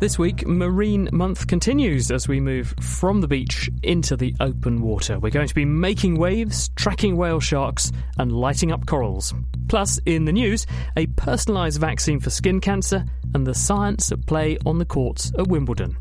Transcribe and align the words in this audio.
This 0.00 0.18
week, 0.18 0.44
Marine 0.46 1.10
Month 1.12 1.46
continues 1.46 2.10
as 2.10 2.26
we 2.26 2.40
move 2.40 2.74
from 2.80 3.20
the 3.20 3.28
beach 3.28 3.68
into 3.82 4.16
the 4.16 4.34
open 4.40 4.80
water. 4.80 5.18
We're 5.18 5.28
going 5.28 5.46
to 5.46 5.54
be 5.54 5.66
making 5.66 6.16
waves, 6.16 6.70
tracking 6.70 7.18
whale 7.18 7.38
sharks, 7.38 7.92
and 8.16 8.32
lighting 8.32 8.72
up 8.72 8.86
corals. 8.86 9.34
Plus, 9.68 10.00
in 10.06 10.24
the 10.24 10.32
news, 10.32 10.66
a 10.96 11.06
personalised 11.06 11.76
vaccine 11.76 12.18
for 12.18 12.30
skin 12.30 12.62
cancer 12.62 13.04
and 13.34 13.46
the 13.46 13.54
science 13.54 14.10
at 14.10 14.26
play 14.26 14.56
on 14.64 14.78
the 14.78 14.86
courts 14.86 15.32
at 15.38 15.48
Wimbledon. 15.48 15.98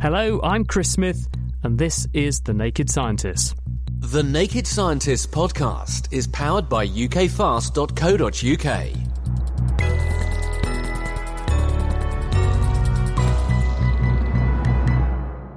Hello, 0.00 0.40
I'm 0.42 0.64
Chris 0.64 0.90
Smith, 0.90 1.28
and 1.62 1.78
this 1.78 2.08
is 2.14 2.40
The 2.40 2.54
Naked 2.54 2.88
Scientist. 2.88 3.54
The 3.98 4.22
Naked 4.22 4.66
Scientist 4.66 5.30
podcast 5.30 6.10
is 6.10 6.26
powered 6.26 6.70
by 6.70 6.88
ukfast.co.uk. 6.88 9.15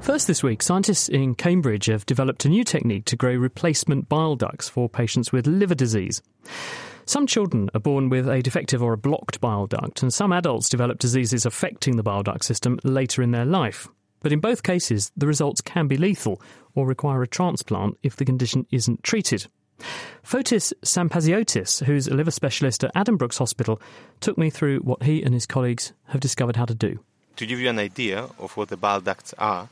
First 0.09 0.25
this 0.25 0.41
week, 0.41 0.63
scientists 0.63 1.07
in 1.07 1.35
Cambridge 1.35 1.85
have 1.85 2.03
developed 2.03 2.43
a 2.43 2.49
new 2.49 2.63
technique 2.63 3.05
to 3.05 3.15
grow 3.15 3.35
replacement 3.35 4.09
bile 4.09 4.35
ducts 4.35 4.67
for 4.67 4.89
patients 4.89 5.31
with 5.31 5.45
liver 5.45 5.75
disease. 5.75 6.23
Some 7.05 7.27
children 7.27 7.69
are 7.75 7.79
born 7.79 8.09
with 8.09 8.27
a 8.27 8.41
defective 8.41 8.81
or 8.81 8.93
a 8.93 8.97
blocked 8.97 9.39
bile 9.39 9.67
duct, 9.67 10.01
and 10.01 10.11
some 10.11 10.33
adults 10.33 10.67
develop 10.67 10.97
diseases 10.97 11.45
affecting 11.45 11.95
the 11.95 12.01
bile 12.01 12.23
duct 12.23 12.43
system 12.43 12.79
later 12.83 13.21
in 13.21 13.29
their 13.29 13.45
life. 13.45 13.87
But 14.21 14.31
in 14.31 14.39
both 14.39 14.63
cases, 14.63 15.11
the 15.15 15.27
results 15.27 15.61
can 15.61 15.87
be 15.87 15.95
lethal 15.95 16.41
or 16.73 16.87
require 16.87 17.21
a 17.21 17.27
transplant 17.27 17.95
if 18.01 18.15
the 18.15 18.25
condition 18.25 18.65
isn't 18.71 19.03
treated. 19.03 19.45
Fotis 20.23 20.73
Sampaziotis, 20.83 21.85
who's 21.85 22.07
a 22.07 22.15
liver 22.15 22.31
specialist 22.31 22.83
at 22.83 22.95
Addenbrooke's 22.95 23.37
Hospital, 23.37 23.79
took 24.21 24.39
me 24.39 24.49
through 24.49 24.79
what 24.79 25.03
he 25.03 25.21
and 25.21 25.35
his 25.35 25.45
colleagues 25.45 25.93
have 26.07 26.19
discovered 26.19 26.55
how 26.55 26.65
to 26.65 26.73
do. 26.73 26.97
To 27.35 27.45
give 27.45 27.59
you 27.59 27.69
an 27.69 27.77
idea 27.77 28.27
of 28.39 28.57
what 28.57 28.69
the 28.69 28.75
bile 28.75 29.01
ducts 29.01 29.35
are, 29.37 29.69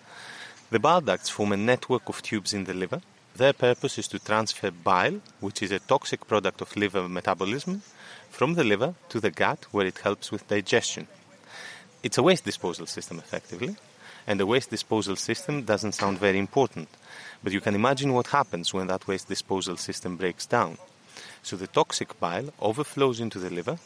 the 0.69 0.79
bile 0.79 1.01
ducts 1.01 1.29
form 1.29 1.53
a 1.53 1.57
network 1.57 2.09
of 2.09 2.21
tubes 2.21 2.53
in 2.53 2.65
the 2.65 2.73
liver. 2.73 3.01
Their 3.35 3.53
purpose 3.53 3.97
is 3.97 4.07
to 4.09 4.19
transfer 4.19 4.69
bile, 4.71 5.21
which 5.39 5.61
is 5.61 5.71
a 5.71 5.79
toxic 5.79 6.27
product 6.27 6.59
of 6.59 6.75
liver 6.75 7.07
metabolism, 7.07 7.83
from 8.29 8.55
the 8.55 8.63
liver 8.63 8.95
to 9.09 9.19
the 9.21 9.31
gut 9.31 9.65
where 9.71 9.85
it 9.85 9.99
helps 9.99 10.31
with 10.31 10.47
digestion. 10.47 11.07
It's 12.03 12.17
a 12.17 12.23
waste 12.23 12.43
disposal 12.43 12.85
system, 12.85 13.19
effectively, 13.19 13.75
and 14.27 14.41
a 14.41 14.45
waste 14.45 14.69
disposal 14.69 15.15
system 15.15 15.63
doesn't 15.63 15.93
sound 15.93 16.19
very 16.19 16.37
important, 16.37 16.89
but 17.41 17.53
you 17.53 17.61
can 17.61 17.75
imagine 17.75 18.11
what 18.13 18.27
happens 18.27 18.73
when 18.73 18.87
that 18.87 19.07
waste 19.07 19.29
disposal 19.29 19.77
system 19.77 20.17
breaks 20.17 20.45
down. 20.45 20.77
So 21.43 21.55
the 21.55 21.67
toxic 21.67 22.19
bile 22.19 22.53
overflows 22.59 23.21
into 23.21 23.39
the 23.39 23.49
liver, 23.49 23.77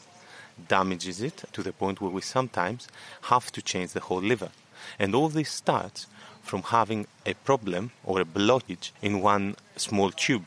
damages 0.68 1.22
it 1.22 1.44
to 1.52 1.62
the 1.62 1.72
point 1.72 2.00
where 2.00 2.10
we 2.10 2.22
sometimes 2.22 2.88
have 3.22 3.52
to 3.52 3.62
change 3.62 3.92
the 3.92 4.00
whole 4.00 4.20
liver. 4.20 4.50
And 4.98 5.14
all 5.14 5.28
this 5.28 5.50
starts 5.50 6.06
from 6.42 6.62
having 6.62 7.06
a 7.24 7.34
problem 7.34 7.92
or 8.04 8.20
a 8.20 8.24
blockage 8.24 8.90
in 9.00 9.20
one 9.20 9.56
small 9.76 10.10
tube. 10.10 10.44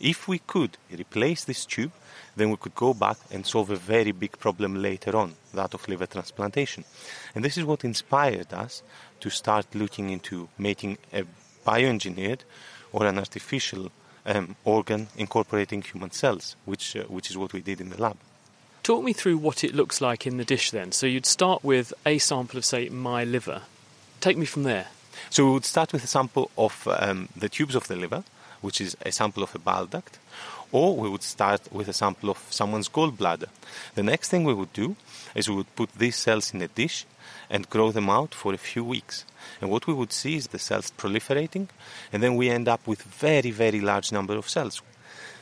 If 0.00 0.26
we 0.26 0.38
could 0.38 0.78
replace 0.90 1.44
this 1.44 1.64
tube, 1.64 1.92
then 2.36 2.50
we 2.50 2.56
could 2.56 2.74
go 2.74 2.94
back 2.94 3.18
and 3.30 3.46
solve 3.46 3.70
a 3.70 3.76
very 3.76 4.12
big 4.12 4.38
problem 4.38 4.80
later 4.80 5.16
on, 5.16 5.34
that 5.54 5.74
of 5.74 5.86
liver 5.88 6.06
transplantation. 6.06 6.84
And 7.34 7.44
this 7.44 7.58
is 7.58 7.64
what 7.64 7.84
inspired 7.84 8.52
us 8.52 8.82
to 9.20 9.30
start 9.30 9.74
looking 9.74 10.10
into 10.10 10.48
making 10.58 10.98
a 11.12 11.24
bioengineered 11.66 12.40
or 12.92 13.06
an 13.06 13.18
artificial 13.18 13.90
um, 14.26 14.56
organ 14.64 15.08
incorporating 15.16 15.82
human 15.82 16.10
cells, 16.10 16.56
which, 16.64 16.96
uh, 16.96 17.04
which 17.04 17.30
is 17.30 17.36
what 17.36 17.52
we 17.52 17.60
did 17.60 17.80
in 17.80 17.90
the 17.90 18.00
lab. 18.00 18.16
Talk 18.82 19.04
me 19.04 19.12
through 19.12 19.38
what 19.38 19.62
it 19.62 19.74
looks 19.74 20.00
like 20.00 20.26
in 20.26 20.38
the 20.38 20.44
dish 20.44 20.70
then. 20.72 20.90
So 20.90 21.06
you'd 21.06 21.26
start 21.26 21.62
with 21.62 21.92
a 22.04 22.18
sample 22.18 22.58
of, 22.58 22.64
say, 22.64 22.88
my 22.88 23.22
liver. 23.24 23.62
Take 24.20 24.36
me 24.36 24.46
from 24.46 24.64
there. 24.64 24.88
So 25.30 25.46
we 25.46 25.52
would 25.52 25.64
start 25.64 25.92
with 25.92 26.04
a 26.04 26.06
sample 26.06 26.50
of 26.56 26.88
um, 26.88 27.28
the 27.36 27.48
tubes 27.48 27.74
of 27.74 27.88
the 27.88 27.96
liver, 27.96 28.24
which 28.60 28.80
is 28.80 28.96
a 29.04 29.12
sample 29.12 29.42
of 29.42 29.54
a 29.54 29.58
bile 29.58 29.86
duct, 29.86 30.18
or 30.70 30.96
we 30.96 31.08
would 31.08 31.22
start 31.22 31.72
with 31.72 31.88
a 31.88 31.92
sample 31.92 32.30
of 32.30 32.38
someone's 32.50 32.88
gallbladder. 32.88 33.48
The 33.94 34.02
next 34.02 34.28
thing 34.28 34.44
we 34.44 34.54
would 34.54 34.72
do 34.72 34.96
is 35.34 35.48
we 35.48 35.56
would 35.56 35.74
put 35.76 35.92
these 35.94 36.16
cells 36.16 36.54
in 36.54 36.62
a 36.62 36.68
dish 36.68 37.04
and 37.50 37.68
grow 37.68 37.92
them 37.92 38.08
out 38.08 38.34
for 38.34 38.54
a 38.54 38.58
few 38.58 38.84
weeks. 38.84 39.24
And 39.60 39.70
what 39.70 39.86
we 39.86 39.94
would 39.94 40.12
see 40.12 40.36
is 40.36 40.48
the 40.48 40.58
cells 40.58 40.92
proliferating, 40.96 41.68
and 42.12 42.22
then 42.22 42.36
we 42.36 42.48
end 42.48 42.68
up 42.68 42.86
with 42.86 43.02
very, 43.02 43.50
very 43.50 43.80
large 43.80 44.12
number 44.12 44.36
of 44.36 44.48
cells. 44.48 44.80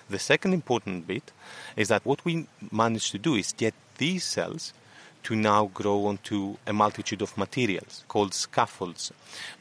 The 0.09 0.19
second 0.19 0.55
important 0.55 1.07
bit 1.07 1.31
is 1.77 1.89
that 1.89 2.05
what 2.05 2.25
we 2.25 2.49
managed 2.73 3.13
to 3.13 3.19
do 3.19 3.37
is 3.37 3.53
get 3.53 3.75
these 3.99 4.25
cells 4.25 4.73
to 5.25 5.37
now 5.37 5.71
grow 5.73 6.07
onto 6.07 6.57
a 6.67 6.73
multitude 6.73 7.23
of 7.23 7.37
materials 7.37 8.05
called 8.09 8.35
scaffolds. 8.35 9.13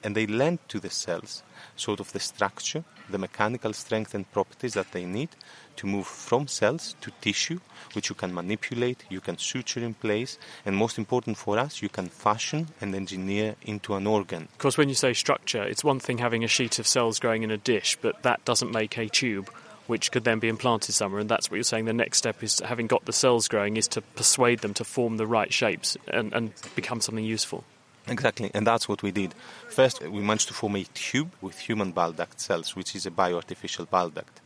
And 0.04 0.16
they 0.16 0.28
lend 0.28 0.60
to 0.70 0.80
the 0.80 0.90
cells 0.90 1.44
sort 1.76 2.00
of 2.00 2.12
the 2.12 2.20
structure, 2.20 2.84
the 3.10 3.18
mechanical 3.18 3.74
strength 3.74 4.14
and 4.14 4.32
properties 4.32 4.74
that 4.74 4.92
they 4.92 5.06
need 5.06 5.30
to 5.78 5.88
move 5.88 6.06
from 6.06 6.48
cells 6.48 6.96
to 7.02 7.12
tissue, 7.22 7.60
which 7.94 8.10
you 8.10 8.16
can 8.16 8.34
manipulate, 8.34 9.06
you 9.10 9.22
can 9.22 9.38
suture 9.38 9.80
in 9.80 9.94
place, 9.94 10.38
and 10.66 10.76
most 10.76 10.98
important 10.98 11.38
for 11.38 11.58
us, 11.58 11.82
you 11.82 11.90
can 11.90 12.10
fashion 12.10 12.68
and 12.82 12.94
engineer 12.94 13.56
into 13.62 13.96
an 13.96 14.06
organ. 14.06 14.44
Of 14.44 14.58
course, 14.58 14.78
when 14.78 14.90
you 14.90 14.96
say 14.96 15.14
structure, 15.14 15.64
it's 15.64 15.84
one 15.84 16.00
thing 16.00 16.18
having 16.18 16.44
a 16.44 16.48
sheet 16.48 16.80
of 16.80 16.88
cells 16.88 17.20
growing 17.20 17.44
in 17.44 17.52
a 17.52 17.58
dish, 17.58 17.98
but 18.02 18.24
that 18.24 18.44
doesn't 18.44 18.72
make 18.72 18.98
a 18.98 19.08
tube 19.08 19.50
which 19.90 20.12
could 20.12 20.24
then 20.24 20.38
be 20.38 20.48
implanted 20.48 20.94
somewhere. 20.94 21.20
And 21.20 21.30
that's 21.30 21.50
what 21.50 21.56
you're 21.56 21.64
saying. 21.64 21.86
The 21.86 21.94
next 21.94 22.20
step 22.20 22.44
is 22.44 22.60
having 22.60 22.86
got 22.86 23.06
the 23.06 23.14
cells 23.14 23.48
growing, 23.48 23.76
is 23.76 23.88
to 23.90 24.02
persuade 24.02 24.60
them 24.60 24.76
to 24.76 24.84
form 24.84 25.18
the 25.18 25.26
right 25.26 25.52
shapes 25.52 25.98
and, 26.08 26.32
and 26.32 26.54
become 26.76 27.02
something 27.02 27.26
useful. 27.26 27.64
Exactly, 28.08 28.52
and 28.54 28.66
that's 28.66 28.88
what 28.88 29.02
we 29.02 29.12
did. 29.12 29.34
First, 29.68 30.02
we 30.02 30.22
managed 30.22 30.48
to 30.50 30.54
form 30.54 30.76
a 30.76 30.84
tube 30.94 31.32
with 31.42 31.58
human 31.58 31.92
bile 31.92 32.12
duct 32.12 32.40
cells, 32.40 32.76
which 32.76 32.96
is 32.96 33.06
a 33.08 33.12
bioartificial 33.12 33.90
bile 33.90 34.10
duct. 34.10 34.42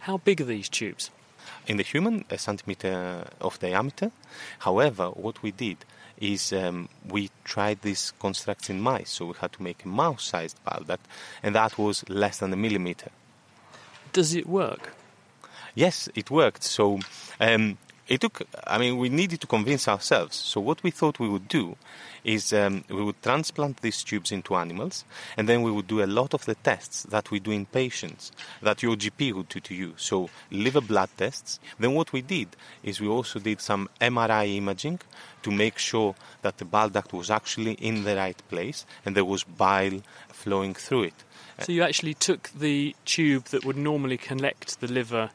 How 0.00 0.18
big 0.18 0.40
are 0.42 0.44
these 0.44 0.68
tubes? 0.68 1.10
In 1.66 1.78
the 1.78 1.82
human, 1.82 2.24
a 2.28 2.36
centimeter 2.36 3.28
of 3.40 3.58
diameter. 3.58 4.12
However, 4.60 5.08
what 5.08 5.42
we 5.42 5.52
did 5.52 5.78
is 6.18 6.52
um, 6.52 6.88
we 7.08 7.30
tried 7.44 7.80
these 7.80 8.12
constructs 8.18 8.68
in 8.68 8.80
mice, 8.80 9.10
so 9.10 9.26
we 9.26 9.34
had 9.40 9.52
to 9.52 9.62
make 9.62 9.84
a 9.84 9.88
mouse-sized 9.88 10.62
bile 10.64 10.84
duct, 10.86 11.06
and 11.42 11.54
that 11.54 11.78
was 11.78 12.08
less 12.08 12.38
than 12.38 12.52
a 12.52 12.56
millimeter. 12.56 13.10
Does 14.12 14.34
it 14.34 14.46
work? 14.46 14.94
Yes, 15.74 16.08
it 16.14 16.30
worked. 16.30 16.62
So 16.64 16.98
um, 17.40 17.78
it 18.08 18.20
took. 18.20 18.42
I 18.66 18.76
mean, 18.76 18.98
we 18.98 19.08
needed 19.08 19.40
to 19.40 19.46
convince 19.46 19.88
ourselves. 19.88 20.36
So 20.36 20.60
what 20.60 20.82
we 20.82 20.90
thought 20.90 21.18
we 21.18 21.30
would 21.30 21.48
do 21.48 21.76
is 22.22 22.52
um, 22.52 22.84
we 22.88 23.02
would 23.02 23.22
transplant 23.22 23.80
these 23.80 24.04
tubes 24.04 24.30
into 24.30 24.54
animals, 24.54 25.04
and 25.36 25.48
then 25.48 25.62
we 25.62 25.70
would 25.70 25.86
do 25.86 26.02
a 26.02 26.06
lot 26.06 26.34
of 26.34 26.44
the 26.44 26.56
tests 26.56 27.04
that 27.04 27.30
we 27.30 27.40
do 27.40 27.52
in 27.52 27.64
patients 27.64 28.32
that 28.60 28.82
your 28.82 28.96
GP 28.96 29.32
would 29.32 29.48
do 29.48 29.60
to 29.60 29.74
you. 29.74 29.94
So 29.96 30.28
liver 30.50 30.82
blood 30.82 31.08
tests. 31.16 31.58
Then 31.78 31.94
what 31.94 32.12
we 32.12 32.20
did 32.20 32.48
is 32.82 33.00
we 33.00 33.08
also 33.08 33.38
did 33.38 33.62
some 33.62 33.88
MRI 33.98 34.56
imaging 34.56 35.00
to 35.42 35.50
make 35.50 35.78
sure 35.78 36.14
that 36.42 36.58
the 36.58 36.66
bile 36.66 36.90
duct 36.90 37.12
was 37.14 37.30
actually 37.30 37.72
in 37.74 38.04
the 38.04 38.14
right 38.14 38.40
place 38.48 38.84
and 39.04 39.16
there 39.16 39.24
was 39.24 39.42
bile 39.42 40.02
flowing 40.28 40.74
through 40.74 41.04
it. 41.04 41.24
So 41.62 41.72
you 41.72 41.82
actually 41.82 42.14
took 42.14 42.50
the 42.50 42.94
tube 43.04 43.46
that 43.46 43.64
would 43.64 43.76
normally 43.76 44.16
connect 44.16 44.80
the 44.80 44.88
liver 44.88 45.30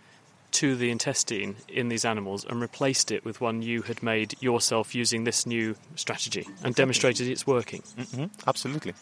to 0.52 0.76
the 0.76 0.90
intestine 0.90 1.56
in 1.68 1.90
these 1.90 2.06
animals 2.06 2.46
and 2.46 2.62
replaced 2.62 3.12
it 3.12 3.26
with 3.26 3.42
one 3.42 3.62
you 3.62 3.82
had 3.82 4.02
made 4.02 4.36
yourself 4.42 4.96
using 4.96 5.24
this 5.24 5.46
new 5.46 5.76
strategy 5.96 6.48
and 6.64 6.74
demonstrated 6.74 7.28
it's 7.28 7.46
working. 7.46 7.82
Mm-hmm. 7.98 8.26
Absolutely. 8.48 8.94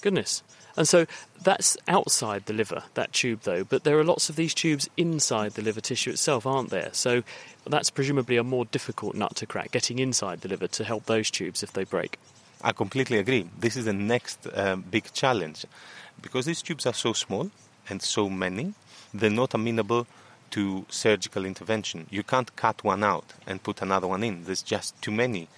Goodness. 0.00 0.42
And 0.76 0.88
so 0.88 1.06
that's 1.42 1.76
outside 1.88 2.46
the 2.46 2.52
liver, 2.52 2.82
that 2.94 3.12
tube 3.12 3.40
though, 3.42 3.64
but 3.64 3.84
there 3.84 3.98
are 3.98 4.04
lots 4.04 4.28
of 4.28 4.36
these 4.36 4.54
tubes 4.54 4.88
inside 4.96 5.52
the 5.52 5.62
liver 5.62 5.80
tissue 5.80 6.10
itself, 6.10 6.46
aren't 6.46 6.70
there? 6.70 6.90
So 6.92 7.22
that's 7.66 7.90
presumably 7.90 8.36
a 8.36 8.44
more 8.44 8.64
difficult 8.64 9.14
nut 9.14 9.36
to 9.36 9.46
crack, 9.46 9.72
getting 9.72 9.98
inside 9.98 10.40
the 10.40 10.48
liver 10.48 10.68
to 10.68 10.84
help 10.84 11.06
those 11.06 11.30
tubes 11.30 11.62
if 11.62 11.72
they 11.72 11.84
break. 11.84 12.18
I 12.62 12.72
completely 12.72 13.18
agree. 13.18 13.48
This 13.58 13.76
is 13.76 13.86
the 13.86 13.92
next 13.92 14.46
uh, 14.46 14.76
big 14.76 15.12
challenge. 15.12 15.64
Because 16.22 16.46
these 16.46 16.62
tubes 16.62 16.86
are 16.86 16.94
so 16.94 17.12
small 17.12 17.50
and 17.88 18.02
so 18.02 18.28
many, 18.28 18.74
they're 19.12 19.30
not 19.30 19.54
amenable 19.54 20.06
to 20.50 20.84
surgical 20.88 21.44
intervention. 21.44 22.06
You 22.10 22.22
can't 22.22 22.54
cut 22.56 22.82
one 22.84 23.04
out 23.04 23.34
and 23.46 23.62
put 23.62 23.82
another 23.82 24.06
one 24.06 24.22
in. 24.24 24.44
There's 24.44 24.62
just 24.62 25.00
too 25.00 25.12
many. 25.12 25.48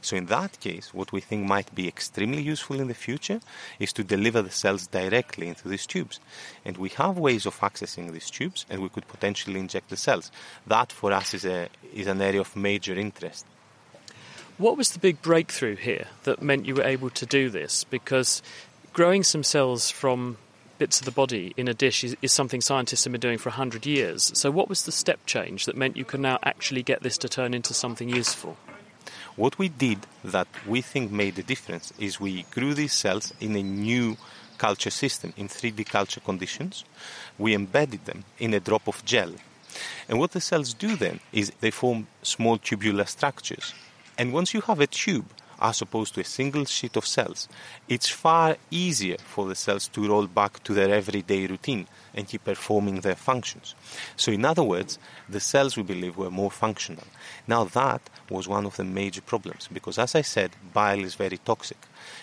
So, 0.00 0.16
in 0.16 0.26
that 0.26 0.60
case, 0.60 0.94
what 0.94 1.10
we 1.10 1.20
think 1.20 1.46
might 1.46 1.74
be 1.74 1.88
extremely 1.88 2.42
useful 2.42 2.78
in 2.78 2.86
the 2.86 2.94
future 2.94 3.40
is 3.80 3.92
to 3.94 4.04
deliver 4.04 4.40
the 4.40 4.50
cells 4.50 4.86
directly 4.86 5.48
into 5.48 5.68
these 5.68 5.84
tubes. 5.84 6.20
And 6.64 6.76
we 6.76 6.90
have 6.90 7.18
ways 7.18 7.44
of 7.44 7.58
accessing 7.58 8.12
these 8.12 8.30
tubes, 8.30 8.66
and 8.70 8.82
we 8.82 8.88
could 8.88 9.08
potentially 9.08 9.58
inject 9.58 9.90
the 9.90 9.96
cells. 9.96 10.30
That, 10.66 10.92
for 10.92 11.12
us, 11.12 11.34
is, 11.34 11.44
a, 11.44 11.68
is 11.92 12.06
an 12.06 12.22
area 12.22 12.40
of 12.40 12.54
major 12.54 12.94
interest. 12.94 13.46
What 14.56 14.76
was 14.76 14.92
the 14.92 15.00
big 15.00 15.20
breakthrough 15.20 15.74
here 15.74 16.06
that 16.22 16.40
meant 16.40 16.66
you 16.66 16.76
were 16.76 16.84
able 16.84 17.10
to 17.10 17.26
do 17.26 17.50
this? 17.50 17.82
Because 17.82 18.40
growing 18.94 19.24
some 19.24 19.42
cells 19.42 19.90
from 19.90 20.38
bits 20.78 21.00
of 21.00 21.04
the 21.04 21.10
body 21.10 21.52
in 21.56 21.68
a 21.68 21.74
dish 21.74 22.02
is, 22.02 22.16
is, 22.22 22.32
something 22.32 22.60
scientists 22.60 23.04
have 23.04 23.12
been 23.12 23.20
doing 23.20 23.38
for 23.38 23.50
100 23.50 23.84
years. 23.84 24.32
So, 24.34 24.50
what 24.50 24.68
was 24.68 24.84
the 24.84 24.92
step 24.92 25.20
change 25.26 25.66
that 25.66 25.76
meant 25.76 25.96
you 25.96 26.04
can 26.04 26.22
now 26.22 26.38
actually 26.42 26.82
get 26.82 27.02
this 27.02 27.18
to 27.18 27.28
turn 27.28 27.52
into 27.52 27.74
something 27.74 28.08
useful? 28.08 28.56
What 29.36 29.58
we 29.58 29.68
did 29.68 29.98
that 30.24 30.46
we 30.66 30.80
think 30.80 31.10
made 31.10 31.38
a 31.38 31.42
difference 31.42 31.92
is 31.98 32.20
we 32.20 32.44
grew 32.52 32.72
these 32.72 32.92
cells 32.92 33.34
in 33.40 33.56
a 33.56 33.62
new 33.62 34.16
culture 34.58 34.90
system, 34.90 35.34
in 35.36 35.48
3D 35.48 35.86
culture 35.86 36.20
conditions. 36.20 36.84
We 37.36 37.54
embedded 37.54 38.04
them 38.04 38.24
in 38.38 38.54
a 38.54 38.60
drop 38.60 38.86
of 38.86 39.04
gel. 39.04 39.34
And 40.08 40.20
what 40.20 40.30
the 40.30 40.40
cells 40.40 40.72
do 40.72 40.94
then 40.94 41.18
is 41.32 41.50
they 41.60 41.72
form 41.72 42.06
small 42.22 42.58
tubular 42.58 43.06
structures. 43.06 43.74
And 44.16 44.32
once 44.32 44.54
you 44.54 44.60
have 44.62 44.80
a 44.80 44.86
tube, 44.86 45.26
as 45.64 45.80
opposed 45.80 46.14
to 46.14 46.20
a 46.20 46.24
single 46.24 46.66
sheet 46.66 46.94
of 46.94 47.06
cells, 47.06 47.48
it's 47.88 48.10
far 48.10 48.58
easier 48.70 49.16
for 49.16 49.48
the 49.48 49.54
cells 49.54 49.88
to 49.88 50.06
roll 50.06 50.26
back 50.26 50.62
to 50.62 50.74
their 50.74 50.92
everyday 50.92 51.46
routine 51.46 51.86
and 52.14 52.28
keep 52.28 52.44
performing 52.44 53.00
their 53.00 53.14
functions. 53.14 53.74
So, 54.14 54.30
in 54.30 54.44
other 54.44 54.62
words, 54.62 54.98
the 55.26 55.40
cells 55.40 55.74
we 55.74 55.82
believe 55.82 56.18
were 56.18 56.30
more 56.30 56.50
functional. 56.50 57.04
Now, 57.48 57.64
that 57.64 58.02
was 58.28 58.46
one 58.46 58.66
of 58.66 58.76
the 58.76 58.84
major 58.84 59.22
problems 59.22 59.68
because, 59.72 59.98
as 59.98 60.14
I 60.14 60.20
said, 60.20 60.50
bile 60.74 61.02
is 61.02 61.14
very 61.14 61.38
toxic. 61.38 61.78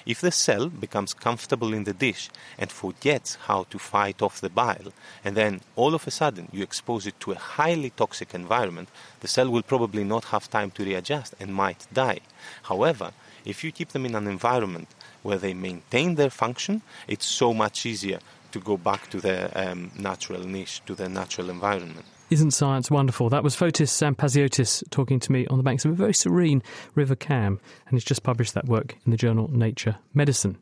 If 0.06 0.22
the 0.22 0.32
cell 0.32 0.70
becomes 0.70 1.16
comfortable 1.16 1.74
in 1.74 1.86
the 1.86 1.94
dish 1.94 2.30
and 2.60 2.72
forgets 2.72 3.36
how 3.48 3.64
to 3.72 3.80
fight 3.80 4.22
off 4.22 4.40
the 4.40 4.52
bile, 4.52 4.94
and 5.26 5.36
then 5.36 5.62
all 5.76 5.96
of 5.96 6.06
a 6.06 6.12
sudden 6.12 6.48
you 6.52 6.62
expose 6.62 7.08
it 7.08 7.20
to 7.22 7.32
a 7.32 7.36
highly 7.36 7.90
toxic 7.90 8.36
environment, 8.36 8.90
the 9.22 9.28
cell 9.28 9.50
will 9.50 9.64
probably 9.64 10.04
not 10.04 10.26
have 10.26 10.48
time 10.50 10.70
to 10.72 10.86
readjust 10.86 11.34
and 11.40 11.56
might 11.56 11.88
die. 11.92 12.20
However, 12.64 13.12
if 13.46 13.64
you 13.64 13.72
keep 13.72 13.90
them 13.90 14.06
in 14.06 14.16
an 14.16 14.28
environment 14.28 14.88
where 15.24 15.38
they 15.38 15.54
maintain 15.54 16.16
their 16.16 16.30
function, 16.30 16.82
it's 17.08 17.26
so 17.26 17.54
much 17.54 17.86
easier 17.86 18.20
to 18.52 18.60
go 18.60 18.78
back 18.78 19.10
to 19.10 19.22
their 19.22 19.52
um, 19.56 19.92
natural 19.98 20.44
niche, 20.44 20.82
to 20.86 20.96
their 20.96 21.10
natural 21.10 21.50
environment. 21.50 22.06
Isn't 22.30 22.52
science 22.52 22.90
wonderful? 22.90 23.30
That 23.30 23.44
was 23.44 23.56
Fotis 23.56 23.92
Sampaziotis 23.92 24.90
talking 24.90 25.20
to 25.20 25.32
me 25.32 25.46
on 25.48 25.58
the 25.58 25.64
banks 25.64 25.84
of 25.84 25.92
a 25.92 25.96
very 25.96 26.14
serene 26.14 26.64
River 26.96 27.16
Cam, 27.16 27.60
and 27.86 27.94
he's 27.94 28.06
just 28.06 28.24
published 28.24 28.54
that 28.54 28.66
work 28.66 28.96
in 29.06 29.12
the 29.12 29.18
journal 29.18 29.50
Nature 29.50 29.98
Medicine. 30.14 30.58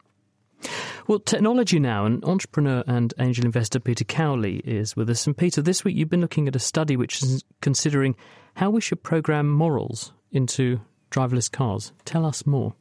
Well, 1.07 1.19
technology 1.19 1.79
now, 1.79 2.05
and 2.05 2.23
entrepreneur 2.25 2.83
and 2.87 3.13
angel 3.19 3.45
investor 3.45 3.79
Peter 3.79 4.03
Cowley 4.03 4.57
is 4.57 4.95
with 4.95 5.09
us. 5.09 5.25
And 5.25 5.37
Peter, 5.37 5.61
this 5.61 5.83
week 5.83 5.95
you've 5.95 6.09
been 6.09 6.21
looking 6.21 6.47
at 6.47 6.55
a 6.55 6.59
study 6.59 6.97
which 6.97 7.21
is 7.23 7.43
considering 7.61 8.15
how 8.55 8.69
we 8.69 8.81
should 8.81 9.03
program 9.03 9.49
morals 9.49 10.11
into 10.31 10.81
driverless 11.09 11.51
cars. 11.51 11.91
Tell 12.06 12.25
us 12.25 12.45
more. 12.45 12.73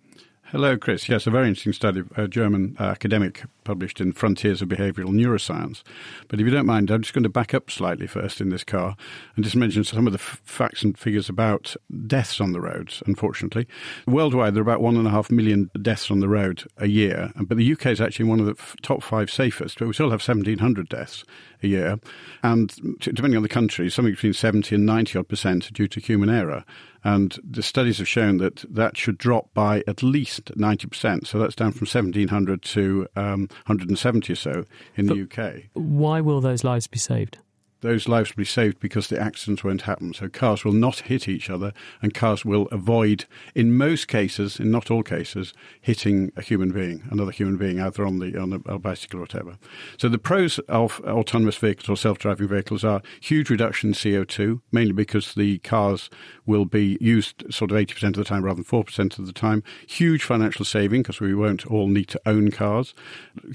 Hello, 0.50 0.78
Chris. 0.78 1.10
Yes, 1.10 1.26
a 1.26 1.30
very 1.30 1.46
interesting 1.46 1.75
study, 1.75 2.04
a 2.16 2.26
German 2.26 2.75
uh, 2.80 2.84
academic 2.84 3.42
published 3.64 4.00
in 4.00 4.12
Frontiers 4.12 4.62
of 4.62 4.69
Behavioral 4.70 5.10
Neuroscience. 5.10 5.82
But 6.26 6.40
if 6.40 6.46
you 6.46 6.50
don't 6.50 6.64
mind, 6.64 6.90
I'm 6.90 7.02
just 7.02 7.12
going 7.12 7.25
to 7.25 7.28
back 7.28 7.52
up 7.52 7.70
slightly 7.70 8.06
first 8.06 8.40
in 8.40 8.48
this 8.48 8.64
car 8.64 8.96
and 9.36 9.44
just 9.44 9.56
mention 9.56 9.84
some 9.84 10.06
of 10.06 10.14
the 10.14 10.19
f- 10.19 10.40
facts 10.44 10.82
and 10.82 10.96
figures 10.96 11.28
about 11.28 11.76
deaths 12.06 12.40
on 12.40 12.52
the 12.52 12.62
roads, 12.62 13.02
unfortunately. 13.04 13.66
Worldwide, 14.06 14.54
there 14.54 14.62
are 14.62 14.62
about 14.62 14.81
one 14.81 14.96
and 14.96 15.06
a 15.06 15.10
half 15.10 15.31
million 15.31 15.70
deaths 15.82 16.10
on 16.10 16.20
the 16.20 16.28
road 16.28 16.64
a 16.78 16.86
year, 16.86 17.31
but 17.42 17.58
the 17.58 17.72
UK 17.72 17.88
is 17.88 18.00
actually 18.00 18.24
one 18.24 18.40
of 18.40 18.46
the 18.46 18.56
f- 18.58 18.74
top 18.81 19.02
five 19.02 19.31
safest, 19.31 19.78
but 19.78 19.86
we 19.86 19.92
still 19.92 20.08
have 20.08 20.26
1,700 20.26 20.88
deaths 20.88 21.24
a 21.62 21.66
year. 21.66 21.99
And 22.43 22.99
depending 23.00 23.37
on 23.37 23.43
the 23.43 23.49
country, 23.49 23.90
something 23.90 24.14
between 24.14 24.32
70 24.32 24.75
and 24.75 24.87
90 24.87 25.19
odd 25.19 25.28
percent 25.28 25.72
due 25.72 25.88
to 25.88 26.00
human 26.00 26.31
error. 26.31 26.64
And 27.05 27.38
the 27.49 27.62
studies 27.62 27.99
have 27.99 28.08
shown 28.08 28.38
that 28.38 28.64
that 28.75 28.96
should 28.96 29.19
drop 29.19 29.52
by 29.55 29.84
at 29.87 30.02
least 30.02 30.46
90%. 30.56 31.26
So 31.26 31.38
that's 31.38 31.55
down 31.55 31.72
from 31.72 31.87
1,700 31.87 32.62
to 32.62 33.06
um, 33.16 33.49
170 33.66 34.32
or 34.32 34.37
so 34.37 34.64
in 34.96 35.06
but 35.06 35.14
the 35.14 35.22
UK. 35.22 35.62
Why 35.75 36.20
will 36.20 36.40
those 36.40 36.64
lives 36.64 36.87
be 36.87 36.99
saved? 36.99 37.38
Those 37.80 38.08
lives 38.08 38.30
will 38.30 38.42
be 38.42 38.44
saved 38.44 38.80
because 38.80 39.08
the 39.08 39.20
accidents 39.20 39.62
won't 39.62 39.82
happen. 39.82 40.12
So 40.12 40.28
cars 40.28 40.64
will 40.64 40.72
not 40.72 41.00
hit 41.00 41.28
each 41.28 41.48
other, 41.48 41.72
and 42.02 42.12
cars 42.12 42.44
will 42.44 42.66
avoid, 42.72 43.26
in 43.54 43.76
most 43.76 44.08
cases, 44.08 44.58
in 44.58 44.70
not 44.70 44.90
all 44.90 45.02
cases, 45.02 45.54
hitting 45.80 46.32
a 46.36 46.42
human 46.42 46.72
being, 46.72 47.02
another 47.10 47.30
human 47.30 47.56
being, 47.56 47.80
either 47.80 48.04
on 48.04 48.19
the 48.19 48.38
on 48.40 48.62
a, 48.66 48.78
bicycle 48.78 49.20
or 49.20 49.22
whatever. 49.22 49.58
So 49.96 50.08
the 50.08 50.19
pros 50.19 50.58
of 50.60 51.00
autonomous 51.00 51.56
vehicles 51.56 51.88
or 51.88 51.96
self-driving 51.96 52.48
vehicles 52.48 52.84
are 52.84 53.02
huge 53.20 53.50
reduction 53.50 53.90
in 53.90 53.94
CO2, 53.94 54.60
mainly 54.72 54.92
because 54.92 55.34
the 55.34 55.58
cars 55.58 56.10
will 56.46 56.64
be 56.64 56.98
used 57.00 57.44
sort 57.52 57.70
of 57.70 57.76
80% 57.76 58.08
of 58.08 58.14
the 58.14 58.24
time 58.24 58.44
rather 58.44 58.62
than 58.62 58.64
4% 58.64 59.19
of 59.19 59.26
the 59.26 59.32
time. 59.32 59.62
Huge 59.86 60.24
financial 60.24 60.64
saving 60.64 61.02
because 61.02 61.20
we 61.20 61.34
won't 61.34 61.66
all 61.66 61.88
need 61.88 62.08
to 62.08 62.20
own 62.26 62.50
cars. 62.50 62.94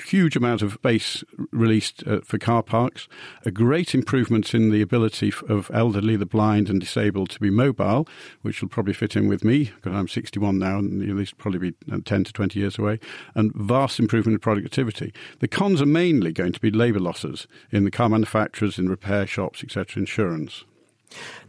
Huge 0.05 0.35
amount 0.35 0.61
of 0.61 0.73
space 0.73 1.23
released 1.51 2.03
uh, 2.07 2.21
for 2.21 2.37
car 2.37 2.63
parks. 2.63 3.07
A 3.45 3.51
great 3.51 3.93
improvement 3.93 4.12
improvements 4.13 4.53
in 4.53 4.69
the 4.69 4.83
ability 4.83 5.33
of 5.49 5.71
elderly, 5.73 6.15
the 6.15 6.23
blind, 6.23 6.69
and 6.69 6.79
disabled 6.79 7.31
to 7.31 7.39
be 7.39 7.49
mobile, 7.49 8.07
which 8.43 8.61
will 8.61 8.69
probably 8.69 8.93
fit 8.93 9.15
in 9.15 9.27
with 9.27 9.43
me 9.43 9.71
because 9.75 9.91
I'm 9.91 10.07
61 10.07 10.59
now 10.59 10.77
and 10.77 11.01
at 11.01 11.15
least 11.15 11.39
probably 11.39 11.71
be 11.71 11.75
uh, 11.91 11.97
10 12.05 12.25
to 12.25 12.31
20 12.31 12.59
years 12.59 12.77
away, 12.77 12.99
and 13.33 13.51
vast 13.55 13.97
improvement 13.97 14.35
in 14.35 14.39
productivity. 14.39 15.11
The 15.39 15.47
cons 15.47 15.81
are 15.81 15.87
mainly 15.87 16.31
going 16.31 16.51
to 16.51 16.59
be 16.59 16.69
labour 16.69 16.99
losses 16.99 17.47
in 17.71 17.85
the 17.85 17.89
car 17.89 18.07
manufacturers, 18.07 18.77
in 18.77 18.87
repair 18.87 19.25
shops, 19.25 19.63
etc., 19.63 20.01
insurance. 20.01 20.63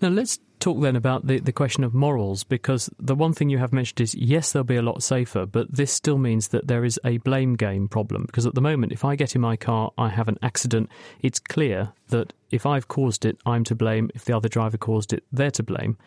Now 0.01 0.09
let's 0.09 0.39
talk 0.65 0.81
then 0.81 0.97
about 0.97 1.27
the, 1.27 1.41
the 1.41 1.53
question 1.53 1.85
of 1.85 1.93
morals, 1.93 2.43
because 2.43 2.89
the 2.99 3.15
one 3.15 3.35
thing 3.35 3.51
you 3.51 3.59
have 3.59 3.73
mentioned 3.73 4.01
is 4.01 4.15
yes, 4.15 4.53
they'll 4.53 4.65
be 4.65 4.77
a 4.77 4.83
lot 4.83 5.03
safer, 5.03 5.45
but 5.45 5.71
this 5.71 5.93
still 5.93 6.17
means 6.17 6.49
that 6.49 6.69
there 6.69 6.87
is 6.87 6.99
a 7.05 7.19
blame 7.19 7.55
game 7.55 7.87
problem. 7.87 8.25
Because 8.25 8.47
at 8.47 8.55
the 8.55 8.63
moment, 8.63 8.91
if 8.91 9.05
I 9.05 9.15
get 9.15 9.35
in 9.35 9.43
my 9.43 9.57
car, 9.57 9.93
I 9.99 10.09
have 10.09 10.27
an 10.27 10.39
accident, 10.43 10.89
it's 11.21 11.39
clear 11.39 11.93
that 12.09 12.33
if 12.51 12.65
I've 12.65 12.89
caused 12.89 13.27
it, 13.27 13.37
I'm 13.45 13.63
to 13.65 13.75
blame. 13.75 14.11
If 14.15 14.25
the 14.25 14.35
other 14.35 14.49
driver 14.49 14.79
caused 14.79 15.13
it, 15.13 15.23
they're 15.31 15.51
to 15.51 15.63
blame. 15.63 15.99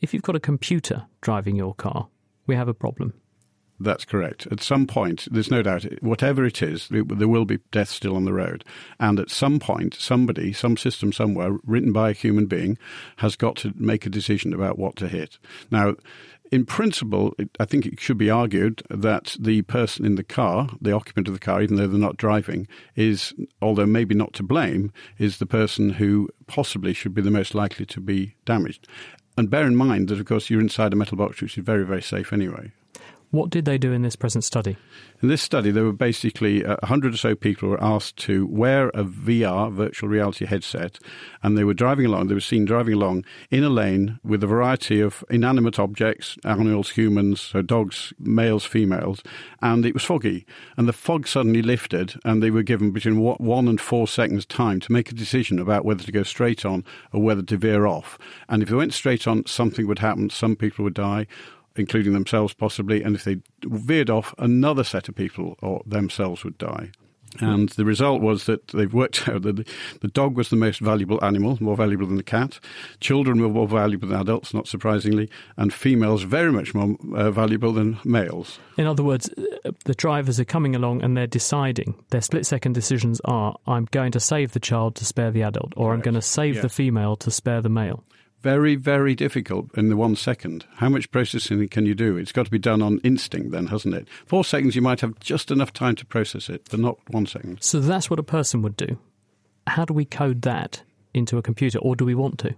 If 0.00 0.14
you've 0.14 0.22
got 0.22 0.36
a 0.36 0.40
computer 0.40 1.06
driving 1.20 1.56
your 1.56 1.74
car, 1.74 2.08
we 2.46 2.54
have 2.54 2.68
a 2.68 2.74
problem. 2.74 3.14
That's 3.80 4.04
correct. 4.04 4.48
At 4.50 4.60
some 4.60 4.86
point, 4.86 5.28
there's 5.30 5.50
no 5.50 5.62
doubt, 5.62 5.84
whatever 6.00 6.44
it 6.44 6.62
is, 6.62 6.88
there 6.88 7.04
will 7.04 7.44
be 7.44 7.60
death 7.70 7.88
still 7.88 8.16
on 8.16 8.24
the 8.24 8.32
road. 8.32 8.64
And 8.98 9.20
at 9.20 9.30
some 9.30 9.60
point, 9.60 9.94
somebody, 9.94 10.52
some 10.52 10.76
system 10.76 11.12
somewhere, 11.12 11.58
written 11.64 11.92
by 11.92 12.10
a 12.10 12.14
human 12.14 12.46
being, 12.46 12.76
has 13.18 13.36
got 13.36 13.56
to 13.56 13.72
make 13.76 14.04
a 14.04 14.10
decision 14.10 14.52
about 14.52 14.78
what 14.78 14.96
to 14.96 15.06
hit. 15.06 15.38
Now, 15.70 15.94
in 16.50 16.64
principle, 16.64 17.34
I 17.60 17.66
think 17.66 17.86
it 17.86 18.00
should 18.00 18.18
be 18.18 18.30
argued 18.30 18.82
that 18.90 19.36
the 19.38 19.62
person 19.62 20.04
in 20.04 20.14
the 20.14 20.24
car, 20.24 20.70
the 20.80 20.92
occupant 20.92 21.28
of 21.28 21.34
the 21.34 21.40
car, 21.40 21.62
even 21.62 21.76
though 21.76 21.86
they're 21.86 22.00
not 22.00 22.16
driving, 22.16 22.66
is, 22.96 23.34
although 23.60 23.86
maybe 23.86 24.14
not 24.14 24.32
to 24.32 24.42
blame, 24.42 24.90
is 25.18 25.38
the 25.38 25.46
person 25.46 25.90
who 25.90 26.28
possibly 26.46 26.94
should 26.94 27.14
be 27.14 27.22
the 27.22 27.30
most 27.30 27.54
likely 27.54 27.84
to 27.86 28.00
be 28.00 28.34
damaged. 28.44 28.88
And 29.36 29.50
bear 29.50 29.66
in 29.66 29.76
mind 29.76 30.08
that, 30.08 30.18
of 30.18 30.26
course, 30.26 30.50
you're 30.50 30.60
inside 30.60 30.92
a 30.92 30.96
metal 30.96 31.16
box, 31.18 31.40
which 31.40 31.56
is 31.58 31.64
very, 31.64 31.84
very 31.84 32.02
safe 32.02 32.32
anyway. 32.32 32.72
What 33.30 33.50
did 33.50 33.66
they 33.66 33.76
do 33.76 33.92
in 33.92 34.00
this 34.00 34.16
present 34.16 34.42
study? 34.42 34.78
In 35.20 35.28
this 35.28 35.42
study, 35.42 35.70
there 35.70 35.84
were 35.84 35.92
basically 35.92 36.64
uh, 36.64 36.76
100 36.80 37.12
or 37.12 37.16
so 37.18 37.34
people 37.34 37.68
were 37.68 37.82
asked 37.82 38.16
to 38.18 38.46
wear 38.46 38.88
a 38.90 39.04
VR, 39.04 39.70
virtual 39.70 40.08
reality 40.08 40.46
headset, 40.46 40.98
and 41.42 41.58
they 41.58 41.64
were 41.64 41.74
driving 41.74 42.06
along, 42.06 42.28
they 42.28 42.34
were 42.34 42.40
seen 42.40 42.64
driving 42.64 42.94
along 42.94 43.26
in 43.50 43.64
a 43.64 43.68
lane 43.68 44.18
with 44.24 44.42
a 44.42 44.46
variety 44.46 45.00
of 45.00 45.22
inanimate 45.28 45.78
objects, 45.78 46.38
animals, 46.44 46.90
humans, 46.90 47.40
so 47.42 47.60
dogs, 47.60 48.14
males, 48.18 48.64
females, 48.64 49.22
and 49.60 49.84
it 49.84 49.92
was 49.92 50.04
foggy. 50.04 50.46
And 50.78 50.88
the 50.88 50.94
fog 50.94 51.28
suddenly 51.28 51.60
lifted, 51.60 52.14
and 52.24 52.42
they 52.42 52.50
were 52.50 52.62
given 52.62 52.92
between 52.92 53.18
one 53.20 53.68
and 53.68 53.78
four 53.78 54.08
seconds' 54.08 54.46
time 54.46 54.80
to 54.80 54.92
make 54.92 55.10
a 55.10 55.14
decision 55.14 55.58
about 55.58 55.84
whether 55.84 56.04
to 56.04 56.12
go 56.12 56.22
straight 56.22 56.64
on 56.64 56.82
or 57.12 57.20
whether 57.20 57.42
to 57.42 57.56
veer 57.58 57.86
off. 57.86 58.18
And 58.48 58.62
if 58.62 58.70
they 58.70 58.76
went 58.76 58.94
straight 58.94 59.26
on, 59.26 59.44
something 59.44 59.86
would 59.86 59.98
happen, 59.98 60.30
some 60.30 60.56
people 60.56 60.84
would 60.84 60.94
die 60.94 61.26
including 61.78 62.12
themselves 62.12 62.54
possibly, 62.54 63.02
and 63.02 63.14
if 63.14 63.24
they 63.24 63.36
veered 63.64 64.10
off, 64.10 64.34
another 64.38 64.84
set 64.84 65.08
of 65.08 65.14
people 65.14 65.56
or 65.62 65.82
themselves 65.86 66.44
would 66.44 66.58
die. 66.58 66.90
And 67.40 67.68
the 67.70 67.84
result 67.84 68.22
was 68.22 68.46
that 68.46 68.68
they've 68.68 68.92
worked 68.92 69.28
out 69.28 69.42
that 69.42 69.66
the, 70.00 70.08
dog 70.08 70.34
was 70.34 70.48
the 70.48 70.56
most 70.56 70.80
valuable 70.80 71.22
animal, 71.22 71.58
more 71.60 71.76
valuable 71.76 72.06
than 72.06 72.16
the 72.16 72.22
cat. 72.22 72.58
Children 73.00 73.40
were 73.40 73.50
more 73.50 73.68
valuable 73.68 74.08
than 74.08 74.18
adults, 74.18 74.54
not 74.54 74.66
surprisingly, 74.66 75.28
and 75.56 75.72
females 75.72 76.22
very 76.22 76.50
much 76.50 76.74
more 76.74 76.96
uh, 77.14 77.30
valuable 77.30 77.72
than 77.72 77.98
males. 78.04 78.58
In 78.78 78.86
other 78.86 79.04
words, 79.04 79.28
uh, 79.64 79.70
the 79.84 79.94
drivers 79.94 80.40
are 80.40 80.44
coming 80.46 80.74
along 80.74 81.02
and 81.02 81.16
they're 81.16 81.26
deciding. 81.26 82.02
Their 82.10 82.22
split 82.22 82.46
second 82.46 82.72
decisions 82.72 83.20
are 83.26 83.54
I'm 83.66 83.84
going 83.90 84.12
to 84.12 84.20
save 84.20 84.52
the 84.52 84.60
child 84.60 84.94
to 84.96 85.04
spare 85.04 85.30
the 85.30 85.42
adult, 85.42 85.74
or 85.76 85.92
I'm 85.92 86.00
going 86.00 86.14
to 86.14 86.22
save 86.22 86.54
Yes. 86.56 86.62
the 86.62 86.68
female 86.70 87.14
to 87.16 87.30
spare 87.30 87.60
the 87.60 87.68
male. 87.68 88.02
Very, 88.40 88.76
very 88.76 89.14
difficult 89.16 89.76
in 89.76 89.88
the 89.88 89.96
one 89.96 90.14
second. 90.14 90.64
How 90.76 90.88
much 90.88 91.10
processing 91.10 91.66
can 91.68 91.86
you 91.86 91.94
do? 91.94 92.16
It's 92.16 92.30
got 92.30 92.44
to 92.44 92.50
be 92.50 92.58
done 92.58 92.82
on 92.82 92.98
instinct, 92.98 93.50
then, 93.50 93.66
hasn't 93.66 93.94
it? 93.94 94.06
Four 94.26 94.44
seconds, 94.44 94.76
you 94.76 94.82
might 94.82 95.00
have 95.00 95.18
just 95.18 95.50
enough 95.50 95.72
time 95.72 95.96
to 95.96 96.06
process 96.06 96.48
it, 96.48 96.68
but 96.70 96.78
not 96.78 96.98
one 97.08 97.26
second. 97.26 97.62
So 97.62 97.80
that's 97.80 98.08
what 98.08 98.20
a 98.20 98.24
person 98.24 98.62
would 98.62 98.76
do. 98.76 98.98
How 99.66 99.84
do 99.84 99.92
we 99.92 100.04
code 100.04 100.42
that 100.42 100.82
into 101.14 101.36
a 101.36 101.42
computer, 101.42 101.78
or 101.80 101.96
do 101.96 102.04
we 102.04 102.14
want 102.14 102.38
to? 102.38 102.54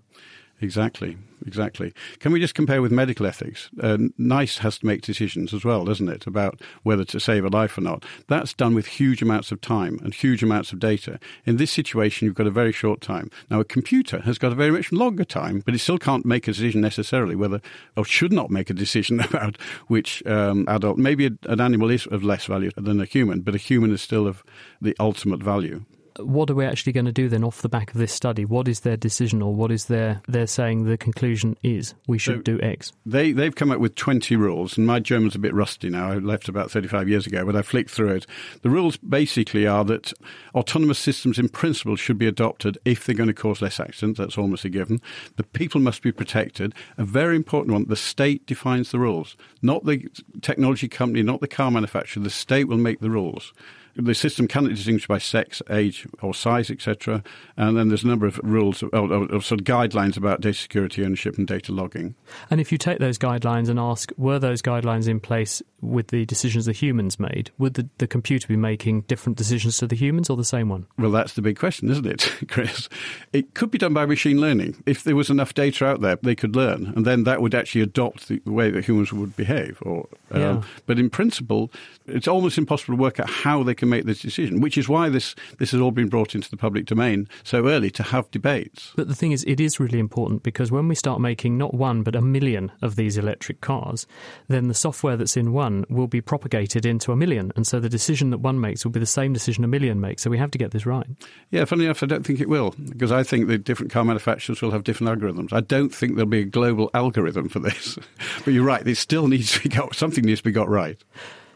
Exactly, 0.62 1.16
exactly. 1.46 1.94
Can 2.18 2.32
we 2.32 2.40
just 2.40 2.54
compare 2.54 2.82
with 2.82 2.92
medical 2.92 3.26
ethics? 3.26 3.70
Uh, 3.82 3.96
NICE 4.18 4.58
has 4.58 4.78
to 4.78 4.86
make 4.86 5.00
decisions 5.00 5.54
as 5.54 5.64
well, 5.64 5.86
doesn't 5.86 6.08
it, 6.08 6.26
about 6.26 6.60
whether 6.82 7.04
to 7.06 7.18
save 7.18 7.46
a 7.46 7.48
life 7.48 7.78
or 7.78 7.80
not. 7.80 8.04
That's 8.28 8.52
done 8.52 8.74
with 8.74 8.86
huge 8.86 9.22
amounts 9.22 9.50
of 9.50 9.62
time 9.62 9.98
and 10.04 10.12
huge 10.12 10.42
amounts 10.42 10.70
of 10.72 10.78
data. 10.78 11.18
In 11.46 11.56
this 11.56 11.70
situation, 11.70 12.26
you've 12.26 12.34
got 12.34 12.46
a 12.46 12.50
very 12.50 12.72
short 12.72 13.00
time. 13.00 13.30
Now, 13.48 13.60
a 13.60 13.64
computer 13.64 14.20
has 14.20 14.36
got 14.36 14.52
a 14.52 14.54
very 14.54 14.70
much 14.70 14.92
longer 14.92 15.24
time, 15.24 15.62
but 15.64 15.74
it 15.74 15.78
still 15.78 15.98
can't 15.98 16.26
make 16.26 16.46
a 16.46 16.52
decision 16.52 16.82
necessarily 16.82 17.34
whether, 17.34 17.62
or 17.96 18.04
should 18.04 18.32
not 18.32 18.50
make 18.50 18.68
a 18.68 18.74
decision 18.74 19.20
about 19.30 19.56
which 19.86 20.24
um, 20.26 20.66
adult. 20.68 20.98
Maybe 20.98 21.24
an 21.24 21.60
animal 21.60 21.90
is 21.90 22.06
of 22.06 22.22
less 22.22 22.44
value 22.44 22.70
than 22.76 23.00
a 23.00 23.06
human, 23.06 23.40
but 23.40 23.54
a 23.54 23.58
human 23.58 23.92
is 23.92 24.02
still 24.02 24.26
of 24.26 24.44
the 24.82 24.94
ultimate 25.00 25.42
value. 25.42 25.86
What 26.24 26.50
are 26.50 26.54
we 26.54 26.64
actually 26.64 26.92
going 26.92 27.06
to 27.06 27.12
do 27.12 27.28
then 27.28 27.44
off 27.44 27.62
the 27.62 27.68
back 27.68 27.92
of 27.92 27.98
this 27.98 28.12
study? 28.12 28.44
What 28.44 28.68
is 28.68 28.80
their 28.80 28.96
decision, 28.96 29.42
or 29.42 29.54
what 29.54 29.70
is 29.70 29.86
their 29.86 30.22
they're 30.28 30.46
saying 30.46 30.84
the 30.84 30.96
conclusion 30.96 31.56
is 31.62 31.94
we 32.06 32.18
should 32.18 32.38
So- 32.38 32.42
do 32.42 32.60
X? 32.60 32.92
They 33.06 33.32
they've 33.32 33.54
come 33.54 33.70
up 33.70 33.78
with 33.80 33.94
twenty 33.94 34.36
rules, 34.36 34.76
and 34.78 34.86
my 34.86 35.00
German's 35.00 35.34
a 35.34 35.38
bit 35.38 35.54
rusty 35.54 35.88
now. 35.90 36.12
I 36.12 36.14
left 36.16 36.48
about 36.48 36.70
thirty 36.70 36.88
five 36.88 37.08
years 37.08 37.26
ago, 37.26 37.44
but 37.44 37.56
I 37.56 37.62
flicked 37.62 37.90
through 37.90 38.10
it. 38.10 38.26
The 38.62 38.70
rules 38.70 38.96
basically 38.96 39.66
are 39.66 39.84
that 39.84 40.12
autonomous 40.54 40.98
systems, 40.98 41.38
in 41.38 41.48
principle, 41.48 41.96
should 41.96 42.18
be 42.18 42.26
adopted 42.26 42.78
if 42.84 43.04
they're 43.04 43.14
going 43.14 43.28
to 43.28 43.34
cause 43.34 43.62
less 43.62 43.80
accidents. 43.80 44.18
That's 44.18 44.38
almost 44.38 44.64
a 44.64 44.68
given. 44.68 45.00
The 45.36 45.44
people 45.44 45.80
must 45.80 46.02
be 46.02 46.12
protected. 46.12 46.74
A 46.98 47.04
very 47.04 47.36
important 47.36 47.72
one: 47.72 47.86
the 47.88 47.96
state 47.96 48.46
defines 48.46 48.90
the 48.90 48.98
rules, 48.98 49.36
not 49.62 49.84
the 49.84 50.06
technology 50.42 50.88
company, 50.88 51.22
not 51.22 51.40
the 51.40 51.48
car 51.48 51.70
manufacturer. 51.70 52.22
The 52.22 52.30
state 52.30 52.68
will 52.68 52.76
make 52.78 53.00
the 53.00 53.10
rules. 53.10 53.52
The 53.97 54.14
system 54.14 54.47
cannot 54.49 54.70
distinguish 54.70 55.06
by 55.06 55.18
sex, 55.18 55.62
age, 55.70 56.06
or 56.23 56.32
size, 56.35 56.70
etc. 56.70 57.23
And 57.56 57.76
then 57.76 57.88
there's 57.88 58.04
a 58.04 58.06
number 58.06 58.26
of 58.26 58.38
rules, 58.42 58.82
of, 58.82 58.92
of, 58.94 59.30
of 59.30 59.44
sort 59.44 59.61
of 59.61 59.66
guidelines 59.66 60.16
about 60.16 60.40
data 60.40 60.59
security, 60.59 61.04
ownership, 61.04 61.38
and 61.38 61.47
data 61.47 61.73
logging. 61.73 62.14
And 62.50 62.61
if 62.61 62.73
you 62.73 62.78
take 62.78 62.99
those 62.99 63.18
guidelines 63.18 63.68
and 63.68 63.78
ask, 63.78 64.12
were 64.16 64.38
those 64.38 64.62
guidelines 64.62 65.09
in 65.09 65.20
place 65.20 65.62
with 65.80 66.09
the 66.09 66.25
decisions 66.26 66.66
the 66.66 66.73
humans 66.73 67.18
made? 67.18 67.50
Would 67.59 67.75
the, 67.75 67.88
the 67.99 68.06
computer 68.06 68.47
be 68.47 68.56
making 68.56 69.02
different 69.02 69.38
decisions 69.38 69.78
to 69.78 69.87
the 69.87 69.97
humans 69.97 70.30
or 70.30 70.37
the 70.37 70.44
same 70.44 70.68
one? 70.68 70.87
Well, 70.99 71.11
that's 71.11 71.35
the 71.35 71.42
big 71.42 71.59
question, 71.59 71.90
isn't 71.90 72.06
it, 72.06 72.32
Chris? 72.49 72.88
It 73.32 73.54
could 73.54 73.70
be 73.70 73.78
done 73.78 73.94
by 73.94 74.06
machine 74.06 74.40
learning. 74.40 74.82
If 74.87 75.04
there 75.04 75.16
was 75.16 75.30
enough 75.30 75.54
data 75.54 75.87
out 75.87 76.00
there, 76.00 76.16
they 76.16 76.35
could 76.35 76.54
learn, 76.54 76.92
and 76.94 77.04
then 77.06 77.25
that 77.25 77.40
would 77.40 77.54
actually 77.54 77.80
adopt 77.80 78.28
the 78.28 78.40
way 78.47 78.70
that 78.70 78.85
humans 78.85 79.12
would 79.12 79.37
behave. 79.37 79.78
Or, 79.82 80.06
um, 80.30 80.40
Yeah. 80.40 80.62
But 80.87 80.99
in 80.99 81.11
principle, 81.11 81.70
it's 82.06 82.28
almost 82.28 82.59
impossible 82.59 82.97
to 82.97 83.00
work 83.00 83.18
out 83.18 83.30
how 83.30 83.62
they 83.62 83.75
can 83.80 83.88
make 83.88 84.04
this 84.04 84.20
decision, 84.20 84.60
which 84.60 84.78
is 84.78 84.88
why 84.88 85.08
this, 85.08 85.34
this 85.58 85.72
has 85.72 85.80
all 85.80 85.90
been 85.90 86.08
brought 86.08 86.34
into 86.34 86.49
the 86.49 86.56
public 86.56 86.87
domain 86.87 87.28
so 87.42 87.66
early 87.66 87.90
to 87.90 88.02
have 88.04 88.30
debates. 88.30 88.92
But 88.94 89.08
the 89.08 89.14
thing 89.14 89.32
is, 89.32 89.42
it 89.44 89.58
is 89.58 89.80
really 89.80 89.99
important 89.99 90.44
because 90.44 90.70
when 90.70 90.87
we 90.87 90.94
start 90.94 91.20
making 91.20 91.58
not 91.58 91.75
one 91.75 92.02
but 92.02 92.14
a 92.14 92.20
million 92.20 92.70
of 92.82 92.94
these 92.96 93.16
electric 93.16 93.60
cars, 93.60 94.06
then 94.49 94.68
the 94.68 94.75
software 94.75 95.16
that's 95.16 95.37
in 95.37 95.52
one 95.52 95.84
will 95.88 96.06
be 96.06 96.20
propagated 96.20 96.87
into 96.87 97.10
a 97.10 97.16
million. 97.16 97.50
And 97.56 97.66
so 97.66 97.80
the 97.80 97.88
decision 97.88 98.30
that 98.30 98.38
one 98.38 98.60
makes 98.60 98.84
will 98.84 98.92
be 98.92 99.00
the 99.00 99.06
same 99.06 99.32
decision 99.32 99.64
a 99.64 99.68
million 99.68 100.00
makes. 100.00 100.22
So 100.22 100.30
we 100.30 100.38
have 100.38 100.50
to 100.52 100.58
get 100.58 100.70
this 100.70 100.87
right. 100.87 101.06
Yeah, 101.50 101.64
funny 101.64 101.87
enough, 101.87 102.02
I 102.02 102.06
don't 102.06 102.25
think 102.25 102.40
it 102.40 102.49
will, 102.49 102.75
because 102.88 103.10
I 103.10 103.22
think 103.22 103.49
the 103.49 103.58
different 103.58 103.90
car 103.90 104.04
manufacturers 104.04 104.62
will 104.62 104.70
have 104.70 104.84
different 104.84 105.18
algorithms. 105.18 105.52
I 105.52 105.60
don't 105.60 105.92
think 105.92 106.14
there'll 106.14 106.28
be 106.28 106.40
a 106.40 106.44
global 106.44 106.90
algorithm 106.94 107.49
for 107.49 107.58
this. 107.58 107.99
but 108.44 108.52
you're 108.52 108.64
right, 108.64 108.87
it 108.87 108.96
still 108.96 109.26
needs 109.26 109.52
to 109.52 109.60
be 109.62 109.68
got, 109.70 109.94
something 109.94 110.25
needs 110.25 110.40
to 110.40 110.44
be 110.44 110.52
got 110.52 110.68
right. 110.68 111.02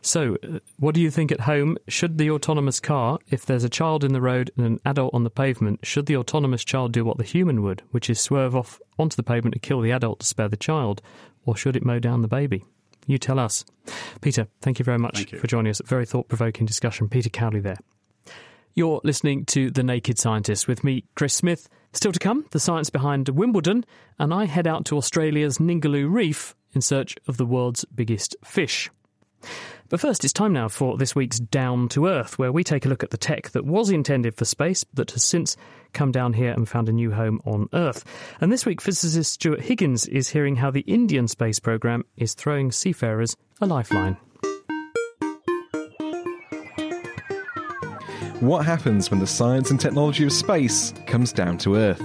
So, 0.05 0.37
uh, 0.43 0.59
what 0.79 0.95
do 0.95 1.01
you 1.01 1.11
think 1.11 1.33
at 1.33 1.41
home? 1.41 1.79
Should 1.89 2.19
the 2.19 2.31
autonomous 2.31 2.79
car, 2.79 3.19
if 3.31 3.47
there's 3.47 3.65
a 3.65 3.71
child 3.71 4.05
in 4.05 4.13
the 4.13 4.21
road 4.21 4.51
and 4.55 4.67
an 4.67 4.81
adult 4.85 5.15
on 5.15 5.25
the 5.25 5.31
pavement, 5.31 5.81
should 5.83 6.05
the 6.05 6.17
autonomous 6.19 6.63
child 6.63 6.93
do 6.93 7.07
what 7.07 7.17
the 7.17 7.25
human 7.25 7.63
would, 7.63 7.83
which 7.91 8.11
is 8.11 8.21
swerve 8.21 8.55
off 8.55 8.79
onto 8.99 9.17
the 9.17 9.23
pavement 9.23 9.55
to 9.55 9.59
kill 9.59 9.81
the 9.81 9.93
adult 9.93 10.21
to 10.21 10.27
spare 10.27 10.49
the 10.49 10.59
child, 10.59 11.01
or 11.47 11.57
should 11.57 11.75
it 11.75 11.87
mow 11.87 11.99
down 11.99 12.21
the 12.21 12.29
baby? 12.29 12.67
You 13.07 13.17
tell 13.17 13.39
us. 13.39 13.65
Peter, 14.21 14.47
thank 14.61 14.79
you 14.79 14.85
very 14.85 14.99
much 14.99 15.33
you. 15.33 15.39
for 15.39 15.47
joining 15.47 15.71
us. 15.71 15.81
Very 15.87 16.05
thought 16.05 16.29
provoking 16.29 16.67
discussion. 16.67 17.09
Peter 17.09 17.31
Cowley 17.31 17.61
there. 17.61 17.79
You're 18.75 19.01
listening 19.05 19.47
to 19.47 19.71
The 19.71 19.83
Naked 19.83 20.19
Scientist 20.19 20.69
with 20.69 20.85
me, 20.85 21.05
Chris 21.15 21.33
Smith. 21.33 21.67
Still 21.95 22.13
to 22.13 22.19
come, 22.19 22.45
the 22.51 22.61
science 22.61 22.91
behind 22.91 23.31
Wimbledon, 23.31 23.87
and 24.19 24.35
I 24.35 24.45
head 24.45 24.67
out 24.67 24.85
to 24.87 24.99
Australia's 24.99 25.57
Ningaloo 25.57 26.13
Reef 26.13 26.55
in 26.75 26.83
search 26.83 27.17
of 27.27 27.39
the 27.39 27.47
world's 27.47 27.87
biggest 27.87 28.37
fish. 28.45 28.91
But 29.95 30.01
first, 30.01 30.25
it's 30.25 30.33
time 30.33 30.53
now 30.53 30.67
for 30.67 30.99
this 30.99 31.15
week's 31.15 31.39
Down 31.39 31.89
to 31.91 32.09
Earth, 32.09 32.37
where 32.37 32.51
we 32.51 32.65
take 32.65 32.85
a 32.85 32.89
look 32.89 33.05
at 33.05 33.11
the 33.11 33.17
tech 33.17 33.51
that 33.51 33.65
was 33.65 33.91
intended 33.91 34.35
for 34.35 34.45
space 34.45 34.83
but 34.83 35.07
that 35.07 35.13
has 35.13 35.23
since 35.23 35.57
come 35.93 36.11
down 36.11 36.33
here 36.33 36.51
and 36.51 36.69
found 36.69 36.89
a 36.89 36.93
new 36.93 37.13
home 37.13 37.41
on 37.45 37.69
Earth. 37.73 38.05
And 38.41 38.51
this 38.51 38.67
week, 38.67 38.81
physicist 38.81 39.35
Stuart 39.35 39.61
Higgins 39.61 40.07
is 40.07 40.31
hearing 40.31 40.57
how 40.57 40.73
the 40.73 40.81
Indian 40.81 41.29
space 41.29 41.61
program 41.61 42.03
is 42.17 42.35
throwing 42.35 42.73
seafarers 42.73 43.37
a 43.61 43.67
lifeline. 43.67 44.17
What 48.41 48.67
happens 48.67 49.13
when 49.13 49.21
the 49.21 49.29
science 49.29 49.71
and 49.71 49.79
technology 49.79 50.25
of 50.25 50.33
space 50.33 50.93
comes 51.07 51.33
down 51.33 51.57
to 51.59 51.77
Earth? 51.77 52.03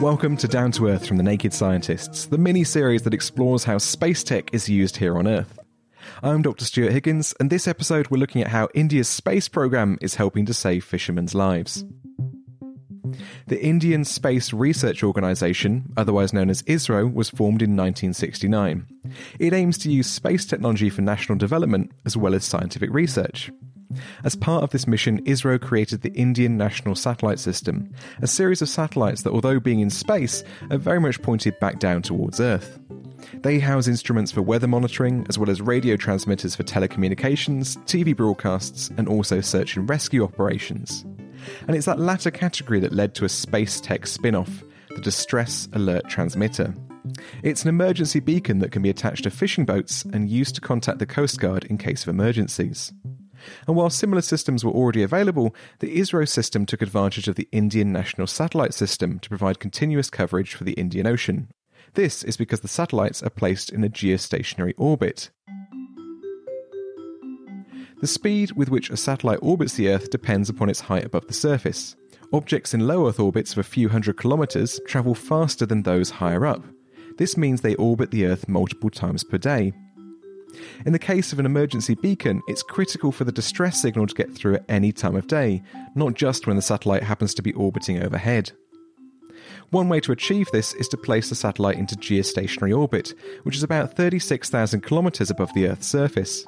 Welcome 0.00 0.36
to 0.38 0.46
Down 0.46 0.72
to 0.72 0.88
Earth 0.88 1.06
from 1.06 1.16
the 1.16 1.22
Naked 1.22 1.54
Scientists, 1.54 2.26
the 2.26 2.36
mini 2.36 2.64
series 2.64 3.02
that 3.02 3.14
explores 3.14 3.64
how 3.64 3.78
space 3.78 4.22
tech 4.22 4.52
is 4.52 4.68
used 4.68 4.98
here 4.98 5.16
on 5.16 5.26
Earth. 5.26 5.58
I'm 6.22 6.42
Dr. 6.42 6.66
Stuart 6.66 6.92
Higgins, 6.92 7.32
and 7.40 7.48
this 7.48 7.66
episode 7.66 8.08
we're 8.10 8.18
looking 8.18 8.42
at 8.42 8.48
how 8.48 8.68
India's 8.74 9.08
space 9.08 9.48
program 9.48 9.96
is 10.02 10.16
helping 10.16 10.44
to 10.46 10.54
save 10.54 10.84
fishermen's 10.84 11.34
lives. 11.34 11.82
The 13.46 13.58
Indian 13.64 14.04
Space 14.04 14.52
Research 14.52 15.02
Organisation, 15.02 15.90
otherwise 15.96 16.34
known 16.34 16.50
as 16.50 16.62
ISRO, 16.64 17.10
was 17.10 17.30
formed 17.30 17.62
in 17.62 17.70
1969. 17.70 18.86
It 19.38 19.54
aims 19.54 19.78
to 19.78 19.90
use 19.90 20.10
space 20.10 20.44
technology 20.44 20.90
for 20.90 21.00
national 21.00 21.38
development 21.38 21.90
as 22.04 22.18
well 22.18 22.34
as 22.34 22.44
scientific 22.44 22.92
research. 22.92 23.50
As 24.24 24.36
part 24.36 24.62
of 24.62 24.70
this 24.70 24.86
mission, 24.86 25.22
ISRO 25.24 25.60
created 25.60 26.02
the 26.02 26.12
Indian 26.12 26.56
National 26.56 26.94
Satellite 26.94 27.38
System, 27.38 27.92
a 28.22 28.26
series 28.26 28.62
of 28.62 28.68
satellites 28.68 29.22
that, 29.22 29.32
although 29.32 29.60
being 29.60 29.80
in 29.80 29.90
space, 29.90 30.44
are 30.70 30.78
very 30.78 31.00
much 31.00 31.22
pointed 31.22 31.58
back 31.60 31.78
down 31.78 32.02
towards 32.02 32.40
Earth. 32.40 32.78
They 33.42 33.58
house 33.58 33.88
instruments 33.88 34.32
for 34.32 34.42
weather 34.42 34.68
monitoring, 34.68 35.26
as 35.28 35.38
well 35.38 35.50
as 35.50 35.60
radio 35.60 35.96
transmitters 35.96 36.54
for 36.54 36.62
telecommunications, 36.62 37.76
TV 37.84 38.16
broadcasts, 38.16 38.90
and 38.96 39.08
also 39.08 39.40
search 39.40 39.76
and 39.76 39.88
rescue 39.88 40.22
operations. 40.22 41.04
And 41.66 41.76
it's 41.76 41.86
that 41.86 41.98
latter 41.98 42.30
category 42.30 42.80
that 42.80 42.92
led 42.92 43.14
to 43.16 43.24
a 43.24 43.28
space 43.28 43.80
tech 43.80 44.06
spin 44.06 44.34
off, 44.34 44.62
the 44.90 45.00
Distress 45.00 45.68
Alert 45.72 46.08
Transmitter. 46.08 46.74
It's 47.42 47.62
an 47.62 47.68
emergency 47.68 48.20
beacon 48.20 48.58
that 48.60 48.72
can 48.72 48.82
be 48.82 48.90
attached 48.90 49.24
to 49.24 49.30
fishing 49.30 49.64
boats 49.64 50.04
and 50.04 50.28
used 50.28 50.54
to 50.56 50.60
contact 50.60 50.98
the 50.98 51.06
Coast 51.06 51.40
Guard 51.40 51.64
in 51.64 51.78
case 51.78 52.02
of 52.02 52.08
emergencies. 52.08 52.92
And 53.66 53.76
while 53.76 53.90
similar 53.90 54.22
systems 54.22 54.64
were 54.64 54.72
already 54.72 55.02
available, 55.02 55.54
the 55.80 55.96
ISRO 55.96 56.28
system 56.28 56.66
took 56.66 56.82
advantage 56.82 57.28
of 57.28 57.36
the 57.36 57.48
Indian 57.52 57.92
National 57.92 58.26
Satellite 58.26 58.74
System 58.74 59.18
to 59.20 59.28
provide 59.28 59.60
continuous 59.60 60.10
coverage 60.10 60.54
for 60.54 60.64
the 60.64 60.72
Indian 60.72 61.06
Ocean. 61.06 61.48
This 61.94 62.22
is 62.22 62.36
because 62.36 62.60
the 62.60 62.68
satellites 62.68 63.22
are 63.22 63.30
placed 63.30 63.70
in 63.70 63.82
a 63.82 63.88
geostationary 63.88 64.74
orbit. 64.76 65.30
The 68.00 68.06
speed 68.06 68.52
with 68.52 68.68
which 68.68 68.90
a 68.90 68.96
satellite 68.96 69.38
orbits 69.40 69.74
the 69.74 69.88
Earth 69.88 70.10
depends 70.10 70.50
upon 70.50 70.68
its 70.68 70.80
height 70.80 71.04
above 71.04 71.26
the 71.26 71.32
surface. 71.32 71.96
Objects 72.32 72.74
in 72.74 72.86
low 72.86 73.08
Earth 73.08 73.18
orbits 73.18 73.52
of 73.52 73.58
a 73.58 73.62
few 73.62 73.88
hundred 73.88 74.20
kilometres 74.20 74.78
travel 74.86 75.14
faster 75.14 75.64
than 75.64 75.82
those 75.82 76.10
higher 76.10 76.44
up. 76.44 76.62
This 77.16 77.38
means 77.38 77.62
they 77.62 77.74
orbit 77.76 78.10
the 78.10 78.26
Earth 78.26 78.48
multiple 78.48 78.90
times 78.90 79.24
per 79.24 79.38
day. 79.38 79.72
In 80.84 80.92
the 80.92 80.98
case 80.98 81.32
of 81.32 81.38
an 81.38 81.46
emergency 81.46 81.94
beacon, 81.94 82.42
it's 82.48 82.62
critical 82.62 83.12
for 83.12 83.24
the 83.24 83.32
distress 83.32 83.80
signal 83.80 84.06
to 84.06 84.14
get 84.14 84.34
through 84.34 84.56
at 84.56 84.64
any 84.68 84.92
time 84.92 85.16
of 85.16 85.26
day, 85.26 85.62
not 85.94 86.14
just 86.14 86.46
when 86.46 86.56
the 86.56 86.62
satellite 86.62 87.02
happens 87.02 87.34
to 87.34 87.42
be 87.42 87.52
orbiting 87.54 88.02
overhead. 88.02 88.52
One 89.70 89.88
way 89.88 90.00
to 90.00 90.12
achieve 90.12 90.48
this 90.52 90.74
is 90.74 90.88
to 90.88 90.96
place 90.96 91.28
the 91.28 91.34
satellite 91.34 91.76
into 91.76 91.96
geostationary 91.96 92.76
orbit, 92.76 93.14
which 93.42 93.56
is 93.56 93.62
about 93.62 93.94
36,000 93.94 94.82
kilometres 94.82 95.30
above 95.30 95.52
the 95.54 95.68
Earth's 95.68 95.86
surface. 95.86 96.46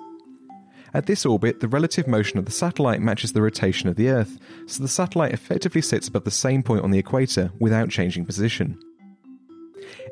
At 0.94 1.06
this 1.06 1.26
orbit, 1.26 1.60
the 1.60 1.68
relative 1.68 2.06
motion 2.06 2.38
of 2.38 2.46
the 2.46 2.50
satellite 2.50 3.02
matches 3.02 3.32
the 3.32 3.42
rotation 3.42 3.88
of 3.88 3.96
the 3.96 4.08
Earth, 4.08 4.38
so 4.66 4.82
the 4.82 4.88
satellite 4.88 5.32
effectively 5.32 5.82
sits 5.82 6.08
above 6.08 6.24
the 6.24 6.30
same 6.30 6.62
point 6.62 6.82
on 6.82 6.90
the 6.90 6.98
equator 6.98 7.50
without 7.58 7.90
changing 7.90 8.24
position. 8.24 8.78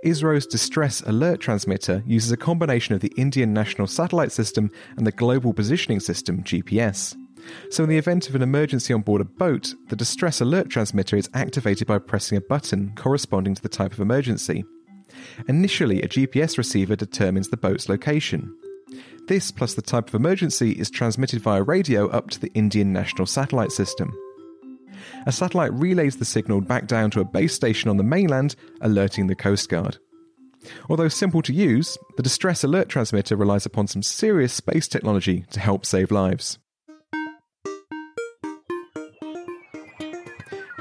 ISRO's 0.05 0.47
Distress 0.47 1.01
Alert 1.03 1.41
Transmitter 1.41 2.03
uses 2.07 2.31
a 2.31 2.37
combination 2.37 2.95
of 2.95 3.01
the 3.01 3.13
Indian 3.17 3.53
National 3.53 3.87
Satellite 3.87 4.33
System 4.33 4.71
and 4.97 5.07
the 5.07 5.13
Global 5.13 5.53
Positioning 5.53 6.01
System, 6.01 6.43
GPS. 6.43 7.17
So, 7.71 7.85
in 7.85 7.91
the 7.91 7.99
event 7.99 8.29
of 8.29 8.35
an 8.35 8.43
emergency 8.43 8.93
on 8.93 9.03
board 9.03 9.21
a 9.21 9.25
boat, 9.25 9.75
the 9.89 9.97
Distress 9.97 10.41
Alert 10.41 10.69
Transmitter 10.69 11.17
is 11.17 11.31
activated 11.35 11.87
by 11.87 11.99
pressing 11.99 12.37
a 12.37 12.41
button 12.41 12.93
corresponding 12.97 13.55
to 13.55 13.63
the 13.63 13.69
type 13.69 13.93
of 13.93 14.01
emergency. 14.01 14.65
Initially, 15.49 16.03
a 16.03 16.09
GPS 16.09 16.59
receiver 16.59 16.97
determines 16.97 17.49
the 17.49 17.57
boat's 17.57 17.89
location. 17.89 18.55
This, 19.29 19.51
plus 19.51 19.75
the 19.75 19.83
type 19.83 20.09
of 20.09 20.15
emergency, 20.15 20.73
is 20.73 20.91
transmitted 20.91 21.41
via 21.41 21.63
radio 21.63 22.09
up 22.09 22.31
to 22.31 22.41
the 22.41 22.53
Indian 22.55 22.93
National 22.93 23.27
Satellite 23.27 23.73
System. 23.73 24.13
A 25.27 25.33
satellite 25.33 25.73
relays 25.73 26.17
the 26.17 26.25
signal 26.25 26.61
back 26.61 26.87
down 26.87 27.11
to 27.13 27.21
a 27.21 27.25
base 27.25 27.55
station 27.55 27.91
on 27.91 27.97
the 27.97 28.03
mainland, 28.03 28.57
alerting 28.81 29.27
the 29.27 29.35
Coast 29.35 29.69
Guard. 29.69 29.99
Although 30.89 31.09
simple 31.09 31.43
to 31.43 31.53
use, 31.53 31.97
the 32.17 32.23
distress 32.23 32.65
alert 32.65 32.89
transmitter 32.89 33.37
relies 33.37 33.67
upon 33.67 33.87
some 33.87 34.03
serious 34.03 34.53
space 34.53 34.89
technology 34.89 35.45
to 35.51 35.61
help 35.61 35.87
save 35.87 36.11
lives. 36.11 36.59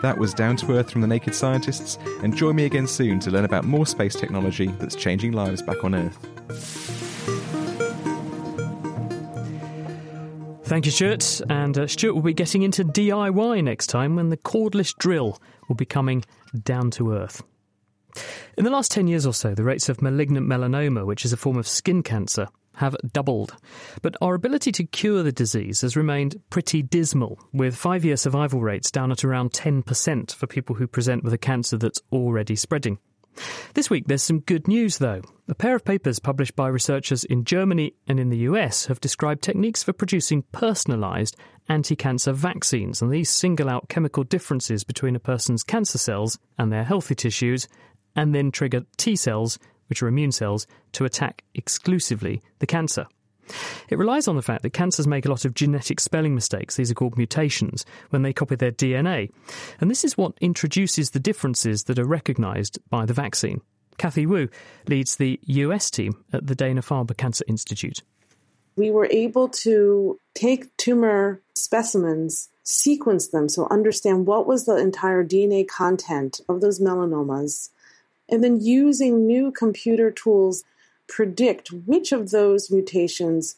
That 0.02 0.20
was 0.20 0.34
Down 0.36 0.56
to 0.58 0.74
Earth 0.74 0.92
from 0.92 1.02
the 1.02 1.08
Naked 1.08 1.34
Scientists, 1.34 1.98
and 2.22 2.36
join 2.36 2.56
me 2.56 2.66
again 2.66 2.86
soon 2.86 3.20
to 3.22 3.32
learn 3.32 3.46
about 3.46 3.64
more 3.64 3.88
space 3.88 4.14
technology 4.14 4.68
that's 4.80 4.96
changing 4.96 5.32
lives 5.32 5.64
back 5.64 5.84
on 5.84 5.96
Earth. 5.96 6.85
Thank 10.66 10.88
you, 10.88 10.92
Stuart. 10.92 11.42
And 11.48 11.78
uh, 11.78 11.86
Stuart 11.86 12.16
will 12.16 12.24
be 12.24 12.34
getting 12.34 12.64
into 12.64 12.84
DIY 12.84 13.64
next 13.64 13.86
time 13.86 14.16
when 14.16 14.30
the 14.30 14.38
cordless 14.38 14.98
drill 14.98 15.40
will 15.68 15.76
be 15.76 15.86
coming 15.86 16.26
down 16.64 16.90
to 16.92 17.14
earth. 17.14 17.44
In 18.58 18.64
the 18.64 18.72
last 18.72 18.92
10 18.92 19.08
years 19.08 19.28
or 19.28 19.34
so, 19.34 19.54
the 19.54 19.64
rates 19.64 19.90
of 19.90 20.02
malignant 20.02 20.48
melanoma, 20.48 21.06
which 21.06 21.24
is 21.24 21.32
a 21.32 21.38
form 21.38 21.58
of 21.58 21.68
skin 21.68 22.02
cancer, 22.02 22.48
have 22.78 22.96
doubled. 23.14 23.56
But 24.02 24.16
our 24.22 24.34
ability 24.34 24.72
to 24.74 24.86
cure 24.86 25.22
the 25.22 25.32
disease 25.32 25.82
has 25.82 25.96
remained 25.96 26.42
pretty 26.50 26.82
dismal, 26.82 27.38
with 27.54 27.76
five 27.76 28.04
year 28.04 28.18
survival 28.18 28.62
rates 28.62 28.90
down 28.90 29.12
at 29.12 29.24
around 29.24 29.52
10% 29.52 30.34
for 30.34 30.48
people 30.48 30.76
who 30.76 30.88
present 30.88 31.24
with 31.24 31.34
a 31.34 31.38
cancer 31.38 31.78
that's 31.78 32.02
already 32.12 32.56
spreading. 32.56 32.98
This 33.74 33.90
week, 33.90 34.06
there's 34.08 34.24
some 34.24 34.40
good 34.40 34.68
news, 34.68 34.98
though. 34.98 35.22
A 35.48 35.56
pair 35.56 35.76
of 35.76 35.86
papers 35.86 36.20
published 36.20 36.56
by 36.56 36.68
researchers 36.68 37.24
in 37.24 37.44
Germany 37.44 37.94
and 38.08 38.20
in 38.20 38.30
the 38.30 38.38
US 38.50 38.88
have 38.88 39.00
described 39.00 39.44
techniques 39.44 39.84
for 39.84 39.94
producing 39.94 40.44
personalised 40.54 41.36
anti 41.68 41.96
cancer 41.96 42.32
vaccines, 42.32 43.02
and 43.02 43.12
these 43.12 43.30
single 43.30 43.70
out 43.70 43.90
chemical 43.90 44.24
differences 44.24 44.84
between 44.84 45.16
a 45.16 45.20
person's 45.20 45.64
cancer 45.64 45.98
cells 45.98 46.40
and 46.58 46.72
their 46.72 46.84
healthy 46.84 47.16
tissues, 47.16 47.68
and 48.16 48.34
then 48.34 48.52
trigger 48.52 48.86
T 48.98 49.16
cells, 49.16 49.60
which 49.88 50.02
are 50.02 50.08
immune 50.08 50.32
cells, 50.32 50.66
to 50.94 51.06
attack 51.06 51.44
exclusively 51.54 52.42
the 52.60 52.68
cancer. 52.68 53.06
It 53.90 53.98
relies 53.98 54.28
on 54.28 54.36
the 54.36 54.42
fact 54.42 54.64
that 54.64 54.74
cancers 54.74 55.08
make 55.08 55.26
a 55.26 55.30
lot 55.30 55.46
of 55.46 55.54
genetic 55.54 56.00
spelling 56.00 56.36
mistakes, 56.36 56.76
these 56.76 56.92
are 56.92 56.96
called 56.96 57.18
mutations, 57.18 57.86
when 58.10 58.22
they 58.22 58.34
copy 58.34 58.56
their 58.56 58.72
DNA. 58.72 59.32
And 59.80 59.90
this 59.90 60.04
is 60.04 60.18
what 60.18 60.34
introduces 60.42 61.12
the 61.12 61.20
differences 61.20 61.84
that 61.86 62.00
are 62.00 62.06
recognised 62.06 62.80
by 62.90 63.06
the 63.06 63.14
vaccine. 63.14 63.62
Kathy 63.98 64.26
Wu 64.26 64.50
leads 64.88 65.16
the 65.16 65.40
US 65.44 65.90
team 65.90 66.24
at 66.34 66.48
the 66.48 66.56
Dana 66.56 66.82
Farber 66.82 67.16
Cancer 67.16 67.46
Institute. 67.48 68.02
We 68.76 68.92
were 68.92 69.08
able 69.10 69.48
to 69.50 70.20
take 70.34 70.76
tumor 70.76 71.42
specimens, 71.56 72.50
sequence 72.64 73.30
them, 73.30 73.48
so 73.48 73.68
understand 73.72 74.28
what 74.28 74.46
was 74.46 74.66
the 74.66 74.76
entire 74.76 75.24
DNA 75.24 75.66
content 75.66 76.42
of 76.50 76.60
those 76.60 76.82
melanomas, 76.82 77.70
and 78.28 78.44
then 78.44 78.60
using 78.60 79.26
new 79.26 79.52
computer 79.52 80.12
tools 80.12 80.66
predict 81.08 81.72
which 81.72 82.12
of 82.12 82.32
those 82.32 82.72
mutations 82.72 83.56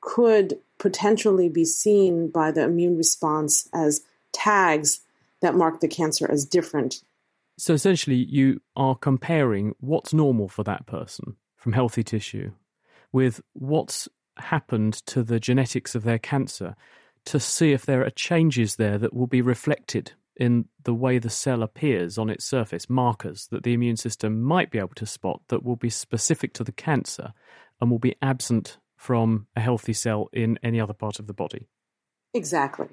could 0.00 0.58
potentially 0.78 1.48
be 1.48 1.64
seen 1.64 2.28
by 2.28 2.50
the 2.50 2.62
immune 2.62 2.96
response 2.96 3.68
as 3.72 4.02
tags 4.32 5.00
that 5.40 5.54
mark 5.54 5.80
the 5.80 5.88
cancer 5.88 6.30
as 6.30 6.44
different. 6.44 7.02
So 7.58 7.74
essentially, 7.74 8.16
you 8.16 8.60
are 8.76 8.94
comparing 8.94 9.74
what's 9.80 10.12
normal 10.12 10.48
for 10.48 10.62
that 10.64 10.86
person 10.86 11.36
from 11.56 11.72
healthy 11.72 12.02
tissue 12.02 12.52
with 13.12 13.40
what's 13.54 14.08
happened 14.36 14.94
to 15.06 15.22
the 15.22 15.40
genetics 15.40 15.94
of 15.94 16.04
their 16.04 16.18
cancer 16.18 16.76
to 17.24 17.40
see 17.40 17.72
if 17.72 17.86
there 17.86 18.04
are 18.04 18.10
changes 18.10 18.76
there 18.76 18.98
that 18.98 19.14
will 19.14 19.26
be 19.26 19.40
reflected 19.40 20.12
in 20.36 20.66
the 20.84 20.94
way 20.94 21.18
the 21.18 21.30
cell 21.30 21.62
appears 21.62 22.18
on 22.18 22.30
its 22.30 22.44
surface, 22.44 22.90
markers 22.90 23.48
that 23.50 23.62
the 23.62 23.72
immune 23.72 23.96
system 23.96 24.42
might 24.42 24.70
be 24.70 24.78
able 24.78 24.94
to 24.94 25.06
spot 25.06 25.40
that 25.48 25.64
will 25.64 25.76
be 25.76 25.90
specific 25.90 26.52
to 26.54 26.64
the 26.64 26.72
cancer 26.72 27.32
and 27.80 27.90
will 27.90 27.98
be 27.98 28.16
absent 28.20 28.78
from 28.96 29.46
a 29.56 29.60
healthy 29.60 29.92
cell 29.92 30.28
in 30.32 30.58
any 30.62 30.80
other 30.80 30.92
part 30.92 31.18
of 31.18 31.26
the 31.26 31.34
body. 31.34 31.66
Exactly. 32.34 32.88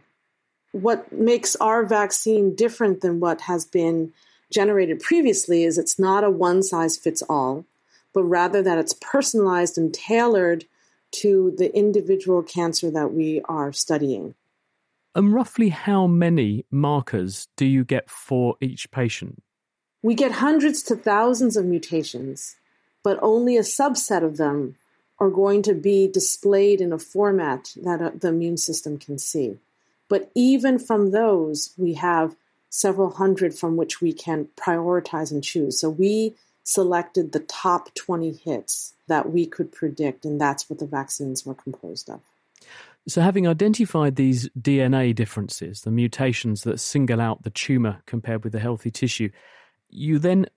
What 0.71 1.11
makes 1.11 1.55
our 1.57 1.85
vaccine 1.85 2.55
different 2.55 3.01
than 3.01 3.19
what 3.19 3.41
has 3.41 3.65
been 3.65 4.13
generated 4.51 4.99
previously 4.99 5.63
is 5.63 5.77
it's 5.77 5.99
not 5.99 6.23
a 6.23 6.29
one 6.29 6.63
size 6.63 6.97
fits 6.97 7.23
all, 7.29 7.65
but 8.13 8.23
rather 8.23 8.61
that 8.61 8.77
it's 8.77 8.95
personalized 9.01 9.77
and 9.77 9.93
tailored 9.93 10.65
to 11.11 11.53
the 11.57 11.75
individual 11.75 12.41
cancer 12.41 12.89
that 12.91 13.13
we 13.13 13.41
are 13.45 13.71
studying. 13.71 14.35
And 15.15 15.33
roughly 15.33 15.69
how 15.69 16.07
many 16.07 16.65
markers 16.71 17.47
do 17.55 17.65
you 17.65 17.83
get 17.83 18.09
for 18.09 18.55
each 18.59 18.89
patient? 18.89 19.43
We 20.01 20.15
get 20.15 20.33
hundreds 20.33 20.81
to 20.83 20.95
thousands 20.95 21.55
of 21.55 21.65
mutations, 21.65 22.55
but 23.03 23.19
only 23.21 23.55
a 23.55 23.61
subset 23.61 24.23
of 24.23 24.37
them 24.37 24.75
are 25.19 25.29
going 25.29 25.61
to 25.63 25.73
be 25.73 26.07
displayed 26.07 26.81
in 26.81 26.91
a 26.91 26.99
format 26.99 27.73
that 27.83 28.01
uh, 28.01 28.11
the 28.19 28.29
immune 28.29 28.57
system 28.57 28.97
can 28.97 29.17
see. 29.19 29.59
But 30.09 30.31
even 30.35 30.79
from 30.79 31.11
those, 31.11 31.73
we 31.77 31.93
have 31.93 32.35
several 32.69 33.11
hundred 33.11 33.53
from 33.53 33.77
which 33.77 34.01
we 34.01 34.13
can 34.13 34.47
prioritize 34.57 35.31
and 35.31 35.43
choose. 35.43 35.79
So 35.79 35.89
we 35.89 36.33
selected 36.63 37.31
the 37.31 37.39
top 37.39 37.93
20 37.93 38.33
hits 38.33 38.93
that 39.07 39.31
we 39.31 39.45
could 39.45 39.71
predict, 39.71 40.25
and 40.25 40.41
that's 40.41 40.69
what 40.69 40.79
the 40.79 40.87
vaccines 40.87 41.45
were 41.45 41.53
composed 41.53 42.09
of. 42.09 42.21
So, 43.07 43.21
having 43.21 43.47
identified 43.47 44.15
these 44.15 44.49
DNA 44.59 45.13
differences, 45.13 45.81
the 45.81 45.91
mutations 45.91 46.63
that 46.63 46.79
single 46.79 47.19
out 47.19 47.43
the 47.43 47.49
tumour 47.49 48.01
compared 48.05 48.43
with 48.43 48.53
the 48.53 48.59
healthy 48.59 48.91
tissue, 48.91 49.29
you 49.89 50.19
then 50.19 50.47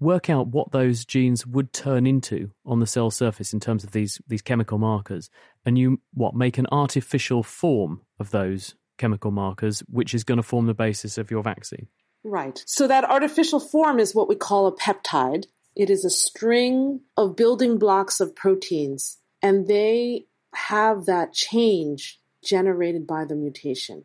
work 0.00 0.28
out 0.28 0.48
what 0.48 0.72
those 0.72 1.04
genes 1.04 1.46
would 1.46 1.72
turn 1.72 2.06
into 2.06 2.50
on 2.66 2.80
the 2.80 2.86
cell 2.86 3.10
surface 3.10 3.52
in 3.52 3.60
terms 3.60 3.84
of 3.84 3.92
these 3.92 4.20
these 4.26 4.42
chemical 4.42 4.78
markers, 4.78 5.28
and 5.66 5.76
you 5.76 6.00
what 6.14 6.34
make 6.34 6.58
an 6.58 6.66
artificial 6.72 7.42
form 7.42 8.00
of 8.18 8.30
those 8.30 8.74
chemical 8.96 9.30
markers, 9.30 9.80
which 9.80 10.14
is 10.14 10.24
going 10.24 10.36
to 10.36 10.42
form 10.42 10.66
the 10.66 10.74
basis 10.74 11.18
of 11.18 11.30
your 11.30 11.42
vaccine. 11.42 11.88
Right. 12.24 12.62
So 12.66 12.86
that 12.86 13.04
artificial 13.04 13.60
form 13.60 13.98
is 13.98 14.14
what 14.14 14.28
we 14.28 14.36
call 14.36 14.66
a 14.66 14.76
peptide. 14.76 15.46
It 15.74 15.90
is 15.90 16.04
a 16.04 16.10
string 16.10 17.00
of 17.16 17.36
building 17.36 17.78
blocks 17.78 18.20
of 18.20 18.34
proteins, 18.34 19.18
and 19.42 19.66
they 19.66 20.26
have 20.54 21.06
that 21.06 21.32
change 21.32 22.20
generated 22.42 23.06
by 23.06 23.24
the 23.24 23.34
mutation. 23.34 24.04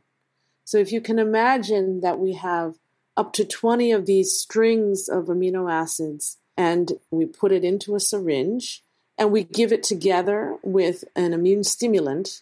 So 0.64 0.78
if 0.78 0.92
you 0.92 1.02
can 1.02 1.20
imagine 1.20 2.02
that 2.02 2.20
we 2.20 2.34
have 2.34 2.76
up 3.16 3.34
to 3.34 3.46
20 3.46 3.92
of 3.92 4.06
these 4.06 4.38
strings 4.38 5.10
of 5.10 5.26
amino 5.26 5.72
acids 5.72 6.38
and 6.56 6.94
we 7.10 7.26
put 7.26 7.52
it 7.52 7.64
into 7.64 7.96
a 7.96 8.00
syringe 8.00 8.84
and 9.18 9.32
we 9.32 9.44
give 9.44 9.72
it 9.72 9.84
together 9.84 10.58
with 10.64 11.04
an 11.16 11.34
immune 11.34 11.64
stimulant 11.64 12.42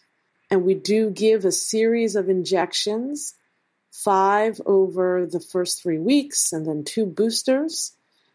and 0.51 0.63
we 0.63 0.73
do 0.73 1.09
give 1.09 1.45
a 1.45 1.51
series 1.51 2.15
of 2.15 2.29
injections 2.29 3.35
five 3.91 4.59
over 4.65 5.25
the 5.25 5.39
first 5.39 5.81
three 5.81 5.97
weeks 5.97 6.51
and 6.51 6.65
then 6.65 6.83
two 6.83 7.05
boosters 7.05 7.93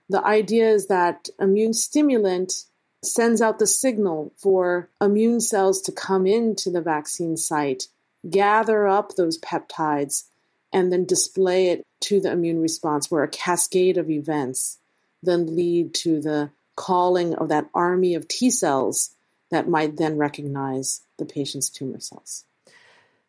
the 0.09 0.25
idea 0.25 0.69
is 0.69 0.87
that 0.87 1.29
immune 1.39 1.75
stimulant 1.75 2.65
sends 3.03 3.41
out 3.41 3.59
the 3.59 3.67
signal 3.67 4.33
for 4.37 4.89
immune 5.01 5.41
cells 5.41 5.81
to 5.83 5.93
come 5.93 6.27
into 6.27 6.71
the 6.71 6.83
vaccine 6.83 7.37
site, 7.37 7.89
gather 8.29 8.87
up 8.87 9.15
those 9.15 9.39
peptides, 9.39 10.25
and 10.73 10.93
then 10.93 11.05
display 11.05 11.69
it 11.69 11.87
to 12.01 12.21
the 12.21 12.31
immune 12.31 12.61
response, 12.61 13.11
where 13.11 13.23
a 13.23 13.29
cascade 13.29 13.97
of 13.97 14.11
events 14.11 14.79
then 15.23 15.55
lead 15.57 15.95
to 15.95 16.21
the 16.21 16.51
calling 16.77 17.35
of 17.35 17.49
that 17.49 17.69
army 17.75 18.15
of 18.15 18.29
T 18.29 18.51
cells 18.51 19.15
that 19.51 19.69
might 19.69 19.97
then 19.97 20.17
recognize 20.17 21.03
the 21.19 21.25
patient's 21.25 21.69
tumor 21.69 22.01
cells. 22.01 22.45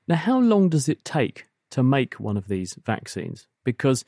Now, 0.08 0.16
how 0.16 0.40
long 0.40 0.70
does 0.70 0.88
it 0.88 1.04
take 1.04 1.48
to 1.72 1.84
make 1.84 2.16
one 2.16 2.38
of 2.38 2.48
these 2.48 2.76
vaccines? 2.86 3.48
Because 3.64 4.06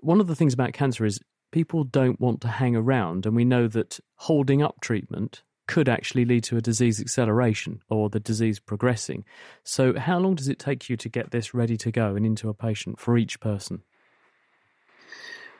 one 0.00 0.20
of 0.20 0.26
the 0.26 0.36
things 0.36 0.54
about 0.54 0.72
cancer 0.72 1.04
is 1.04 1.20
people 1.50 1.84
don't 1.84 2.20
want 2.20 2.40
to 2.42 2.48
hang 2.48 2.76
around, 2.76 3.26
and 3.26 3.34
we 3.34 3.44
know 3.44 3.68
that 3.68 4.00
holding 4.16 4.62
up 4.62 4.80
treatment 4.80 5.42
could 5.66 5.88
actually 5.88 6.24
lead 6.24 6.44
to 6.44 6.56
a 6.56 6.60
disease 6.60 7.00
acceleration 7.00 7.82
or 7.88 8.08
the 8.08 8.20
disease 8.20 8.60
progressing. 8.60 9.24
So, 9.64 9.98
how 9.98 10.18
long 10.18 10.36
does 10.36 10.48
it 10.48 10.58
take 10.58 10.88
you 10.88 10.96
to 10.96 11.08
get 11.08 11.30
this 11.30 11.54
ready 11.54 11.76
to 11.78 11.90
go 11.90 12.14
and 12.14 12.24
into 12.24 12.48
a 12.48 12.54
patient 12.54 13.00
for 13.00 13.18
each 13.18 13.40
person? 13.40 13.82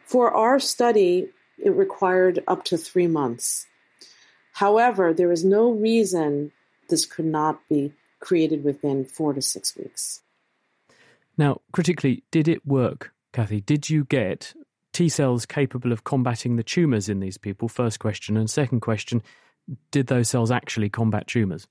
For 0.05 0.33
our 0.33 0.61
study, 0.61 1.29
it 1.59 1.71
required 1.71 2.43
up 2.47 2.65
to 2.65 2.77
three 2.77 3.09
months. 3.09 3.67
However, 4.53 5.13
there 5.13 5.33
is 5.33 5.45
no 5.45 5.71
reason 5.71 6.53
this 6.89 7.05
could 7.05 7.27
not 7.27 7.61
be 7.69 7.93
created 8.21 8.65
within 8.65 9.05
four 9.05 9.33
to 9.33 9.43
six 9.43 9.77
weeks. 9.77 10.23
Now, 11.37 11.61
critically, 11.73 12.23
did 12.31 12.49
it 12.49 12.65
work, 12.65 13.13
Kathy? 13.33 13.61
Did 13.61 13.91
you 13.91 14.05
get 14.05 14.55
T 14.97 15.11
cells 15.11 15.45
capable 15.45 15.93
of 15.93 16.05
combating 16.05 16.57
the 16.57 16.63
tumours 16.63 17.11
in 17.11 17.21
these 17.21 17.37
people? 17.37 17.69
First 17.69 17.99
question. 17.99 18.35
And 18.39 18.49
second 18.49 18.81
question, 18.81 19.23
did 19.91 20.07
those 20.07 20.31
cells 20.31 20.51
actually 20.51 20.89
combat 20.89 21.27
tumours? 21.27 21.67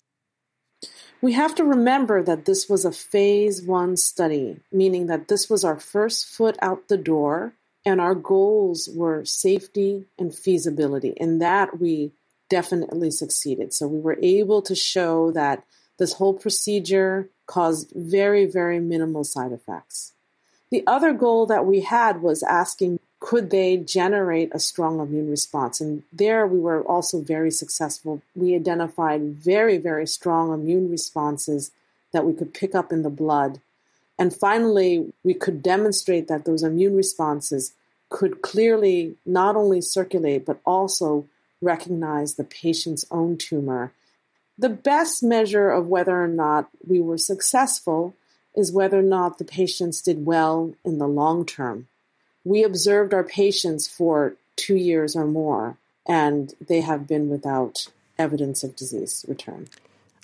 We 1.24 1.34
have 1.34 1.56
to 1.56 1.64
remember 1.64 2.22
that 2.22 2.46
this 2.46 2.70
was 2.70 2.86
a 2.86 2.92
phase 2.92 3.64
one 3.64 3.98
study, 3.98 4.60
meaning 4.72 5.08
that 5.08 5.28
this 5.28 5.50
was 5.50 5.64
our 5.64 5.80
first 5.80 6.28
foot 6.28 6.56
out 6.62 6.88
the 6.88 6.98
door, 6.98 7.56
and 7.84 8.00
our 8.00 8.14
goals 8.14 8.88
were 8.94 9.26
safety 9.26 10.06
and 10.20 10.32
feasibility. 10.32 11.16
In 11.18 11.40
that, 11.40 11.80
we 11.80 12.12
definitely 12.48 13.10
succeeded. 13.10 13.74
So 13.74 13.88
we 13.88 14.02
were 14.02 14.20
able 14.22 14.62
to 14.62 14.76
show 14.76 15.32
that 15.32 15.64
this 15.98 16.14
whole 16.14 16.36
procedure 16.36 17.32
caused 17.48 17.92
very, 17.96 18.46
very 18.46 18.80
minimal 18.80 19.24
side 19.24 19.52
effects. 19.52 20.14
The 20.70 20.84
other 20.86 21.12
goal 21.12 21.48
that 21.48 21.66
we 21.66 21.82
had 21.82 22.22
was 22.22 22.44
asking 22.44 23.00
could 23.20 23.50
they 23.50 23.78
generate 23.78 24.54
a 24.54 24.60
strong 24.60 25.00
immune 25.00 25.30
response? 25.30 25.82
And 25.82 26.04
there 26.12 26.46
we 26.46 26.60
were 26.60 26.84
also 26.84 27.22
very 27.22 27.52
successful. 27.52 28.22
We 28.36 28.56
identified 28.56 29.22
very, 29.36 29.78
very 29.78 30.06
strong 30.06 30.54
immune 30.54 30.92
responses 30.92 31.72
that 32.12 32.26
we 32.26 32.34
could 32.34 32.54
pick 32.54 32.76
up 32.76 32.92
in 32.92 33.02
the 33.02 33.10
blood. 33.10 33.60
And 34.18 34.34
finally, 34.34 35.14
we 35.24 35.34
could 35.34 35.62
demonstrate 35.62 36.28
that 36.28 36.46
those 36.46 36.64
immune 36.64 36.96
responses 36.96 37.74
could 38.10 38.42
clearly 38.42 39.16
not 39.26 39.56
only 39.56 39.82
circulate, 39.82 40.46
but 40.46 40.60
also 40.66 41.26
recognize 41.62 42.36
the 42.36 42.44
patient's 42.44 43.06
own 43.12 43.38
tumor. 43.38 43.92
The 44.58 44.70
best 44.70 45.22
measure 45.22 45.70
of 45.70 45.88
whether 45.88 46.24
or 46.24 46.28
not 46.28 46.70
we 46.88 47.02
were 47.02 47.18
successful 47.18 48.16
is 48.56 48.72
whether 48.72 49.00
or 49.00 49.04
not 49.04 49.38
the 49.38 49.46
patients 49.46 50.02
did 50.02 50.26
well 50.26 50.74
in 50.86 50.98
the 50.98 51.08
long 51.08 51.46
term. 51.46 51.88
We 52.46 52.64
observed 52.64 53.14
our 53.14 53.24
patients 53.24 53.88
for 53.88 54.36
two 54.56 54.76
years 54.76 55.16
or 55.16 55.26
more, 55.26 55.78
and 56.08 56.54
they 56.66 56.82
have 56.82 57.08
been 57.08 57.28
without 57.30 57.88
evidence 58.18 58.64
of 58.64 58.76
disease 58.76 59.26
return. 59.28 59.68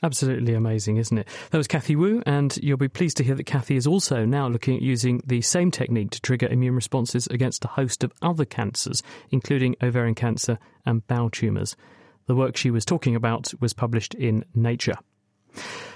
Absolutely 0.04 0.56
amazing, 0.56 0.98
isn't 0.98 1.18
it? 1.18 1.28
That 1.52 1.58
was 1.58 1.68
Kathy 1.68 1.96
Wu, 1.96 2.24
and 2.26 2.58
you'll 2.58 2.78
be 2.78 2.88
pleased 2.88 3.18
to 3.18 3.24
hear 3.24 3.36
that 3.36 3.46
Kathy 3.46 3.76
is 3.76 3.86
also 3.86 4.26
now 4.26 4.48
looking 4.48 4.76
at 4.76 4.82
using 4.82 5.22
the 5.26 5.42
same 5.42 5.70
technique 5.70 6.10
to 6.12 6.22
trigger 6.22 6.48
immune 6.48 6.74
responses 6.74 7.28
against 7.28 7.66
a 7.66 7.70
host 7.70 8.04
of 8.04 8.12
other 8.22 8.46
cancers, 8.46 9.04
including 9.30 9.76
ovarian 9.82 10.16
cancer 10.16 10.58
and 10.86 11.06
bowel 11.06 11.30
tumours. 11.30 11.76
The 12.26 12.36
work 12.36 12.58
she 12.58 12.72
was 12.72 12.86
talking 12.86 13.16
about 13.16 13.54
was 13.60 13.74
published 13.74 14.16
in 14.16 14.44
Nature. 14.56 14.98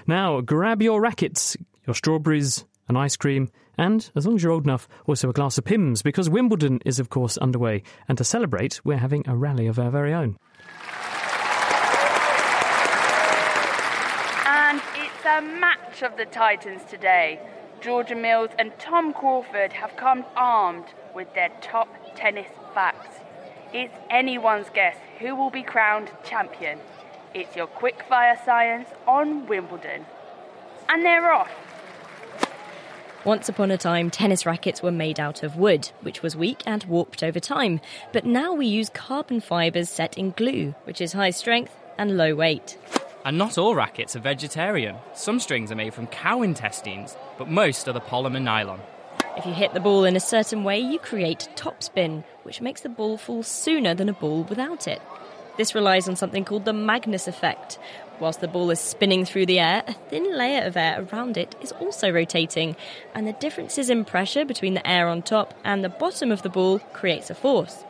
Now, 0.05 0.41
grab 0.41 0.83
your 0.83 1.01
rackets, 1.01 1.57
your 1.88 1.95
strawberries, 1.95 2.63
and 2.88 2.97
ice 2.97 3.17
cream, 3.17 3.49
and, 3.77 4.09
as 4.15 4.25
long 4.25 4.35
as 4.35 4.43
you're 4.43 4.51
old 4.51 4.63
enough, 4.63 4.88
also 5.07 5.29
a 5.29 5.33
glass 5.33 5.57
of 5.57 5.65
Pimm's, 5.65 6.01
because 6.01 6.29
Wimbledon 6.29 6.79
is, 6.85 6.99
of 6.99 7.09
course, 7.09 7.38
underway. 7.38 7.83
And 8.07 8.17
to 8.17 8.23
celebrate, 8.23 8.81
we're 8.83 8.97
having 8.97 9.23
a 9.27 9.35
rally 9.35 9.67
of 9.67 9.79
our 9.79 9.91
very 9.91 10.13
own. 10.13 10.38
And 14.47 14.81
it's 14.95 15.25
a 15.25 15.41
match 15.41 16.01
of 16.01 16.17
the 16.17 16.25
Titans 16.25 16.83
today. 16.89 17.39
Georgia 17.81 18.15
Mills 18.15 18.49
and 18.57 18.71
Tom 18.79 19.13
Crawford 19.13 19.73
have 19.73 19.95
come 19.95 20.25
armed 20.35 20.85
with 21.13 21.33
their 21.35 21.49
top 21.61 21.88
tennis 22.15 22.47
facts. 22.73 23.19
It's 23.73 23.93
anyone's 24.09 24.69
guess 24.73 24.97
who 25.19 25.35
will 25.35 25.49
be 25.49 25.63
crowned 25.63 26.09
champion. 26.23 26.79
It's 27.33 27.55
your 27.55 27.67
quickfire 27.67 28.43
science 28.45 28.89
on 29.07 29.45
Wimbledon. 29.47 30.05
And 30.88 31.03
they're 31.03 31.31
off. 31.31 31.51
Once 33.25 33.49
upon 33.49 33.71
a 33.71 33.77
time, 33.77 34.11
tennis 34.11 34.45
rackets 34.45 34.83
were 34.83 34.91
made 34.91 35.19
out 35.19 35.41
of 35.41 35.55
wood, 35.55 35.89
which 36.01 36.21
was 36.21 36.35
weak 36.35 36.61
and 36.67 36.83
warped 36.83 37.23
over 37.23 37.39
time. 37.39 37.81
But 38.13 38.23
now 38.23 38.53
we 38.53 38.67
use 38.67 38.89
carbon 38.89 39.39
fibres 39.39 39.89
set 39.89 40.15
in 40.15 40.29
glue, 40.29 40.75
which 40.83 41.01
is 41.01 41.13
high 41.13 41.31
strength 41.31 41.75
and 41.97 42.17
low 42.17 42.35
weight. 42.35 42.77
And 43.25 43.35
not 43.35 43.57
all 43.57 43.73
rackets 43.73 44.15
are 44.15 44.19
vegetarian. 44.19 44.97
Some 45.15 45.39
strings 45.39 45.71
are 45.71 45.75
made 45.75 45.95
from 45.95 46.05
cow 46.05 46.43
intestines, 46.43 47.17
but 47.39 47.49
most 47.49 47.88
are 47.88 47.93
the 47.93 47.99
polymer 47.99 48.39
nylon. 48.39 48.79
If 49.35 49.47
you 49.47 49.53
hit 49.53 49.73
the 49.73 49.79
ball 49.79 50.05
in 50.05 50.15
a 50.15 50.19
certain 50.19 50.63
way, 50.63 50.77
you 50.79 50.99
create 50.99 51.49
topspin, 51.55 52.23
which 52.43 52.61
makes 52.61 52.81
the 52.81 52.89
ball 52.89 53.17
fall 53.17 53.41
sooner 53.41 53.95
than 53.95 54.07
a 54.07 54.13
ball 54.13 54.43
without 54.43 54.88
it. 54.88 55.01
This 55.57 55.73
relies 55.73 56.07
on 56.07 56.15
something 56.15 56.45
called 56.45 56.65
the 56.65 56.73
Magnus 56.73 57.27
effect. 57.27 57.79
Whilst 58.19 58.39
the 58.39 58.47
ball 58.47 58.71
is 58.71 58.80
spinning 58.80 59.25
through 59.25 59.45
the 59.45 59.60
air, 59.60 59.84
a 59.88 59.93
thin 59.93 60.38
layer 60.38 60.63
of 60.63 60.78
air 60.78 61.06
around 61.12 61.38
it 61.38 61.54
is 61.62 61.73
also 61.73 62.10
rotating, 62.10 62.78
and 63.13 63.28
the 63.28 63.34
differences 63.34 63.89
in 63.89 64.06
pressure 64.06 64.45
between 64.45 64.73
the 64.73 64.88
air 64.88 65.08
on 65.08 65.21
top 65.21 65.54
and 65.65 65.84
the 65.84 65.89
bottom 65.89 66.32
of 66.32 66.41
the 66.41 66.49
ball 66.49 66.80
creates 66.93 67.30
a 67.30 67.36
force. 67.36 67.84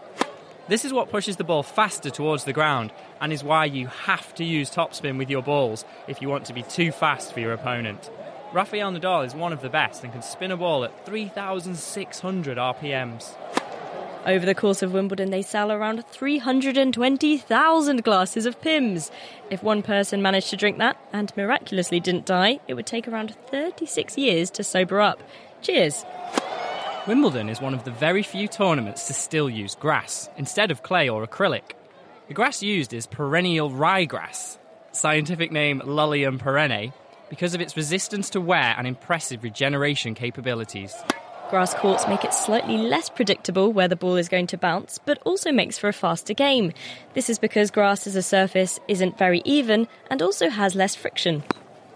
This 0.68 0.84
is 0.84 0.92
what 0.92 1.12
pushes 1.12 1.36
the 1.36 1.44
ball 1.44 1.62
faster 1.62 2.10
towards 2.10 2.46
the 2.46 2.54
ground 2.54 2.92
and 3.22 3.32
is 3.32 3.44
why 3.44 3.66
you 3.66 3.86
have 3.86 4.34
to 4.36 4.44
use 4.44 4.72
topspin 4.72 5.20
with 5.20 5.30
your 5.30 5.44
balls 5.44 5.86
if 6.08 6.24
you 6.24 6.30
want 6.30 6.46
to 6.46 6.54
be 6.54 6.64
too 6.64 6.92
fast 6.92 7.34
for 7.34 7.40
your 7.40 7.54
opponent. 7.54 8.10
Rafael 8.52 8.92
Nadal 8.92 9.28
is 9.28 9.36
one 9.36 9.54
of 9.54 9.62
the 9.62 9.70
best 9.70 10.04
and 10.04 10.12
can 10.12 10.24
spin 10.24 10.50
a 10.50 10.58
ball 10.58 10.84
at 10.84 11.06
3,600 11.06 12.58
RPMs. 12.58 13.36
Over 14.26 14.46
the 14.46 14.56
course 14.56 14.82
of 14.82 14.92
Wimbledon, 14.92 15.30
they 15.30 15.44
sell 15.44 15.72
around 15.72 16.04
320,000 16.08 18.04
glasses 18.04 18.48
of 18.48 18.60
Pimm's. 18.60 19.12
If 19.52 19.62
one 19.62 19.84
person 19.84 20.24
managed 20.24 20.50
to 20.50 20.58
drink 20.58 20.80
that 20.80 20.98
and 21.14 21.32
miraculously 21.38 22.00
didn't 22.00 22.26
die, 22.26 22.60
it 22.68 22.74
would 22.74 22.88
take 22.88 23.08
around 23.08 23.36
36 23.52 24.18
years 24.18 24.50
to 24.52 24.64
sober 24.64 25.00
up. 25.00 25.22
Cheers! 25.62 26.04
Wimbledon 27.06 27.50
is 27.50 27.62
one 27.62 27.76
of 27.76 27.84
the 27.84 27.92
very 27.92 28.24
few 28.24 28.48
tournaments 28.48 29.06
to 29.06 29.14
still 29.14 29.48
use 29.48 29.76
grass 29.76 30.28
instead 30.38 30.72
of 30.72 30.82
clay 30.82 31.08
or 31.08 31.26
acrylic. 31.26 31.74
The 32.28 32.34
grass 32.34 32.64
used 32.64 32.96
is 32.96 33.06
perennial 33.06 33.70
ryegrass, 33.70 34.58
scientific 34.92 35.52
name 35.52 35.82
Lolium 35.86 36.40
perenne, 36.40 36.94
because 37.30 37.54
of 37.54 37.62
its 37.62 37.78
resistance 37.78 38.32
to 38.32 38.42
wear 38.42 38.74
and 38.76 38.88
impressive 38.88 39.44
regeneration 39.44 40.16
capabilities. 40.16 40.96
Grass 41.50 41.76
courts 41.76 42.08
make 42.08 42.24
it 42.24 42.34
slightly 42.34 42.76
less 42.76 43.08
predictable 43.08 43.72
where 43.72 43.88
the 43.88 43.96
ball 43.96 44.16
is 44.16 44.28
going 44.28 44.48
to 44.48 44.58
bounce, 44.58 45.00
but 45.06 45.22
also 45.26 45.52
makes 45.52 45.78
for 45.78 45.88
a 45.88 45.94
faster 45.94 46.34
game. 46.34 46.74
This 47.14 47.30
is 47.30 47.38
because 47.38 47.70
grass 47.70 48.08
as 48.08 48.16
a 48.16 48.24
surface 48.24 48.80
isn't 48.88 49.20
very 49.20 49.44
even 49.46 49.88
and 50.10 50.24
also 50.24 50.50
has 50.50 50.74
less 50.74 50.96
friction. 50.96 51.44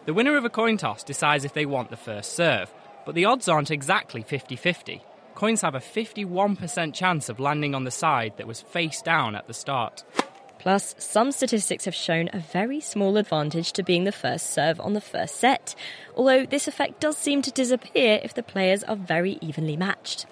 The 0.06 0.14
winner 0.14 0.38
of 0.38 0.46
a 0.46 0.50
coin 0.50 0.78
toss 0.78 1.04
decides 1.04 1.46
if 1.46 1.54
they 1.54 1.66
want 1.66 1.90
the 1.90 1.98
first 1.98 2.34
serve, 2.34 2.72
but 3.08 3.16
the 3.16 3.26
odds 3.26 3.48
aren't 3.48 3.72
exactly 3.72 4.22
50 4.22 4.56
50. 4.56 5.02
Coins 5.34 5.62
have 5.62 5.74
a 5.74 5.80
51% 5.80 6.94
chance 6.94 7.28
of 7.28 7.40
landing 7.40 7.74
on 7.74 7.86
the 7.86 7.92
side 7.92 8.34
that 8.38 8.48
was 8.48 8.62
face 8.62 9.02
down 9.02 9.36
at 9.36 9.48
the 9.48 9.54
start. 9.54 10.04
Plus, 10.60 10.94
some 11.00 11.32
statistics 11.32 11.86
have 11.86 11.96
shown 11.96 12.30
a 12.34 12.40
very 12.40 12.82
small 12.82 13.18
advantage 13.18 13.72
to 13.72 13.84
being 13.84 14.04
the 14.04 14.12
first 14.12 14.52
serve 14.52 14.80
on 14.82 14.94
the 14.94 15.02
first 15.02 15.38
set, 15.38 15.74
although 16.16 16.46
this 16.46 16.68
effect 16.68 17.00
does 17.00 17.18
seem 17.18 17.42
to 17.42 17.52
disappear 17.52 18.20
if 18.24 18.34
the 18.34 18.44
players 18.44 18.84
are 18.84 18.98
very 18.98 19.38
evenly 19.42 19.78
matched. 19.78 20.26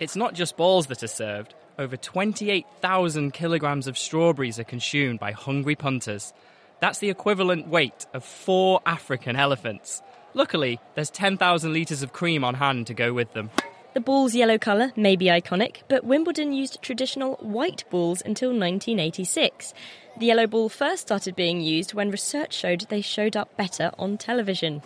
It's 0.00 0.16
not 0.16 0.34
just 0.34 0.56
balls 0.56 0.88
that 0.88 1.02
are 1.02 1.08
served. 1.08 1.54
Over 1.78 1.96
28,000 1.96 3.32
kilograms 3.32 3.86
of 3.86 3.96
strawberries 3.96 4.58
are 4.58 4.64
consumed 4.64 5.20
by 5.20 5.30
hungry 5.30 5.76
punters. 5.76 6.32
That's 6.80 6.98
the 6.98 7.10
equivalent 7.10 7.68
weight 7.68 8.06
of 8.12 8.24
four 8.24 8.80
African 8.84 9.36
elephants. 9.36 10.02
Luckily, 10.34 10.80
there's 10.96 11.10
10,000 11.10 11.72
litres 11.72 12.02
of 12.02 12.12
cream 12.12 12.42
on 12.42 12.54
hand 12.54 12.88
to 12.88 12.94
go 12.94 13.12
with 13.12 13.32
them. 13.32 13.50
The 13.98 14.04
ball's 14.04 14.32
yellow 14.32 14.58
colour 14.58 14.92
may 14.94 15.16
be 15.16 15.24
iconic, 15.24 15.78
but 15.88 16.04
Wimbledon 16.04 16.52
used 16.52 16.80
traditional 16.80 17.34
white 17.40 17.82
balls 17.90 18.22
until 18.24 18.50
1986. 18.50 19.74
The 20.16 20.26
yellow 20.26 20.46
ball 20.46 20.68
first 20.68 21.02
started 21.02 21.34
being 21.34 21.60
used 21.60 21.94
when 21.94 22.12
research 22.12 22.52
showed 22.52 22.82
they 22.90 23.00
showed 23.00 23.36
up 23.36 23.56
better 23.56 23.90
on 23.98 24.16
television. 24.16 24.82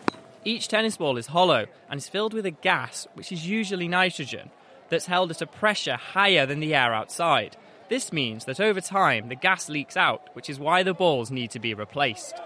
Each 0.47 0.67
tennis 0.67 0.97
ball 0.97 1.19
is 1.19 1.27
hollow 1.27 1.67
and 1.91 1.99
is 1.99 2.09
filled 2.09 2.33
with 2.33 2.47
a 2.47 2.51
gas, 2.51 3.07
which 3.13 3.31
is 3.31 3.47
usually 3.47 3.87
nitrogen, 3.87 4.49
that's 4.89 5.05
held 5.05 5.31
at 5.31 5.43
a 5.43 5.47
pressure 5.47 5.97
higher 5.97 6.47
than 6.47 6.61
the 6.61 6.75
air 6.75 6.95
outside. 6.95 7.59
This 7.91 8.15
means 8.15 8.47
that 8.47 8.61
over 8.61 8.81
time 8.81 9.29
the 9.29 9.35
gas 9.35 9.69
leaks 9.69 9.95
out, 9.95 10.35
which 10.35 10.49
is 10.49 10.59
why 10.59 10.83
the 10.83 10.95
balls 10.95 11.31
need 11.31 11.51
to 11.51 11.59
be 11.59 11.75
replaced. 11.75 12.41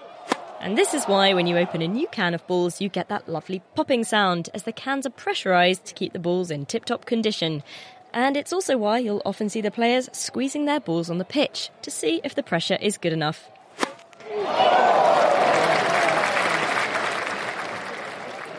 And 0.61 0.77
this 0.77 0.95
is 0.95 1.05
why 1.05 1.35
when 1.35 1.47
you 1.47 1.59
open 1.59 1.83
a 1.83 1.89
new 1.89 2.09
can 2.09 2.35
of 2.35 2.47
balls, 2.47 2.81
you 2.81 2.89
get 2.89 3.09
that 3.09 3.29
lovely 3.29 3.63
popping 3.75 4.05
sound 4.05 4.49
as 4.55 4.63
the 4.65 4.73
cans 4.73 5.07
are 5.07 5.11
pressurised 5.11 5.85
to 5.85 5.95
keep 5.95 6.13
the 6.13 6.19
balls 6.19 6.51
in 6.51 6.67
tip 6.67 6.85
top 6.85 7.05
condition. 7.05 7.63
And 8.13 8.37
it's 8.37 8.53
also 8.53 8.79
why 8.79 8.99
you'll 8.99 9.23
often 9.27 9.49
see 9.49 9.61
the 9.61 9.71
players 9.71 10.09
squeezing 10.13 10.65
their 10.65 10.81
balls 10.81 11.11
on 11.11 11.19
the 11.19 11.25
pitch 11.25 11.71
to 11.83 11.91
see 11.91 12.21
if 12.25 12.35
the 12.35 12.43
pressure 12.43 12.79
is 12.81 12.97
good 12.97 13.13
enough. 13.13 13.51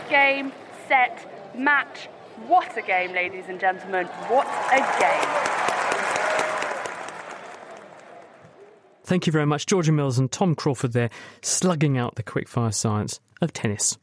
Game, 0.09 0.51
set, 0.87 1.55
match. 1.57 2.07
What 2.47 2.77
a 2.77 2.81
game, 2.83 3.13
ladies 3.13 3.45
and 3.47 3.59
gentlemen. 3.59 4.05
What 4.05 4.47
a 4.71 4.77
game. 4.99 5.66
Thank 9.07 9.25
you 9.25 9.31
very 9.31 9.45
much, 9.45 9.67
Georgia 9.67 9.93
Mills 9.93 10.19
and 10.19 10.29
Tom 10.29 10.53
Crawford 10.53 10.91
there, 10.91 11.09
slugging 11.41 11.97
out 11.97 12.15
the 12.15 12.23
quickfire 12.23 12.73
science 12.73 13.21
of 13.39 13.53
tennis. 13.53 13.97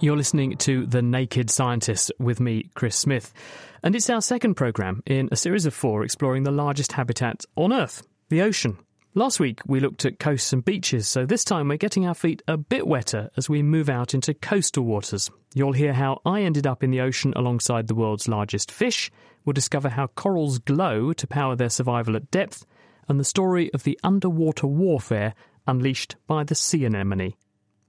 You're 0.00 0.16
listening 0.16 0.56
to 0.56 0.86
The 0.86 1.02
Naked 1.02 1.50
Scientist 1.50 2.12
with 2.18 2.40
me, 2.40 2.70
Chris 2.72 2.96
Smith. 2.96 3.34
And 3.82 3.94
it's 3.94 4.08
our 4.08 4.22
second 4.22 4.54
programme 4.54 5.02
in 5.04 5.28
a 5.30 5.36
series 5.36 5.66
of 5.66 5.74
four 5.74 6.02
exploring 6.02 6.44
the 6.44 6.50
largest 6.50 6.92
habitat 6.92 7.44
on 7.56 7.74
Earth, 7.74 8.02
the 8.30 8.40
ocean. 8.40 8.78
Last 9.14 9.40
week 9.40 9.60
we 9.66 9.80
looked 9.80 10.04
at 10.04 10.20
coasts 10.20 10.52
and 10.52 10.64
beaches, 10.64 11.08
so 11.08 11.26
this 11.26 11.42
time 11.42 11.66
we're 11.66 11.78
getting 11.78 12.06
our 12.06 12.14
feet 12.14 12.42
a 12.46 12.56
bit 12.56 12.86
wetter 12.86 13.28
as 13.36 13.48
we 13.48 13.60
move 13.60 13.88
out 13.88 14.14
into 14.14 14.34
coastal 14.34 14.84
waters. 14.84 15.28
You'll 15.52 15.72
hear 15.72 15.92
how 15.92 16.20
I 16.24 16.42
ended 16.42 16.64
up 16.64 16.84
in 16.84 16.92
the 16.92 17.00
ocean 17.00 17.32
alongside 17.34 17.88
the 17.88 17.96
world's 17.96 18.28
largest 18.28 18.70
fish. 18.70 19.10
We'll 19.44 19.52
discover 19.52 19.88
how 19.88 20.06
corals 20.06 20.60
glow 20.60 21.12
to 21.12 21.26
power 21.26 21.56
their 21.56 21.70
survival 21.70 22.14
at 22.14 22.30
depth, 22.30 22.64
and 23.08 23.18
the 23.18 23.24
story 23.24 23.74
of 23.74 23.82
the 23.82 23.98
underwater 24.04 24.68
warfare 24.68 25.34
unleashed 25.66 26.14
by 26.28 26.44
the 26.44 26.54
sea 26.54 26.84
anemone. 26.84 27.34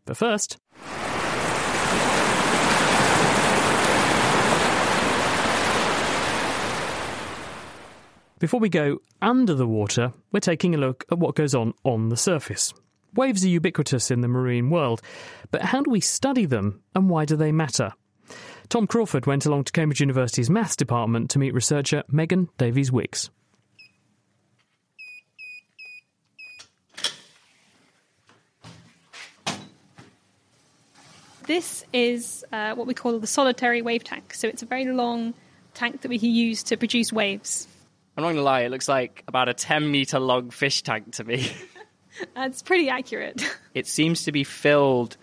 But 0.05 0.17
first. 0.17 0.57
Before 8.41 8.59
we 8.59 8.69
go 8.69 8.97
under 9.21 9.53
the 9.53 9.67
water, 9.67 10.13
we're 10.31 10.39
taking 10.39 10.73
a 10.73 10.77
look 10.79 11.05
at 11.11 11.19
what 11.19 11.35
goes 11.35 11.53
on 11.53 11.75
on 11.83 12.09
the 12.09 12.17
surface. 12.17 12.73
Waves 13.13 13.45
are 13.45 13.49
ubiquitous 13.49 14.09
in 14.09 14.21
the 14.21 14.27
marine 14.27 14.71
world, 14.71 14.99
but 15.51 15.61
how 15.61 15.83
do 15.83 15.91
we 15.91 16.01
study 16.01 16.47
them 16.47 16.81
and 16.95 17.07
why 17.07 17.25
do 17.25 17.35
they 17.35 17.51
matter? 17.51 17.93
Tom 18.67 18.87
Crawford 18.87 19.27
went 19.27 19.45
along 19.45 19.65
to 19.65 19.71
Cambridge 19.71 19.99
University's 19.99 20.49
maths 20.49 20.75
department 20.75 21.29
to 21.29 21.37
meet 21.37 21.53
researcher 21.53 22.01
Megan 22.09 22.49
Davies 22.57 22.89
Wykes. 22.89 23.29
This 31.45 31.85
is 31.93 32.43
uh, 32.51 32.73
what 32.73 32.87
we 32.87 32.95
call 32.95 33.19
the 33.19 33.27
solitary 33.27 33.83
wave 33.83 34.03
tank. 34.03 34.33
So 34.33 34.47
it's 34.47 34.63
a 34.63 34.65
very 34.65 34.85
long 34.85 35.35
tank 35.75 36.01
that 36.01 36.09
we 36.09 36.17
can 36.17 36.31
use 36.31 36.63
to 36.63 36.75
produce 36.75 37.13
waves. 37.13 37.67
I'm 38.17 38.23
not 38.23 38.27
going 38.27 38.35
to 38.37 38.43
lie, 38.43 38.61
it 38.61 38.71
looks 38.71 38.89
like 38.89 39.23
about 39.27 39.49
a 39.49 39.53
10 39.53 39.89
metre 39.89 40.19
long 40.19 40.49
fish 40.49 40.81
tank 40.81 41.13
to 41.13 41.23
me. 41.23 41.49
That's 42.35 42.61
pretty 42.61 42.89
accurate. 42.89 43.41
it 43.73 43.87
seems 43.87 44.23
to 44.25 44.31
be 44.31 44.43
filled 44.43 45.17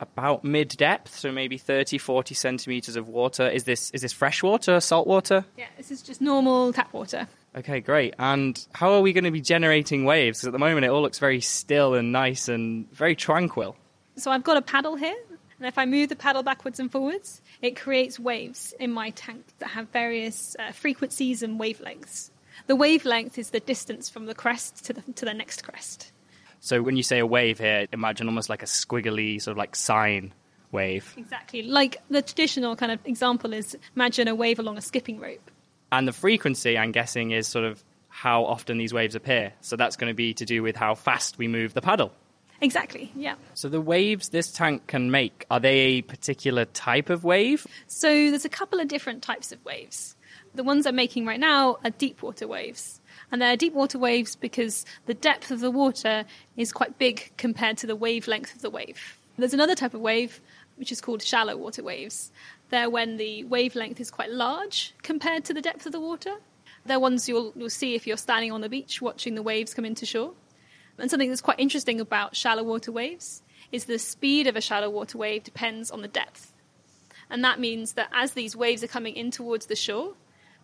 about 0.00 0.44
mid 0.44 0.68
depth, 0.68 1.16
so 1.16 1.32
maybe 1.32 1.58
30, 1.58 1.98
40 1.98 2.34
centimetres 2.34 2.94
of 2.94 3.08
water. 3.08 3.48
Is 3.48 3.64
this, 3.64 3.90
is 3.90 4.02
this 4.02 4.12
fresh 4.12 4.42
water, 4.42 4.78
salt 4.80 5.08
water? 5.08 5.44
Yeah, 5.56 5.66
this 5.76 5.90
is 5.90 6.00
just 6.00 6.20
normal 6.20 6.72
tap 6.72 6.92
water. 6.92 7.26
Okay, 7.56 7.80
great. 7.80 8.14
And 8.18 8.64
how 8.72 8.92
are 8.92 9.00
we 9.00 9.12
going 9.12 9.24
to 9.24 9.32
be 9.32 9.40
generating 9.40 10.04
waves? 10.04 10.38
Because 10.38 10.48
at 10.48 10.52
the 10.52 10.58
moment 10.58 10.84
it 10.84 10.88
all 10.88 11.02
looks 11.02 11.18
very 11.18 11.40
still 11.40 11.94
and 11.94 12.12
nice 12.12 12.48
and 12.48 12.90
very 12.92 13.16
tranquil. 13.16 13.76
So 14.16 14.30
I've 14.30 14.44
got 14.44 14.56
a 14.56 14.62
paddle 14.62 14.96
here, 14.96 15.16
and 15.58 15.66
if 15.66 15.78
I 15.78 15.86
move 15.86 16.08
the 16.08 16.16
paddle 16.16 16.42
backwards 16.42 16.78
and 16.78 16.90
forwards, 16.90 17.42
it 17.62 17.76
creates 17.76 18.18
waves 18.18 18.74
in 18.78 18.92
my 18.92 19.10
tank 19.10 19.44
that 19.58 19.70
have 19.70 19.88
various 19.88 20.56
uh, 20.58 20.72
frequencies 20.72 21.42
and 21.42 21.58
wavelengths. 21.58 22.30
The 22.66 22.76
wavelength 22.76 23.38
is 23.38 23.50
the 23.50 23.60
distance 23.60 24.08
from 24.08 24.26
the 24.26 24.34
crest 24.34 24.84
to 24.86 24.92
the, 24.92 25.02
to 25.14 25.24
the 25.24 25.34
next 25.34 25.64
crest. 25.64 26.12
So 26.60 26.82
when 26.82 26.96
you 26.96 27.02
say 27.02 27.18
a 27.18 27.26
wave 27.26 27.58
here, 27.58 27.86
imagine 27.92 28.28
almost 28.28 28.48
like 28.48 28.62
a 28.62 28.66
squiggly 28.66 29.40
sort 29.40 29.52
of 29.52 29.58
like 29.58 29.76
sine 29.76 30.32
wave. 30.72 31.14
Exactly. 31.16 31.62
Like 31.62 31.98
the 32.10 32.22
traditional 32.22 32.76
kind 32.76 32.92
of 32.92 33.00
example 33.04 33.52
is 33.52 33.76
imagine 33.96 34.28
a 34.28 34.34
wave 34.34 34.58
along 34.58 34.78
a 34.78 34.82
skipping 34.82 35.20
rope. 35.20 35.50
And 35.90 36.06
the 36.06 36.12
frequency, 36.12 36.76
I'm 36.76 36.92
guessing, 36.92 37.30
is 37.30 37.46
sort 37.46 37.64
of 37.64 37.82
how 38.08 38.44
often 38.44 38.78
these 38.78 38.92
waves 38.92 39.14
appear. 39.14 39.52
So 39.60 39.76
that's 39.76 39.96
going 39.96 40.10
to 40.10 40.14
be 40.14 40.34
to 40.34 40.44
do 40.44 40.62
with 40.62 40.76
how 40.76 40.94
fast 40.94 41.38
we 41.38 41.48
move 41.48 41.74
the 41.74 41.80
paddle. 41.80 42.12
Exactly, 42.60 43.12
yeah. 43.14 43.36
So 43.54 43.68
the 43.68 43.80
waves 43.80 44.30
this 44.30 44.50
tank 44.50 44.86
can 44.88 45.10
make, 45.10 45.46
are 45.50 45.60
they 45.60 45.78
a 45.78 46.02
particular 46.02 46.64
type 46.64 47.08
of 47.08 47.22
wave? 47.22 47.66
So 47.86 48.08
there's 48.08 48.44
a 48.44 48.48
couple 48.48 48.80
of 48.80 48.88
different 48.88 49.22
types 49.22 49.52
of 49.52 49.64
waves. 49.64 50.16
The 50.54 50.64
ones 50.64 50.86
I'm 50.86 50.96
making 50.96 51.24
right 51.24 51.38
now 51.38 51.78
are 51.84 51.90
deep 51.90 52.22
water 52.22 52.48
waves. 52.48 53.00
And 53.30 53.40
they're 53.40 53.56
deep 53.56 53.74
water 53.74 53.98
waves 53.98 54.34
because 54.34 54.84
the 55.06 55.14
depth 55.14 55.50
of 55.50 55.60
the 55.60 55.70
water 55.70 56.24
is 56.56 56.72
quite 56.72 56.98
big 56.98 57.30
compared 57.36 57.78
to 57.78 57.86
the 57.86 57.94
wavelength 57.94 58.54
of 58.54 58.62
the 58.62 58.70
wave. 58.70 59.18
There's 59.36 59.54
another 59.54 59.76
type 59.76 59.94
of 59.94 60.00
wave 60.00 60.40
which 60.76 60.90
is 60.90 61.00
called 61.00 61.22
shallow 61.22 61.56
water 61.56 61.82
waves. 61.82 62.32
They're 62.70 62.90
when 62.90 63.18
the 63.18 63.44
wavelength 63.44 64.00
is 64.00 64.10
quite 64.10 64.30
large 64.30 64.94
compared 65.02 65.44
to 65.46 65.54
the 65.54 65.60
depth 65.60 65.86
of 65.86 65.92
the 65.92 66.00
water. 66.00 66.34
They're 66.86 67.00
ones 67.00 67.28
you'll, 67.28 67.52
you'll 67.54 67.70
see 67.70 67.94
if 67.94 68.06
you're 68.06 68.16
standing 68.16 68.50
on 68.50 68.62
the 68.62 68.68
beach 68.68 69.02
watching 69.02 69.34
the 69.34 69.42
waves 69.42 69.74
come 69.74 69.84
into 69.84 70.06
shore. 70.06 70.32
And 70.98 71.10
something 71.10 71.28
that's 71.28 71.40
quite 71.40 71.60
interesting 71.60 72.00
about 72.00 72.36
shallow 72.36 72.62
water 72.62 72.90
waves 72.90 73.42
is 73.70 73.84
the 73.84 73.98
speed 73.98 74.46
of 74.46 74.56
a 74.56 74.60
shallow 74.60 74.90
water 74.90 75.18
wave 75.18 75.44
depends 75.44 75.90
on 75.90 76.02
the 76.02 76.08
depth. 76.08 76.52
And 77.30 77.44
that 77.44 77.60
means 77.60 77.92
that 77.92 78.08
as 78.12 78.32
these 78.32 78.56
waves 78.56 78.82
are 78.82 78.88
coming 78.88 79.14
in 79.14 79.30
towards 79.30 79.66
the 79.66 79.76
shore, 79.76 80.14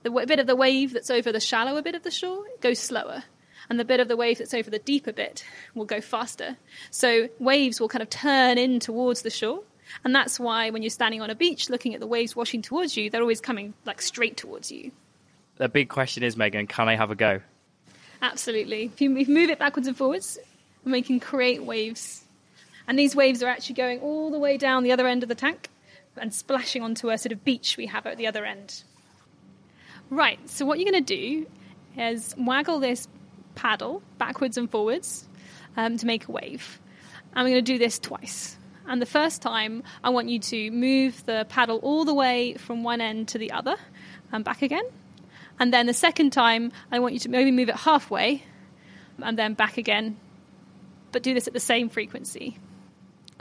the 0.02 0.10
bit 0.10 0.38
of 0.38 0.46
the 0.46 0.56
wave 0.56 0.92
that's 0.92 1.10
over 1.10 1.32
the 1.32 1.40
shallower 1.40 1.82
bit 1.82 1.94
of 1.94 2.02
the 2.02 2.10
shore 2.10 2.44
goes 2.60 2.78
slower. 2.78 3.24
And 3.70 3.80
the 3.80 3.84
bit 3.84 4.00
of 4.00 4.08
the 4.08 4.16
wave 4.16 4.38
that's 4.38 4.52
over 4.52 4.68
the 4.68 4.78
deeper 4.78 5.12
bit 5.12 5.44
will 5.74 5.86
go 5.86 6.00
faster. 6.00 6.58
So 6.90 7.28
waves 7.38 7.80
will 7.80 7.88
kind 7.88 8.02
of 8.02 8.10
turn 8.10 8.58
in 8.58 8.80
towards 8.80 9.22
the 9.22 9.30
shore. 9.30 9.62
And 10.04 10.14
that's 10.14 10.38
why 10.40 10.70
when 10.70 10.82
you're 10.82 10.90
standing 10.90 11.22
on 11.22 11.30
a 11.30 11.34
beach 11.34 11.70
looking 11.70 11.94
at 11.94 12.00
the 12.00 12.06
waves 12.06 12.36
washing 12.36 12.60
towards 12.60 12.96
you, 12.96 13.08
they're 13.08 13.22
always 13.22 13.40
coming 13.40 13.74
like 13.86 14.02
straight 14.02 14.36
towards 14.36 14.70
you. 14.70 14.92
The 15.56 15.68
big 15.68 15.88
question 15.88 16.22
is, 16.22 16.36
Megan, 16.36 16.66
can 16.66 16.88
I 16.88 16.96
have 16.96 17.10
a 17.10 17.14
go? 17.14 17.40
Absolutely. 18.24 18.84
If 18.84 19.02
you, 19.02 19.10
move 19.10 19.50
it 19.50 19.58
backwards 19.58 19.87
and 19.87 19.94
forwards, 19.94 20.38
and 20.82 20.92
we 20.94 21.02
can 21.02 21.20
create 21.20 21.62
waves. 21.62 22.24
And 22.88 22.98
these 22.98 23.14
waves 23.14 23.42
are 23.42 23.48
actually 23.48 23.74
going 23.74 24.00
all 24.00 24.30
the 24.30 24.38
way 24.38 24.56
down 24.56 24.82
the 24.82 24.92
other 24.92 25.06
end 25.06 25.22
of 25.22 25.28
the 25.28 25.34
tank 25.34 25.68
and 26.16 26.32
splashing 26.32 26.82
onto 26.82 27.10
a 27.10 27.18
sort 27.18 27.32
of 27.32 27.44
beach 27.44 27.76
we 27.76 27.84
have 27.84 28.06
at 28.06 28.16
the 28.16 28.26
other 28.26 28.46
end. 28.46 28.82
Right, 30.08 30.38
so 30.48 30.64
what 30.64 30.78
you're 30.78 30.90
going 30.90 31.04
to 31.04 31.14
do 31.14 31.46
is 31.98 32.34
waggle 32.38 32.80
this 32.80 33.08
paddle 33.56 34.02
backwards 34.16 34.56
and 34.56 34.70
forwards 34.70 35.28
um, 35.76 35.98
to 35.98 36.06
make 36.06 36.26
a 36.26 36.32
wave. 36.32 36.80
And 37.34 37.44
we're 37.44 37.56
going 37.56 37.64
to 37.64 37.72
do 37.72 37.78
this 37.78 37.98
twice. 37.98 38.56
And 38.87 39.02
the 39.02 39.06
first 39.06 39.42
time, 39.42 39.82
I 40.02 40.08
want 40.08 40.30
you 40.30 40.38
to 40.38 40.70
move 40.70 41.26
the 41.26 41.44
paddle 41.50 41.76
all 41.82 42.06
the 42.06 42.14
way 42.14 42.54
from 42.54 42.84
one 42.84 43.02
end 43.02 43.28
to 43.28 43.38
the 43.38 43.50
other 43.50 43.76
and 44.32 44.42
back 44.42 44.62
again. 44.62 44.84
And 45.58 45.72
then 45.72 45.86
the 45.86 45.94
second 45.94 46.30
time, 46.30 46.72
I 46.90 46.98
want 46.98 47.14
you 47.14 47.20
to 47.20 47.28
maybe 47.28 47.50
move 47.50 47.68
it 47.68 47.76
halfway 47.76 48.42
and 49.22 49.38
then 49.38 49.54
back 49.54 49.78
again, 49.78 50.16
but 51.12 51.22
do 51.22 51.34
this 51.34 51.46
at 51.46 51.52
the 51.52 51.60
same 51.60 51.88
frequency. 51.88 52.58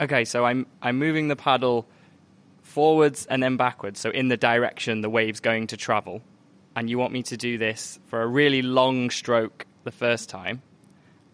Okay, 0.00 0.24
so 0.24 0.44
I'm 0.44 0.66
I'm 0.82 0.98
moving 0.98 1.28
the 1.28 1.36
paddle 1.36 1.86
forwards 2.62 3.26
and 3.26 3.42
then 3.42 3.56
backwards, 3.56 4.00
so 4.00 4.10
in 4.10 4.28
the 4.28 4.36
direction 4.36 5.00
the 5.00 5.10
wave's 5.10 5.40
going 5.40 5.68
to 5.68 5.76
travel. 5.76 6.22
And 6.76 6.90
you 6.90 6.98
want 6.98 7.12
me 7.12 7.22
to 7.24 7.36
do 7.36 7.56
this 7.56 8.00
for 8.06 8.22
a 8.22 8.26
really 8.26 8.60
long 8.60 9.10
stroke 9.10 9.66
the 9.84 9.92
first 9.92 10.28
time, 10.28 10.62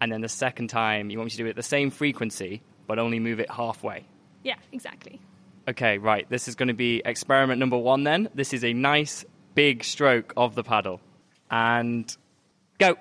and 0.00 0.12
then 0.12 0.20
the 0.20 0.28
second 0.28 0.68
time 0.68 1.10
you 1.10 1.18
want 1.18 1.26
me 1.26 1.30
to 1.30 1.36
do 1.38 1.46
it 1.46 1.50
at 1.50 1.56
the 1.56 1.62
same 1.62 1.90
frequency, 1.90 2.62
but 2.86 2.98
only 2.98 3.20
move 3.20 3.40
it 3.40 3.50
halfway. 3.50 4.06
Yeah, 4.42 4.56
exactly. 4.72 5.20
Okay, 5.68 5.98
right. 5.98 6.28
This 6.28 6.48
is 6.48 6.54
going 6.54 6.68
to 6.68 6.74
be 6.74 7.00
experiment 7.04 7.60
number 7.60 7.78
one 7.78 8.04
then. 8.04 8.28
This 8.34 8.52
is 8.52 8.64
a 8.64 8.72
nice 8.72 9.24
big 9.54 9.84
stroke 9.84 10.32
of 10.36 10.54
the 10.54 10.62
paddle. 10.62 11.00
And 11.50 12.14
go. 12.78 12.96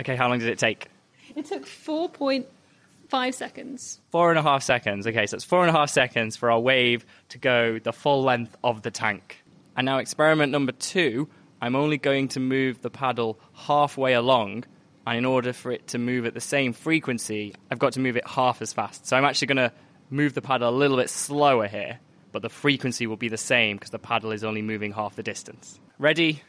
Okay, 0.00 0.16
how 0.16 0.28
long 0.28 0.38
did 0.38 0.48
it 0.48 0.58
take? 0.58 0.88
It 1.36 1.46
took 1.46 1.66
4.5 1.66 3.34
seconds. 3.34 4.00
Four 4.10 4.30
and 4.30 4.38
a 4.38 4.42
half 4.42 4.62
seconds. 4.62 5.06
Okay, 5.06 5.26
so 5.26 5.36
it's 5.36 5.44
four 5.44 5.60
and 5.60 5.70
a 5.70 5.72
half 5.72 5.90
seconds 5.90 6.36
for 6.36 6.50
our 6.50 6.60
wave 6.60 7.04
to 7.30 7.38
go 7.38 7.78
the 7.78 7.92
full 7.92 8.22
length 8.22 8.56
of 8.64 8.82
the 8.82 8.90
tank. 8.90 9.42
And 9.76 9.84
now, 9.86 9.98
experiment 9.98 10.52
number 10.52 10.72
two, 10.72 11.28
I'm 11.60 11.74
only 11.76 11.98
going 11.98 12.28
to 12.28 12.40
move 12.40 12.82
the 12.82 12.90
paddle 12.90 13.38
halfway 13.52 14.14
along. 14.14 14.64
And 15.06 15.18
in 15.18 15.24
order 15.24 15.52
for 15.52 15.70
it 15.70 15.88
to 15.88 15.98
move 15.98 16.24
at 16.26 16.34
the 16.34 16.40
same 16.40 16.72
frequency, 16.72 17.54
I've 17.70 17.78
got 17.78 17.94
to 17.94 18.00
move 18.00 18.16
it 18.16 18.26
half 18.26 18.62
as 18.62 18.72
fast. 18.72 19.06
So 19.06 19.16
I'm 19.16 19.24
actually 19.24 19.48
going 19.48 19.70
to 19.70 19.72
move 20.10 20.34
the 20.34 20.42
paddle 20.42 20.68
a 20.68 20.70
little 20.70 20.96
bit 20.96 21.10
slower 21.10 21.66
here, 21.66 21.98
but 22.32 22.42
the 22.42 22.48
frequency 22.48 23.06
will 23.06 23.16
be 23.16 23.28
the 23.28 23.36
same 23.36 23.76
because 23.76 23.90
the 23.90 23.98
paddle 23.98 24.32
is 24.32 24.44
only 24.44 24.62
moving 24.62 24.92
half 24.92 25.16
the 25.16 25.22
distance. 25.22 25.78
Ready? 25.98 26.42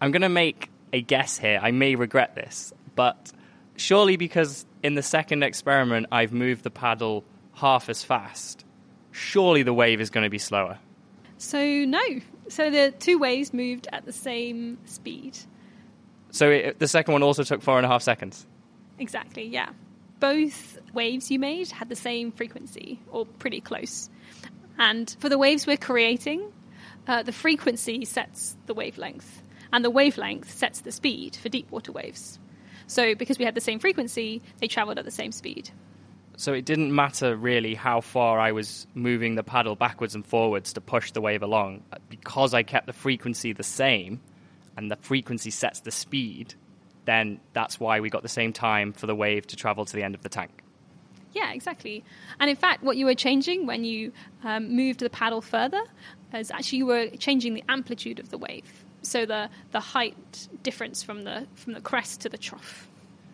I'm 0.00 0.12
going 0.12 0.22
to 0.22 0.28
make 0.28 0.70
a 0.92 1.00
guess 1.00 1.38
here. 1.38 1.58
I 1.62 1.70
may 1.70 1.94
regret 1.94 2.34
this, 2.34 2.72
but 2.94 3.32
surely 3.76 4.16
because 4.16 4.64
in 4.82 4.94
the 4.94 5.02
second 5.02 5.42
experiment 5.42 6.06
I've 6.12 6.32
moved 6.32 6.62
the 6.62 6.70
paddle 6.70 7.24
half 7.54 7.88
as 7.88 8.04
fast, 8.04 8.64
surely 9.10 9.62
the 9.62 9.74
wave 9.74 10.00
is 10.00 10.10
going 10.10 10.24
to 10.24 10.30
be 10.30 10.38
slower. 10.38 10.78
So, 11.38 11.64
no. 11.84 12.02
So 12.48 12.70
the 12.70 12.92
two 12.98 13.18
waves 13.18 13.52
moved 13.52 13.88
at 13.92 14.06
the 14.06 14.12
same 14.12 14.78
speed. 14.84 15.38
So 16.38 16.50
it, 16.50 16.78
the 16.78 16.86
second 16.86 17.14
one 17.14 17.24
also 17.24 17.42
took 17.42 17.62
four 17.62 17.78
and 17.78 17.84
a 17.84 17.88
half 17.88 18.00
seconds. 18.00 18.46
Exactly, 19.00 19.44
yeah. 19.44 19.70
Both 20.20 20.78
waves 20.94 21.32
you 21.32 21.40
made 21.40 21.68
had 21.68 21.88
the 21.88 21.96
same 21.96 22.30
frequency, 22.30 23.00
or 23.10 23.26
pretty 23.26 23.60
close. 23.60 24.08
And 24.78 25.16
for 25.18 25.28
the 25.28 25.36
waves 25.36 25.66
we're 25.66 25.76
creating, 25.76 26.52
uh, 27.08 27.24
the 27.24 27.32
frequency 27.32 28.04
sets 28.04 28.56
the 28.66 28.74
wavelength, 28.74 29.42
and 29.72 29.84
the 29.84 29.90
wavelength 29.90 30.48
sets 30.48 30.82
the 30.82 30.92
speed 30.92 31.34
for 31.34 31.48
deep 31.48 31.72
water 31.72 31.90
waves. 31.90 32.38
So, 32.86 33.16
because 33.16 33.40
we 33.40 33.44
had 33.44 33.56
the 33.56 33.60
same 33.60 33.80
frequency, 33.80 34.40
they 34.60 34.68
traveled 34.68 35.00
at 35.00 35.04
the 35.04 35.10
same 35.10 35.32
speed. 35.32 35.70
So 36.36 36.52
it 36.52 36.64
didn't 36.64 36.94
matter 36.94 37.34
really 37.34 37.74
how 37.74 38.00
far 38.00 38.38
I 38.38 38.52
was 38.52 38.86
moving 38.94 39.34
the 39.34 39.42
paddle 39.42 39.74
backwards 39.74 40.14
and 40.14 40.24
forwards 40.24 40.72
to 40.74 40.80
push 40.80 41.10
the 41.10 41.20
wave 41.20 41.42
along. 41.42 41.82
Because 42.08 42.54
I 42.54 42.62
kept 42.62 42.86
the 42.86 42.92
frequency 42.92 43.52
the 43.52 43.64
same, 43.64 44.20
and 44.78 44.92
the 44.92 44.96
frequency 44.96 45.50
sets 45.50 45.80
the 45.80 45.90
speed, 45.90 46.54
then 47.04 47.40
that's 47.52 47.80
why 47.80 47.98
we 47.98 48.08
got 48.08 48.22
the 48.22 48.28
same 48.28 48.52
time 48.52 48.92
for 48.92 49.08
the 49.08 49.14
wave 49.14 49.44
to 49.48 49.56
travel 49.56 49.84
to 49.84 49.92
the 49.92 50.04
end 50.04 50.14
of 50.14 50.22
the 50.22 50.28
tank. 50.28 50.62
Yeah, 51.32 51.52
exactly. 51.52 52.04
And 52.38 52.48
in 52.48 52.54
fact, 52.54 52.84
what 52.84 52.96
you 52.96 53.04
were 53.04 53.16
changing 53.16 53.66
when 53.66 53.84
you 53.84 54.12
um, 54.44 54.76
moved 54.76 55.00
the 55.00 55.10
paddle 55.10 55.42
further 55.42 55.82
is 56.32 56.52
actually 56.52 56.78
you 56.78 56.86
were 56.86 57.08
changing 57.18 57.54
the 57.54 57.64
amplitude 57.68 58.20
of 58.20 58.30
the 58.30 58.38
wave. 58.38 58.84
So 59.02 59.26
the, 59.26 59.50
the 59.72 59.80
height 59.80 60.48
difference 60.62 61.02
from 61.02 61.24
the 61.24 61.46
from 61.56 61.72
the 61.72 61.80
crest 61.80 62.20
to 62.20 62.28
the 62.28 62.38
trough. 62.38 62.88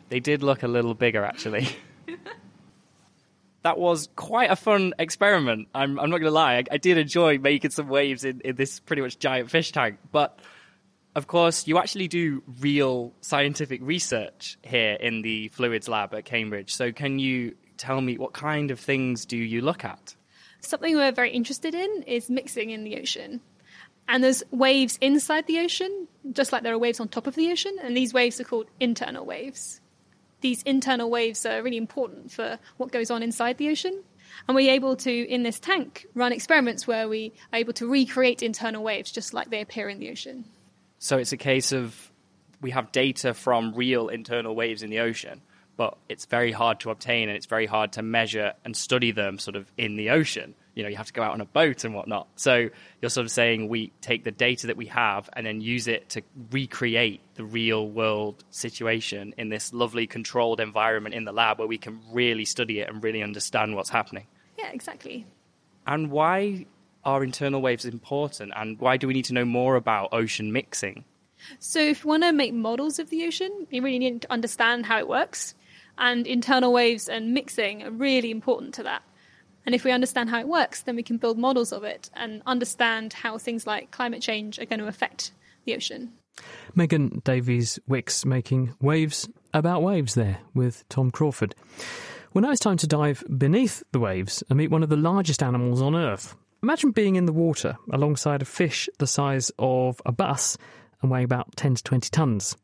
They 0.09 0.21
did 0.21 0.43
look 0.43 0.63
a 0.63 0.69
little 0.69 0.95
bigger, 0.95 1.25
actually. 1.25 1.69
that 3.63 3.79
was 3.79 4.09
quite 4.17 4.51
a 4.51 4.57
fun 4.57 4.95
experiment. 4.99 5.69
I'm, 5.75 5.99
I'm 5.99 6.09
not 6.09 6.19
going 6.19 6.31
to 6.31 6.31
lie. 6.31 6.57
I, 6.57 6.65
I, 6.71 6.77
did 6.77 6.99
enjoy 6.99 7.39
making 7.39 7.71
some 7.71 7.89
waves 7.89 8.25
in, 8.25 8.41
in 8.43 8.57
this 8.57 8.81
pretty 8.81 9.03
much 9.03 9.19
giant 9.19 9.51
fish 9.51 9.73
tank. 9.73 9.99
But 10.13 10.39
of 11.15 11.27
course, 11.27 11.67
you 11.67 11.79
actually 11.79 12.09
do 12.09 12.43
real 12.61 13.13
scientific 13.21 13.81
research 13.83 14.59
here 14.63 14.95
in 14.95 15.23
the 15.23 15.49
fluids 15.49 15.89
lab 15.89 16.13
at 16.15 16.25
Cambridge. 16.25 16.75
So, 16.75 16.93
can 16.93 17.19
you 17.19 17.55
tell 17.77 18.01
me 18.01 18.19
what 18.19 18.33
kind 18.33 18.71
of 18.71 18.81
things 18.81 19.25
do 19.25 19.37
you 19.37 19.61
look 19.61 19.85
at? 19.85 20.17
Something 20.61 20.97
we're 20.97 21.13
very 21.13 21.31
interested 21.31 21.75
in 21.75 22.03
is 22.03 22.31
mixing 22.31 22.71
in 22.71 22.85
the 22.85 22.99
ocean. 22.99 23.41
And 24.09 24.23
there's 24.23 24.43
waves 24.51 24.99
inside 25.01 25.47
the 25.47 25.61
ocean, 25.61 26.09
just 26.33 26.53
like 26.53 26.63
there 26.63 26.75
are 26.75 26.79
waves 26.79 27.01
on 27.01 27.09
top 27.09 27.27
of 27.27 27.37
the 27.37 27.51
ocean, 27.51 27.77
and 27.83 27.97
these 27.97 28.13
waves 28.13 28.41
are 28.41 28.45
called 28.45 28.67
internal 28.81 29.25
waves. 29.25 29.81
These 30.41 30.63
internal 30.65 31.11
waves 31.11 31.47
are 31.47 31.63
really 31.63 31.79
important 31.79 32.33
for 32.33 32.59
what 32.77 32.93
goes 32.93 33.11
on 33.11 33.23
inside 33.23 33.57
the 33.57 33.71
ocean. 33.71 34.03
And 34.47 34.55
we're 34.55 34.73
able 34.73 34.97
to, 34.97 35.11
in 35.11 35.43
this 35.43 35.59
tank, 35.61 36.07
run 36.15 36.33
experiments 36.33 36.87
where 36.87 37.09
we 37.09 37.33
are 37.53 37.59
able 37.59 37.73
to 37.75 37.89
recreate 37.89 38.43
internal 38.43 38.83
waves 38.83 39.11
just 39.11 39.33
like 39.33 39.49
they 39.49 39.61
appear 39.61 39.89
in 39.89 40.01
the 40.01 40.11
ocean. 40.11 40.45
So 41.05 41.19
it's 41.19 41.33
a 41.33 41.37
case 41.37 41.73
of 41.73 42.11
we 42.63 42.71
have 42.71 42.91
data 42.91 43.35
from 43.35 43.75
real 43.75 44.09
internal 44.09 44.57
waves 44.57 44.83
in 44.83 44.89
the 44.89 45.01
ocean, 45.01 45.43
but 45.77 45.99
it's 46.09 46.25
very 46.25 46.51
hard 46.51 46.81
to 46.81 46.89
obtain 46.89 47.29
and 47.29 47.37
it's 47.37 47.45
very 47.45 47.67
hard 47.67 47.93
to 47.93 48.03
measure 48.03 48.55
and 48.65 48.75
study 48.75 49.11
them 49.11 49.39
sort 49.39 49.55
of 49.55 49.71
in 49.77 49.97
the 49.97 50.09
ocean. 50.09 50.55
You 50.75 50.83
know, 50.83 50.89
you 50.89 50.97
have 50.97 51.09
to 51.09 51.13
go 51.13 51.23
out 51.23 51.33
on 51.33 51.43
a 51.43 51.45
boat 51.45 51.85
and 51.85 51.95
whatnot. 51.95 52.29
So 52.37 52.71
you're 53.03 53.11
sort 53.11 53.27
of 53.27 53.31
saying 53.31 53.69
we 53.69 53.93
take 54.01 54.25
the 54.25 54.31
data 54.31 54.69
that 54.69 54.79
we 54.79 54.87
have 54.87 55.29
and 55.35 55.45
then 55.45 55.61
use 55.61 55.89
it 55.89 56.09
to 56.09 56.23
recreate 56.51 57.21
the 57.35 57.45
real 57.45 57.87
world 57.87 58.43
situation 58.49 59.35
in 59.37 59.51
this 59.51 59.75
lovely 59.75 60.07
controlled 60.07 60.59
environment 60.59 61.15
in 61.15 61.27
the 61.27 61.33
lab 61.33 61.59
where 61.59 61.69
we 61.69 61.77
can 61.77 62.01
really 62.13 62.47
study 62.47 62.81
it 62.81 62.89
and 62.89 63.05
really 63.05 63.23
understand 63.23 63.77
what's 63.77 63.91
happening. 63.91 64.27
Yeah, 64.57 64.71
exactly. 64.73 65.27
And 65.87 66.11
why 66.11 66.65
are 67.05 67.23
internal 67.23 67.61
waves 67.61 67.85
important 67.85 68.53
and 68.57 68.79
why 68.79 68.97
do 68.97 69.07
we 69.07 69.15
need 69.15 69.25
to 69.27 69.35
know 69.35 69.45
more 69.45 69.77
about 69.77 70.13
ocean 70.13 70.53
mixing? 70.53 71.05
So, 71.59 71.81
if 71.81 72.05
we 72.05 72.09
want 72.09 72.23
to 72.23 72.33
make 72.33 72.55
models 72.55 72.99
of 72.99 73.11
the 73.11 73.27
ocean, 73.27 73.67
we 73.71 73.81
really 73.81 73.99
need 73.99 74.23
to 74.23 74.33
understand 74.33 74.87
how 74.87 74.99
it 74.99 75.09
works 75.09 75.55
and 75.99 76.27
internal 76.27 76.73
waves 76.73 77.09
and 77.09 77.33
mixing 77.33 77.83
are 77.83 77.91
really 77.91 78.31
important 78.31 78.75
to 78.75 78.83
that. 78.85 79.03
And 79.67 79.75
if 79.75 79.85
we 79.85 79.93
understand 79.93 80.31
how 80.31 80.41
it 80.41 80.49
works, 80.49 80.83
then 80.83 80.97
we 80.97 81.03
can 81.03 81.17
build 81.17 81.39
models 81.39 81.73
of 81.73 81.85
it 81.85 82.11
and 82.15 82.43
understand 82.47 83.15
how 83.15 83.39
things 83.39 83.67
like 83.67 83.91
climate 83.91 84.21
change 84.21 84.59
are 84.59 84.67
going 84.67 84.81
to 84.81 84.87
affect 84.87 85.33
the 85.65 85.75
ocean. 85.75 86.13
Megan 86.75 87.23
Davies 87.25 87.79
Wykes 87.89 88.27
making 88.27 88.75
waves 88.81 89.29
about 89.55 89.83
waves 89.83 90.15
there 90.15 90.39
with 90.53 90.87
Tom 90.89 91.11
Crawford. 91.11 91.55
Well, 92.35 92.43
now 92.43 92.51
it's 92.51 92.61
time 92.61 92.77
to 92.79 92.87
dive 92.87 93.23
beneath 93.39 93.83
the 93.93 94.01
waves 94.01 94.43
and 94.51 94.59
meet 94.59 94.71
one 94.71 94.83
of 94.83 94.89
the 94.89 94.97
largest 94.97 95.43
animals 95.43 95.81
on 95.81 95.95
Earth. 95.95 96.37
Imagine 96.65 96.93
being 96.93 97.17
in 97.17 97.27
the 97.27 97.33
water 97.35 97.77
alongside 97.93 98.41
a 98.41 98.47
fish 98.47 98.89
the 98.99 99.07
size 99.07 99.53
of 99.59 100.01
a 100.07 100.13
bus 100.13 100.57
and 101.03 101.11
weighing 101.11 101.27
about 101.27 101.55
10 101.57 101.75
to 101.75 101.85
20 101.85 102.09
tonnes. 102.09 102.57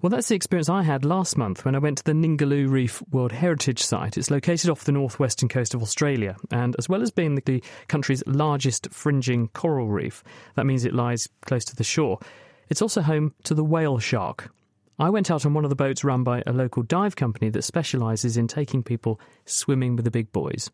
Well, 0.00 0.10
that's 0.10 0.28
the 0.28 0.36
experience 0.36 0.68
I 0.68 0.84
had 0.84 1.04
last 1.04 1.36
month 1.36 1.64
when 1.64 1.74
I 1.74 1.80
went 1.80 1.98
to 1.98 2.04
the 2.04 2.12
Ningaloo 2.12 2.70
Reef 2.70 3.02
World 3.10 3.32
Heritage 3.32 3.82
Site. 3.82 4.16
It's 4.16 4.30
located 4.30 4.70
off 4.70 4.84
the 4.84 4.92
northwestern 4.92 5.48
coast 5.48 5.74
of 5.74 5.82
Australia, 5.82 6.36
and 6.52 6.76
as 6.78 6.88
well 6.88 7.02
as 7.02 7.10
being 7.10 7.34
the 7.34 7.64
country's 7.88 8.22
largest 8.28 8.86
fringing 8.92 9.48
coral 9.48 9.88
reef, 9.88 10.22
that 10.54 10.66
means 10.66 10.84
it 10.84 10.94
lies 10.94 11.28
close 11.46 11.64
to 11.64 11.74
the 11.74 11.82
shore. 11.82 12.20
It's 12.68 12.80
also 12.80 13.02
home 13.02 13.34
to 13.42 13.54
the 13.54 13.64
whale 13.64 13.98
shark. 13.98 14.52
I 15.00 15.10
went 15.10 15.32
out 15.32 15.44
on 15.44 15.52
one 15.52 15.64
of 15.64 15.70
the 15.70 15.74
boats 15.74 16.04
run 16.04 16.22
by 16.22 16.44
a 16.46 16.52
local 16.52 16.84
dive 16.84 17.16
company 17.16 17.50
that 17.50 17.62
specialises 17.62 18.36
in 18.36 18.46
taking 18.46 18.84
people 18.84 19.20
swimming 19.46 19.96
with 19.96 20.04
the 20.04 20.12
big 20.12 20.30
boys. 20.30 20.70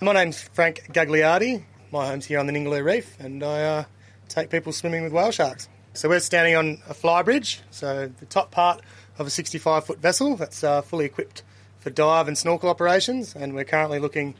My 0.00 0.12
name's 0.12 0.42
Frank 0.42 0.88
Gagliardi. 0.92 1.62
My 1.92 2.06
home's 2.06 2.26
here 2.26 2.40
on 2.40 2.46
the 2.46 2.52
Ningaloo 2.52 2.84
Reef, 2.84 3.16
and 3.20 3.44
I 3.44 3.62
uh, 3.62 3.84
take 4.28 4.50
people 4.50 4.72
swimming 4.72 5.04
with 5.04 5.12
whale 5.12 5.30
sharks. 5.30 5.68
So 5.92 6.08
we're 6.08 6.18
standing 6.18 6.56
on 6.56 6.82
a 6.88 6.94
flybridge, 6.94 7.60
so 7.70 8.10
the 8.18 8.26
top 8.26 8.50
part 8.50 8.82
of 9.18 9.28
a 9.28 9.30
65 9.30 9.86
foot 9.86 10.00
vessel 10.00 10.34
that's 10.34 10.64
uh, 10.64 10.82
fully 10.82 11.04
equipped 11.04 11.44
for 11.78 11.90
dive 11.90 12.26
and 12.26 12.36
snorkel 12.36 12.68
operations, 12.68 13.36
and 13.36 13.54
we're 13.54 13.64
currently 13.64 14.00
looking 14.00 14.34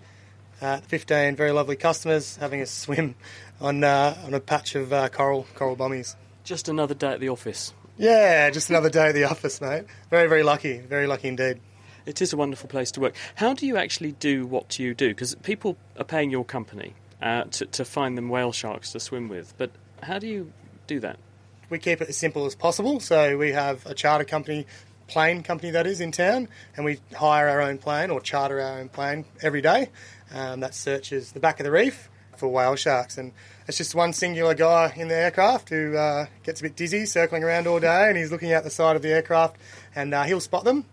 at 0.60 0.84
15 0.86 1.36
very 1.36 1.52
lovely 1.52 1.76
customers 1.76 2.36
having 2.36 2.60
a 2.60 2.66
swim 2.66 3.14
on 3.60 3.84
uh, 3.84 4.16
on 4.24 4.34
a 4.34 4.40
patch 4.40 4.74
of 4.74 4.92
uh, 4.92 5.08
coral 5.08 5.46
coral 5.54 5.76
bommies. 5.76 6.16
Just 6.42 6.68
another 6.68 6.94
day 6.94 7.12
at 7.12 7.20
the 7.20 7.28
office. 7.28 7.72
Yeah, 7.96 8.50
just 8.50 8.70
another 8.70 8.90
day 8.90 9.08
at 9.08 9.14
the 9.14 9.24
office, 9.24 9.60
mate. 9.60 9.84
Very 10.10 10.28
very 10.28 10.42
lucky, 10.42 10.78
very 10.78 11.06
lucky 11.06 11.28
indeed. 11.28 11.60
It 12.06 12.20
is 12.20 12.32
a 12.32 12.36
wonderful 12.36 12.68
place 12.68 12.90
to 12.92 13.00
work. 13.00 13.14
How 13.36 13.54
do 13.54 13.66
you 13.66 13.76
actually 13.76 14.12
do 14.12 14.46
what 14.46 14.78
you 14.78 14.94
do? 14.94 15.08
Because 15.08 15.34
people 15.36 15.76
are 15.98 16.04
paying 16.04 16.30
your 16.30 16.44
company 16.44 16.94
uh, 17.22 17.44
to, 17.44 17.66
to 17.66 17.84
find 17.84 18.18
them 18.18 18.28
whale 18.28 18.52
sharks 18.52 18.92
to 18.92 19.00
swim 19.00 19.28
with, 19.28 19.54
but 19.56 19.70
how 20.02 20.18
do 20.18 20.26
you 20.26 20.52
do 20.86 21.00
that? 21.00 21.18
we 21.70 21.78
keep 21.78 22.00
it 22.00 22.08
as 22.08 22.16
simple 22.16 22.46
as 22.46 22.54
possible. 22.54 23.00
So 23.00 23.36
we 23.36 23.52
have 23.52 23.84
a 23.86 23.94
charter 23.94 24.24
company, 24.24 24.66
plane 25.08 25.42
company 25.42 25.72
that 25.72 25.86
is 25.86 26.00
in 26.00 26.12
town, 26.12 26.48
and 26.76 26.84
we 26.84 27.00
hire 27.14 27.48
our 27.48 27.60
own 27.60 27.78
plane 27.78 28.10
or 28.10 28.20
charter 28.20 28.60
our 28.60 28.78
own 28.78 28.88
plane 28.88 29.24
every 29.42 29.60
day. 29.60 29.90
Um, 30.32 30.60
that 30.60 30.74
searches 30.74 31.32
the 31.32 31.40
back 31.40 31.60
of 31.60 31.64
the 31.64 31.70
reef 31.70 32.08
for 32.36 32.48
whale 32.48 32.74
sharks, 32.74 33.18
and 33.18 33.32
it's 33.68 33.78
just 33.78 33.94
one 33.94 34.12
singular 34.12 34.54
guy 34.54 34.92
in 34.96 35.08
the 35.08 35.14
aircraft 35.14 35.68
who 35.68 35.96
uh, 35.96 36.26
gets 36.42 36.60
a 36.60 36.64
bit 36.64 36.74
dizzy 36.74 37.06
circling 37.06 37.44
around 37.44 37.66
all 37.66 37.78
day, 37.78 38.08
and 38.08 38.16
he's 38.16 38.32
looking 38.32 38.52
out 38.52 38.64
the 38.64 38.70
side 38.70 38.96
of 38.96 39.02
the 39.02 39.10
aircraft, 39.10 39.56
and 39.94 40.12
uh, 40.12 40.24
he'll 40.24 40.40
spot 40.40 40.64
them. 40.64 40.84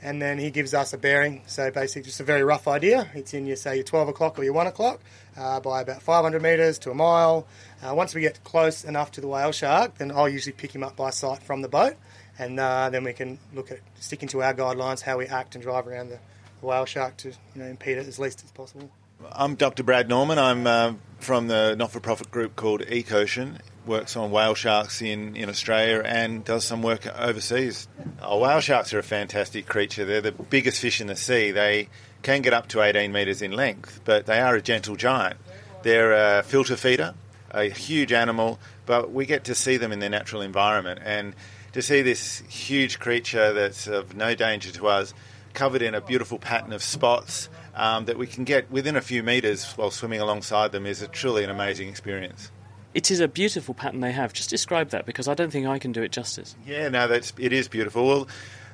And 0.00 0.22
then 0.22 0.38
he 0.38 0.50
gives 0.50 0.74
us 0.74 0.92
a 0.92 0.98
bearing. 0.98 1.42
So 1.46 1.70
basically, 1.70 2.02
just 2.02 2.20
a 2.20 2.24
very 2.24 2.44
rough 2.44 2.68
idea. 2.68 3.10
It's 3.14 3.34
in 3.34 3.46
your 3.46 3.56
say 3.56 3.76
your 3.76 3.84
12 3.84 4.08
o'clock 4.08 4.38
or 4.38 4.44
your 4.44 4.52
1 4.52 4.68
o'clock 4.68 5.00
uh, 5.38 5.60
by 5.60 5.80
about 5.80 6.02
500 6.02 6.42
metres 6.42 6.78
to 6.80 6.90
a 6.90 6.94
mile, 6.94 7.46
uh, 7.82 7.94
once 7.94 8.14
we 8.14 8.20
get 8.20 8.42
close 8.44 8.84
enough 8.84 9.12
to 9.12 9.20
the 9.20 9.28
whale 9.28 9.52
shark, 9.52 9.98
then 9.98 10.10
I'll 10.10 10.28
usually 10.28 10.52
pick 10.52 10.74
him 10.74 10.82
up 10.82 10.96
by 10.96 11.10
sight 11.10 11.42
from 11.42 11.62
the 11.62 11.68
boat, 11.68 11.96
and 12.38 12.58
uh, 12.58 12.90
then 12.90 13.04
we 13.04 13.12
can 13.12 13.38
look 13.54 13.70
at 13.70 13.78
sticking 14.00 14.28
to 14.30 14.42
our 14.42 14.54
guidelines 14.54 15.02
how 15.02 15.18
we 15.18 15.26
act 15.26 15.54
and 15.54 15.62
drive 15.62 15.86
around 15.86 16.10
the, 16.10 16.18
whale 16.60 16.86
shark 16.86 17.16
to 17.16 17.28
you 17.28 17.34
know, 17.54 17.66
impede 17.66 17.98
it 17.98 18.08
as 18.08 18.18
least 18.18 18.42
as 18.44 18.50
possible. 18.50 18.90
I'm 19.30 19.54
Dr. 19.54 19.84
Brad 19.84 20.08
Norman. 20.08 20.40
I'm 20.40 20.66
uh, 20.66 20.94
from 21.20 21.46
the 21.46 21.76
not-for-profit 21.76 22.32
group 22.32 22.56
called 22.56 22.80
Ecocean. 22.80 23.60
Works 23.88 24.16
on 24.16 24.30
whale 24.30 24.54
sharks 24.54 25.00
in, 25.00 25.34
in 25.34 25.48
Australia 25.48 26.02
and 26.04 26.44
does 26.44 26.62
some 26.64 26.82
work 26.82 27.06
overseas. 27.18 27.88
Oh, 28.20 28.38
whale 28.38 28.60
sharks 28.60 28.92
are 28.92 28.98
a 28.98 29.02
fantastic 29.02 29.66
creature. 29.66 30.04
They're 30.04 30.20
the 30.20 30.30
biggest 30.30 30.80
fish 30.80 31.00
in 31.00 31.06
the 31.06 31.16
sea. 31.16 31.52
They 31.52 31.88
can 32.20 32.42
get 32.42 32.52
up 32.52 32.68
to 32.68 32.82
18 32.82 33.10
metres 33.10 33.40
in 33.40 33.52
length, 33.52 34.02
but 34.04 34.26
they 34.26 34.40
are 34.40 34.54
a 34.54 34.60
gentle 34.60 34.94
giant. 34.94 35.38
They're 35.84 36.38
a 36.38 36.42
filter 36.42 36.76
feeder, 36.76 37.14
a 37.50 37.70
huge 37.70 38.12
animal, 38.12 38.58
but 38.84 39.10
we 39.10 39.24
get 39.24 39.44
to 39.44 39.54
see 39.54 39.78
them 39.78 39.90
in 39.90 40.00
their 40.00 40.10
natural 40.10 40.42
environment. 40.42 41.00
And 41.02 41.34
to 41.72 41.80
see 41.80 42.02
this 42.02 42.40
huge 42.48 42.98
creature 42.98 43.54
that's 43.54 43.86
of 43.86 44.14
no 44.14 44.34
danger 44.34 44.70
to 44.72 44.88
us, 44.88 45.14
covered 45.54 45.80
in 45.80 45.94
a 45.94 46.02
beautiful 46.02 46.38
pattern 46.38 46.74
of 46.74 46.82
spots 46.82 47.48
um, 47.74 48.04
that 48.04 48.18
we 48.18 48.26
can 48.26 48.44
get 48.44 48.70
within 48.70 48.96
a 48.96 49.00
few 49.00 49.22
metres 49.22 49.72
while 49.76 49.90
swimming 49.90 50.20
alongside 50.20 50.72
them, 50.72 50.84
is 50.84 51.00
a, 51.00 51.08
truly 51.08 51.42
an 51.42 51.48
amazing 51.48 51.88
experience. 51.88 52.50
It 52.98 53.12
is 53.12 53.20
a 53.20 53.28
beautiful 53.28 53.74
pattern 53.74 54.00
they 54.00 54.10
have. 54.10 54.32
Just 54.32 54.50
describe 54.50 54.90
that 54.90 55.06
because 55.06 55.28
I 55.28 55.34
don't 55.34 55.52
think 55.52 55.68
I 55.68 55.78
can 55.78 55.92
do 55.92 56.02
it 56.02 56.10
justice. 56.10 56.56
Yeah, 56.66 56.88
no, 56.88 57.06
that's 57.06 57.32
it 57.38 57.52
is 57.52 57.68
beautiful. 57.68 58.04
Well, 58.04 58.28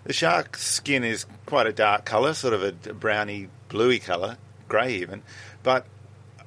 The 0.04 0.14
shark's 0.14 0.62
skin 0.66 1.04
is 1.04 1.26
quite 1.44 1.66
a 1.66 1.74
dark 1.74 2.06
colour, 2.06 2.32
sort 2.32 2.54
of 2.54 2.62
a 2.62 2.72
browny, 2.94 3.50
bluey 3.68 3.98
colour, 3.98 4.38
grey 4.66 4.94
even, 4.94 5.22
but 5.62 5.84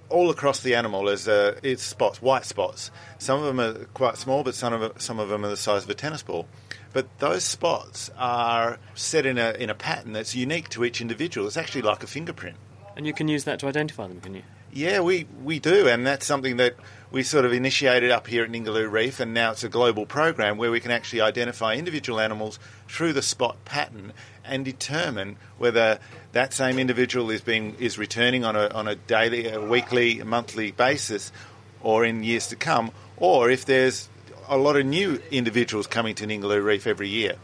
all 0.09 0.32
across 0.32 0.61
the 0.61 0.73
animal 0.73 1.07
is 1.07 1.28
uh, 1.28 1.59
it's 1.61 1.84
spots, 1.84 2.19
white 2.19 2.45
spots. 2.45 2.89
Some 3.19 3.41
of 3.41 3.45
them 3.45 3.59
are 3.59 3.86
quite 3.93 4.17
small, 4.17 4.43
but 4.43 4.55
some 4.55 4.73
of 4.73 4.82
them, 4.82 4.93
some 4.97 5.19
of 5.19 5.30
them 5.30 5.45
are 5.45 5.49
the 5.49 5.55
size 5.55 5.84
of 5.84 5.89
a 5.91 5.93
tennis 5.93 6.23
ball. 6.23 6.47
But 6.93 7.05
those 7.19 7.43
spots 7.43 8.09
are 8.17 8.80
set 8.95 9.28
in 9.28 9.38
a 9.38 9.51
in 9.51 9.69
a 9.69 9.75
pattern 9.75 10.13
that's 10.13 10.34
unique 10.34 10.69
to 10.69 10.84
each 10.84 10.99
individual. 10.99 11.45
It's 11.45 11.57
actually 11.57 11.84
like 11.84 12.01
a 12.01 12.07
fingerprint. 12.07 12.57
And 12.95 13.05
you 13.05 13.13
can 13.13 13.28
use 13.28 13.43
that 13.43 13.59
to 13.59 13.67
identify 13.67 14.07
them, 14.07 14.19
can 14.19 14.34
you? 14.34 14.41
Yeah, 14.73 14.99
we, 14.99 15.28
we 15.43 15.59
do, 15.59 15.88
and 15.88 16.05
that's 16.05 16.25
something 16.25 16.57
that 16.57 16.75
we 17.12 17.24
sort 17.24 17.45
of 17.45 17.53
initiated 17.53 18.12
up 18.12 18.28
here 18.28 18.43
at 18.43 18.51
Ningaloo 18.51 18.91
Reef, 18.91 19.20
and 19.20 19.34
now 19.34 19.51
it's 19.51 19.64
a 19.64 19.70
global 19.70 20.05
program 20.05 20.58
where 20.58 20.72
we 20.72 20.80
can 20.80 20.91
actually 20.91 21.22
identify 21.22 21.76
individual 21.76 22.20
animals 22.20 22.60
through 22.88 23.14
the 23.14 23.22
spot 23.22 23.64
pattern 23.66 24.14
and 24.43 24.66
determine 24.66 25.38
whether 25.58 25.99
that 26.34 26.53
same 26.53 26.80
individual 26.80 27.30
is 27.32 27.41
being 27.41 27.76
is 27.80 27.97
returning 27.97 28.43
on 28.43 28.55
a 28.55 28.68
on 28.70 28.88
a 28.88 28.95
daily, 28.95 29.47
a 29.49 29.62
weekly, 29.62 30.20
a 30.20 30.26
monthly 30.26 30.72
basis, 30.72 31.32
or 31.82 32.03
in 32.05 32.24
years 32.24 32.47
to 32.47 32.55
come, 32.55 32.91
or 33.16 33.49
if 33.49 33.66
there's 33.66 34.10
a 34.49 34.58
lot 34.58 34.76
of 34.76 34.86
new 34.86 35.22
individuals 35.32 35.88
coming 35.88 36.16
to 36.16 36.26
Ningaloo 36.26 36.64
Reef 36.64 36.88
every 36.88 37.10
year. 37.10 37.36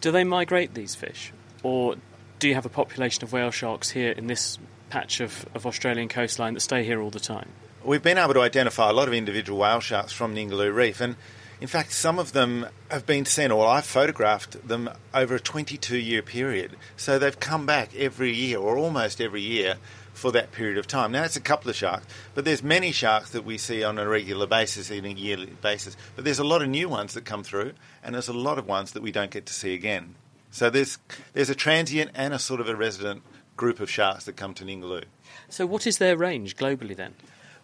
Do 0.00 0.10
they 0.10 0.24
migrate 0.24 0.74
these 0.74 0.94
fish, 0.94 1.32
or 1.62 1.96
do 2.38 2.48
you 2.48 2.54
have 2.54 2.66
a 2.66 2.70
population 2.70 3.24
of 3.24 3.32
whale 3.32 3.50
sharks 3.50 3.90
here 3.90 4.12
in 4.12 4.26
this 4.26 4.58
patch 4.90 5.20
of, 5.20 5.46
of 5.54 5.66
Australian 5.66 6.08
coastline 6.08 6.54
that 6.54 6.60
stay 6.60 6.84
here 6.84 7.00
all 7.00 7.10
the 7.10 7.20
time? 7.20 7.48
We've 7.84 8.02
been 8.02 8.16
able 8.16 8.32
to 8.32 8.40
identify 8.40 8.88
a 8.88 8.94
lot 8.94 9.08
of 9.08 9.14
individual 9.14 9.58
whale 9.58 9.80
sharks 9.80 10.10
from 10.10 10.34
Ningaloo 10.34 10.74
Reef, 10.74 11.02
and 11.02 11.16
in 11.60 11.68
fact, 11.68 11.92
some 11.92 12.18
of 12.18 12.32
them 12.32 12.66
have 12.90 13.04
been 13.04 13.26
seen, 13.26 13.50
or 13.50 13.66
I've 13.66 13.84
photographed 13.84 14.66
them 14.66 14.88
over 15.12 15.34
a 15.34 15.40
22 15.40 15.98
year 15.98 16.22
period. 16.22 16.76
So 16.96 17.18
they've 17.18 17.38
come 17.38 17.66
back 17.66 17.94
every 17.94 18.32
year, 18.32 18.58
or 18.58 18.78
almost 18.78 19.20
every 19.20 19.42
year, 19.42 19.76
for 20.14 20.32
that 20.32 20.50
period 20.50 20.78
of 20.78 20.86
time. 20.86 21.12
Now, 21.12 21.24
it's 21.24 21.36
a 21.36 21.42
couple 21.42 21.68
of 21.68 21.76
sharks, 21.76 22.06
but 22.34 22.46
there's 22.46 22.62
many 22.62 22.90
sharks 22.90 23.30
that 23.30 23.44
we 23.44 23.58
see 23.58 23.84
on 23.84 23.98
a 23.98 24.08
regular 24.08 24.46
basis, 24.46 24.90
on 24.90 25.04
a 25.04 25.08
yearly 25.08 25.52
basis. 25.60 25.94
But 26.16 26.24
there's 26.24 26.38
a 26.38 26.44
lot 26.44 26.62
of 26.62 26.68
new 26.68 26.88
ones 26.88 27.12
that 27.12 27.26
come 27.26 27.44
through, 27.44 27.74
and 28.02 28.14
there's 28.14 28.28
a 28.28 28.32
lot 28.32 28.58
of 28.58 28.66
ones 28.66 28.92
that 28.92 29.02
we 29.02 29.12
don't 29.12 29.30
get 29.30 29.44
to 29.44 29.52
see 29.52 29.74
again. 29.74 30.14
So 30.50 30.70
there's, 30.70 30.96
there's 31.34 31.50
a 31.50 31.54
transient 31.54 32.12
and 32.14 32.32
a 32.32 32.38
sort 32.38 32.60
of 32.60 32.68
a 32.68 32.76
resident 32.76 33.22
group 33.58 33.78
of 33.78 33.90
sharks 33.90 34.24
that 34.24 34.36
come 34.36 34.54
to 34.54 34.64
Ningaloo. 34.64 35.04
So, 35.50 35.66
what 35.66 35.86
is 35.86 35.98
their 35.98 36.16
range 36.16 36.56
globally 36.56 36.96
then? 36.96 37.14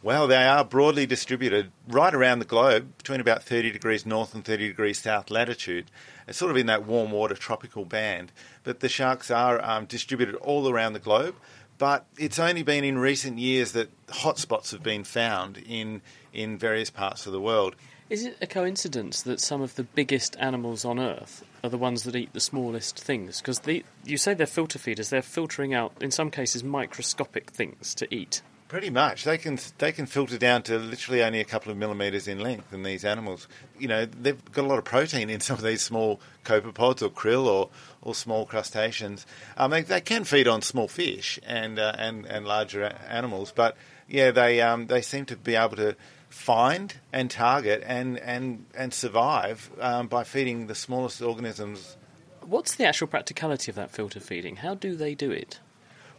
Well, 0.02 0.26
they 0.26 0.44
are 0.44 0.64
broadly 0.64 1.04
distributed 1.04 1.72
right 1.86 2.14
around 2.14 2.38
the 2.38 2.46
globe, 2.46 2.96
between 2.96 3.20
about 3.20 3.42
30 3.42 3.70
degrees 3.70 4.06
north 4.06 4.34
and 4.34 4.42
30 4.42 4.68
degrees 4.68 4.98
south 4.98 5.30
latitude. 5.30 5.90
It's 6.26 6.38
sort 6.38 6.50
of 6.50 6.56
in 6.56 6.66
that 6.66 6.86
warm 6.86 7.10
water 7.10 7.34
tropical 7.34 7.84
band. 7.84 8.32
But 8.64 8.80
the 8.80 8.88
sharks 8.88 9.30
are 9.30 9.62
um, 9.62 9.84
distributed 9.84 10.36
all 10.36 10.70
around 10.70 10.94
the 10.94 11.00
globe. 11.00 11.34
But 11.76 12.06
it's 12.18 12.38
only 12.38 12.62
been 12.62 12.82
in 12.82 12.98
recent 12.98 13.38
years 13.38 13.72
that 13.72 13.90
hotspots 14.06 14.70
have 14.72 14.82
been 14.82 15.04
found 15.04 15.58
in, 15.58 16.00
in 16.32 16.56
various 16.56 16.88
parts 16.88 17.26
of 17.26 17.32
the 17.32 17.40
world. 17.40 17.76
Is 18.08 18.24
it 18.24 18.38
a 18.40 18.46
coincidence 18.46 19.22
that 19.22 19.40
some 19.40 19.60
of 19.60 19.76
the 19.76 19.84
biggest 19.84 20.34
animals 20.38 20.84
on 20.84 20.98
Earth 20.98 21.44
are 21.62 21.70
the 21.70 21.78
ones 21.78 22.02
that 22.04 22.16
eat 22.16 22.32
the 22.32 22.40
smallest 22.40 22.98
things? 22.98 23.40
Because 23.40 23.60
you 24.04 24.16
say 24.16 24.32
they're 24.32 24.46
filter 24.46 24.78
feeders, 24.78 25.10
they're 25.10 25.22
filtering 25.22 25.74
out, 25.74 25.92
in 26.00 26.10
some 26.10 26.30
cases, 26.30 26.64
microscopic 26.64 27.50
things 27.50 27.94
to 27.94 28.12
eat. 28.14 28.42
Pretty 28.70 28.88
much, 28.88 29.24
they 29.24 29.36
can 29.36 29.58
they 29.78 29.90
can 29.90 30.06
filter 30.06 30.38
down 30.38 30.62
to 30.62 30.78
literally 30.78 31.24
only 31.24 31.40
a 31.40 31.44
couple 31.44 31.72
of 31.72 31.76
millimeters 31.76 32.28
in 32.28 32.38
length. 32.38 32.72
In 32.72 32.84
these 32.84 33.04
animals, 33.04 33.48
you 33.76 33.88
know, 33.88 34.06
they've 34.06 34.40
got 34.52 34.64
a 34.64 34.68
lot 34.68 34.78
of 34.78 34.84
protein 34.84 35.28
in 35.28 35.40
some 35.40 35.56
of 35.56 35.64
these 35.64 35.82
small 35.82 36.20
copepods 36.44 37.02
or 37.02 37.08
krill 37.08 37.46
or, 37.46 37.68
or 38.00 38.14
small 38.14 38.46
crustaceans. 38.46 39.26
Um, 39.56 39.72
they, 39.72 39.82
they 39.82 40.00
can 40.00 40.22
feed 40.22 40.46
on 40.46 40.62
small 40.62 40.86
fish 40.86 41.40
and 41.44 41.80
uh, 41.80 41.96
and 41.98 42.26
and 42.26 42.46
larger 42.46 42.84
animals, 43.08 43.52
but 43.52 43.76
yeah, 44.08 44.30
they 44.30 44.60
um, 44.60 44.86
they 44.86 45.02
seem 45.02 45.26
to 45.26 45.36
be 45.36 45.56
able 45.56 45.74
to 45.74 45.96
find 46.28 46.94
and 47.12 47.28
target 47.28 47.82
and 47.84 48.18
and 48.18 48.66
and 48.76 48.94
survive 48.94 49.68
um, 49.80 50.06
by 50.06 50.22
feeding 50.22 50.68
the 50.68 50.76
smallest 50.76 51.20
organisms. 51.20 51.96
What's 52.42 52.76
the 52.76 52.84
actual 52.84 53.08
practicality 53.08 53.72
of 53.72 53.74
that 53.74 53.90
filter 53.90 54.20
feeding? 54.20 54.54
How 54.54 54.76
do 54.76 54.94
they 54.94 55.16
do 55.16 55.32
it? 55.32 55.58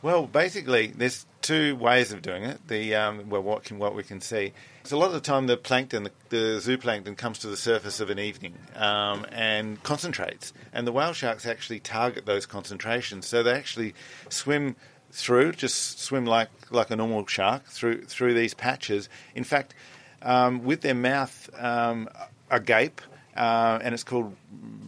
Well, 0.01 0.25
basically, 0.25 0.87
there's 0.87 1.25
two 1.41 1.75
ways 1.75 2.11
of 2.11 2.21
doing 2.21 2.43
it. 2.43 2.67
The 2.67 2.95
um, 2.95 3.29
well, 3.29 3.41
what 3.41 3.63
can 3.63 3.79
what 3.79 3.95
we 3.95 4.03
can 4.03 4.21
see. 4.21 4.53
So 4.83 4.97
a 4.97 4.99
lot 4.99 5.07
of 5.07 5.13
the 5.13 5.21
time, 5.21 5.47
the 5.47 5.57
plankton, 5.57 6.03
the, 6.03 6.11
the 6.29 6.37
zooplankton, 6.59 7.17
comes 7.17 7.39
to 7.39 7.47
the 7.47 7.57
surface 7.57 7.99
of 7.99 8.09
an 8.09 8.19
evening 8.19 8.55
um, 8.75 9.25
and 9.31 9.81
concentrates, 9.83 10.53
and 10.73 10.87
the 10.87 10.91
whale 10.91 11.13
sharks 11.13 11.45
actually 11.45 11.79
target 11.79 12.25
those 12.25 12.45
concentrations. 12.45 13.27
So 13.27 13.43
they 13.43 13.53
actually 13.53 13.93
swim 14.29 14.75
through, 15.11 15.53
just 15.53 15.99
swim 15.99 16.25
like 16.25 16.49
like 16.69 16.89
a 16.89 16.95
normal 16.95 17.25
shark 17.27 17.65
through 17.65 18.05
through 18.05 18.33
these 18.33 18.53
patches. 18.53 19.09
In 19.35 19.43
fact, 19.43 19.73
um, 20.21 20.63
with 20.63 20.81
their 20.81 20.95
mouth 20.95 21.49
um, 21.59 22.09
agape. 22.49 23.01
Uh, 23.33 23.79
and 23.81 23.93
it's 23.93 24.03
called 24.03 24.35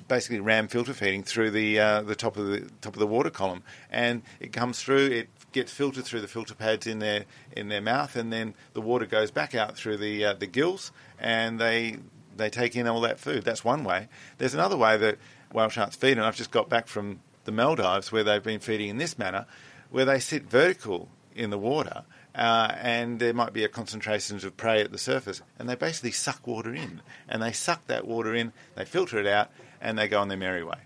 basically 0.09 0.41
ram 0.41 0.67
filter 0.67 0.93
feeding 0.93 1.23
through 1.23 1.49
the 1.49 1.79
uh, 1.79 2.01
the 2.01 2.13
top 2.13 2.35
of 2.35 2.45
the 2.45 2.69
top 2.81 2.93
of 2.93 2.99
the 2.99 3.07
water 3.07 3.29
column, 3.29 3.63
and 3.89 4.21
it 4.41 4.51
comes 4.51 4.81
through. 4.81 5.05
It 5.07 5.29
gets 5.53 5.71
filtered 5.71 6.05
through 6.05 6.21
the 6.21 6.27
filter 6.27 6.55
pads 6.55 6.87
in 6.87 6.99
their 6.99 7.25
in 7.55 7.69
their 7.69 7.81
mouth, 7.81 8.15
and 8.15 8.33
then 8.33 8.53
the 8.73 8.81
water 8.81 9.05
goes 9.05 9.31
back 9.31 9.55
out 9.55 9.75
through 9.75 9.97
the 9.97 10.25
uh, 10.25 10.33
the 10.33 10.47
gills, 10.47 10.91
and 11.19 11.59
they 11.59 11.97
they 12.35 12.49
take 12.49 12.75
in 12.75 12.87
all 12.87 13.01
that 13.01 13.19
food. 13.19 13.43
That's 13.43 13.63
one 13.63 13.83
way. 13.83 14.07
There's 14.37 14.53
another 14.53 14.77
way 14.77 14.97
that 14.97 15.17
whale 15.53 15.69
sharks 15.69 15.95
feed, 15.95 16.17
and 16.17 16.21
I've 16.21 16.35
just 16.35 16.51
got 16.51 16.69
back 16.69 16.87
from 16.87 17.19
the 17.45 17.51
Maldives 17.51 18.11
where 18.11 18.23
they've 18.23 18.43
been 18.43 18.59
feeding 18.59 18.89
in 18.89 18.97
this 18.97 19.17
manner, 19.17 19.45
where 19.89 20.05
they 20.05 20.19
sit 20.19 20.49
vertical 20.49 21.09
in 21.35 21.49
the 21.49 21.57
water. 21.57 22.03
Uh, 22.35 22.73
and 22.81 23.19
there 23.19 23.33
might 23.33 23.53
be 23.53 23.63
a 23.63 23.69
concentration 23.69 24.37
of 24.37 24.57
prey 24.57 24.81
at 24.81 24.91
the 24.91 24.97
surface, 24.97 25.43
and 25.59 25.69
they 25.69 25.75
basically 25.75 26.09
suck 26.09 26.47
water 26.47 26.73
in, 26.73 26.99
and 27.29 27.43
they 27.43 27.51
suck 27.51 27.85
that 27.85 28.07
water 28.07 28.33
in, 28.33 28.51
they 28.73 28.85
filter 28.85 29.19
it 29.19 29.27
out, 29.27 29.51
and 29.79 29.99
they 29.99 30.07
go 30.07 30.19
on 30.19 30.29
their 30.29 30.37
merry 30.37 30.63
way. 30.63 30.79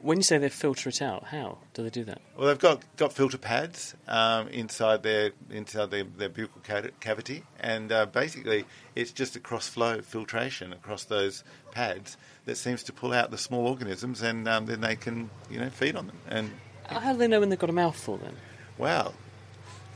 When 0.00 0.18
you 0.18 0.22
say 0.22 0.38
they 0.38 0.48
filter 0.48 0.88
it 0.88 1.02
out, 1.02 1.24
how 1.24 1.58
do 1.74 1.82
they 1.82 1.90
do 1.90 2.04
that? 2.04 2.20
Well, 2.36 2.46
they've 2.46 2.58
got, 2.58 2.82
got 2.96 3.12
filter 3.12 3.38
pads 3.38 3.94
um, 4.06 4.48
inside 4.48 5.02
their 5.02 5.32
inside 5.50 5.90
their, 5.90 6.04
their 6.04 6.28
buccal 6.30 6.90
cavity, 7.00 7.42
and 7.58 7.90
uh, 7.90 8.06
basically 8.06 8.64
it's 8.94 9.10
just 9.10 9.34
a 9.36 9.40
cross 9.40 9.68
flow 9.68 10.00
filtration 10.00 10.72
across 10.72 11.04
those 11.04 11.42
pads 11.72 12.16
that 12.44 12.56
seems 12.56 12.82
to 12.84 12.92
pull 12.92 13.12
out 13.12 13.30
the 13.30 13.38
small 13.38 13.66
organisms, 13.66 14.22
and 14.22 14.46
um, 14.48 14.66
then 14.66 14.80
they 14.80 14.96
can 14.96 15.30
you 15.50 15.58
know 15.58 15.70
feed 15.70 15.96
on 15.96 16.06
them. 16.06 16.16
And 16.28 16.50
how 16.86 17.12
do 17.12 17.18
they 17.18 17.28
know 17.28 17.40
when 17.40 17.48
they've 17.48 17.58
got 17.58 17.70
a 17.70 17.74
mouthful 17.74 18.16
then? 18.18 18.34
Well, 18.78 19.14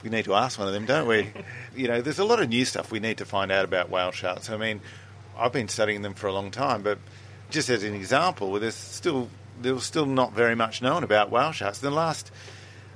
we 0.02 0.10
need 0.10 0.24
to 0.24 0.34
ask 0.34 0.58
one 0.58 0.68
of 0.68 0.74
them, 0.74 0.86
don't 0.86 1.06
we? 1.06 1.32
you 1.76 1.88
know, 1.88 2.00
there's 2.00 2.18
a 2.18 2.24
lot 2.24 2.40
of 2.42 2.48
new 2.48 2.64
stuff 2.64 2.90
we 2.90 3.00
need 3.00 3.18
to 3.18 3.24
find 3.24 3.52
out 3.52 3.64
about 3.64 3.88
whale 3.88 4.10
sharks. 4.10 4.50
I 4.50 4.56
mean, 4.56 4.80
I've 5.36 5.52
been 5.52 5.68
studying 5.68 6.02
them 6.02 6.14
for 6.14 6.26
a 6.26 6.32
long 6.32 6.50
time, 6.50 6.82
but 6.82 6.98
just 7.50 7.68
as 7.68 7.84
an 7.84 7.94
example, 7.94 8.52
there's 8.58 8.74
still 8.74 9.28
there 9.62 9.74
was 9.74 9.84
still 9.84 10.06
not 10.06 10.32
very 10.32 10.54
much 10.54 10.82
known 10.82 11.04
about 11.04 11.30
whale 11.30 11.52
sharks. 11.52 11.78
The 11.78 11.90
last, 11.90 12.30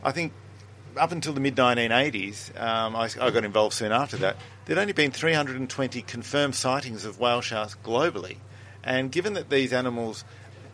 I 0.03 0.13
think, 0.13 0.33
up 0.97 1.13
until 1.13 1.33
the 1.33 1.41
mid 1.41 1.57
1980s, 1.57 2.59
um, 2.61 2.97
I, 2.97 3.09
I, 3.21 3.31
got 3.31 3.45
involved 3.45 3.75
soon 3.75 3.93
after 3.93 4.17
that. 4.19 4.37
There'd 4.65 4.79
only 4.79 4.93
been 4.93 5.11
320 5.11 6.03
confirmed 6.03 6.55
sightings 6.55 7.05
of 7.05 7.21
whale 7.21 7.41
sharks 7.41 7.77
globally, 7.85 8.39
and 8.83 9.13
given 9.13 9.35
that 9.35 9.51
these 9.51 9.73
animals 9.73 10.25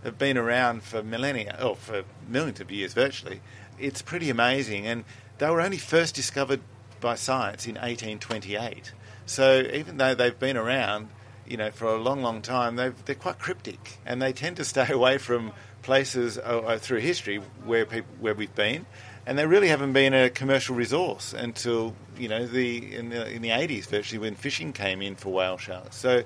have 0.05 0.19
been 0.19 0.37
around 0.37 0.83
for 0.83 1.03
millennia, 1.03 1.59
or 1.63 1.77
for 1.77 2.05
millions 2.29 2.61
of 2.61 2.71
years 2.71 2.93
virtually, 2.93 3.41
it's 3.79 4.03
pretty 4.03 4.31
amazing. 4.31 4.87
And 4.87 5.05
they 5.39 5.49
were 5.49 5.61
only 5.61 5.79
first 5.79 6.15
discovered 6.15 6.61
by 7.01 7.15
science 7.15 7.67
in 7.67 7.75
1828. 7.75 8.93
So 9.27 9.63
even 9.73 9.97
though 9.97 10.15
they've 10.15 10.39
been 10.39 10.57
around, 10.57 11.09
you 11.47 11.57
know, 11.57 11.71
for 11.71 11.87
a 11.87 11.97
long, 11.97 12.23
long 12.23 12.43
time, 12.43 12.77
they're 12.77 13.15
quite 13.15 13.39
cryptic, 13.39 13.99
and 14.07 14.21
they 14.21 14.33
tend 14.33 14.57
to 14.57 14.65
stay 14.65 14.89
away 14.93 15.19
from 15.19 15.53
places 15.83 16.39
uh, 16.39 16.41
uh, 16.41 16.79
through 16.79 16.99
history 16.99 17.39
where 17.65 17.85
people 17.85 18.15
where 18.21 18.35
we've 18.35 18.55
been, 18.55 18.87
and 19.27 19.39
they 19.39 19.47
really 19.47 19.69
haven't 19.69 19.93
been 19.93 20.15
a 20.15 20.31
commercial 20.31 20.75
resource 20.75 21.33
until 21.33 21.95
you 22.17 22.29
know 22.29 22.47
the 22.47 22.95
in 22.95 23.11
the 23.11 23.31
in 23.31 23.43
the 23.43 23.51
80s, 23.51 23.87
virtually 23.87 24.19
when 24.19 24.35
fishing 24.35 24.73
came 24.73 25.03
in 25.03 25.17
for 25.17 25.33
whale 25.33 25.59
sharks. 25.59 25.97
So 25.97 26.23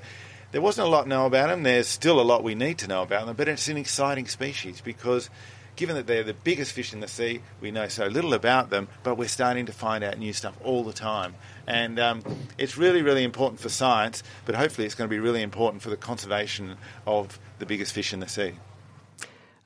there 0.52 0.61
wasn't 0.61 0.86
a 0.86 0.90
lot 0.90 1.07
known 1.07 1.26
about 1.26 1.48
them. 1.48 1.62
There's 1.62 1.88
still 1.88 2.20
a 2.20 2.22
lot 2.22 2.44
we 2.44 2.54
need 2.54 2.78
to 2.78 2.88
know 2.88 3.02
about 3.02 3.26
them, 3.26 3.36
but 3.36 3.48
it's 3.48 3.68
an 3.68 3.76
exciting 3.76 4.26
species 4.26 4.80
because 4.80 5.28
given 5.76 5.94
that 5.96 6.07
they're 6.07 6.24
the 6.24 6.34
biggest 6.34 6.72
fish 6.72 6.92
in 6.92 7.00
the 7.00 7.09
sea, 7.09 7.42
we 7.61 7.70
know 7.70 7.86
so 7.86 8.07
little 8.07 8.34
about 8.34 8.70
them, 8.70 8.88
but 9.02 9.16
we're 9.16 9.28
starting 9.28 9.66
to 9.66 9.72
find 9.72 10.02
out 10.02 10.18
new 10.18 10.32
stuff 10.32 10.57
all 10.64 10.82
the 10.82 10.92
time. 10.92 11.34
And 11.66 11.98
um, 12.00 12.22
it's 12.59 12.78
really, 12.78 13.02
really 13.02 13.22
important 13.22 13.61
for 13.61 13.68
science, 13.68 14.22
but 14.46 14.54
hopefully 14.54 14.86
it's 14.86 14.94
going 14.94 15.09
to 15.09 15.14
be 15.14 15.20
really 15.20 15.42
important 15.42 15.82
for 15.82 15.90
the 15.90 15.96
conservation 15.96 16.76
of 17.07 17.38
the 17.59 17.66
biggest 17.66 17.92
fish 17.92 18.12
in 18.12 18.20
the 18.20 18.28
sea. 18.28 18.54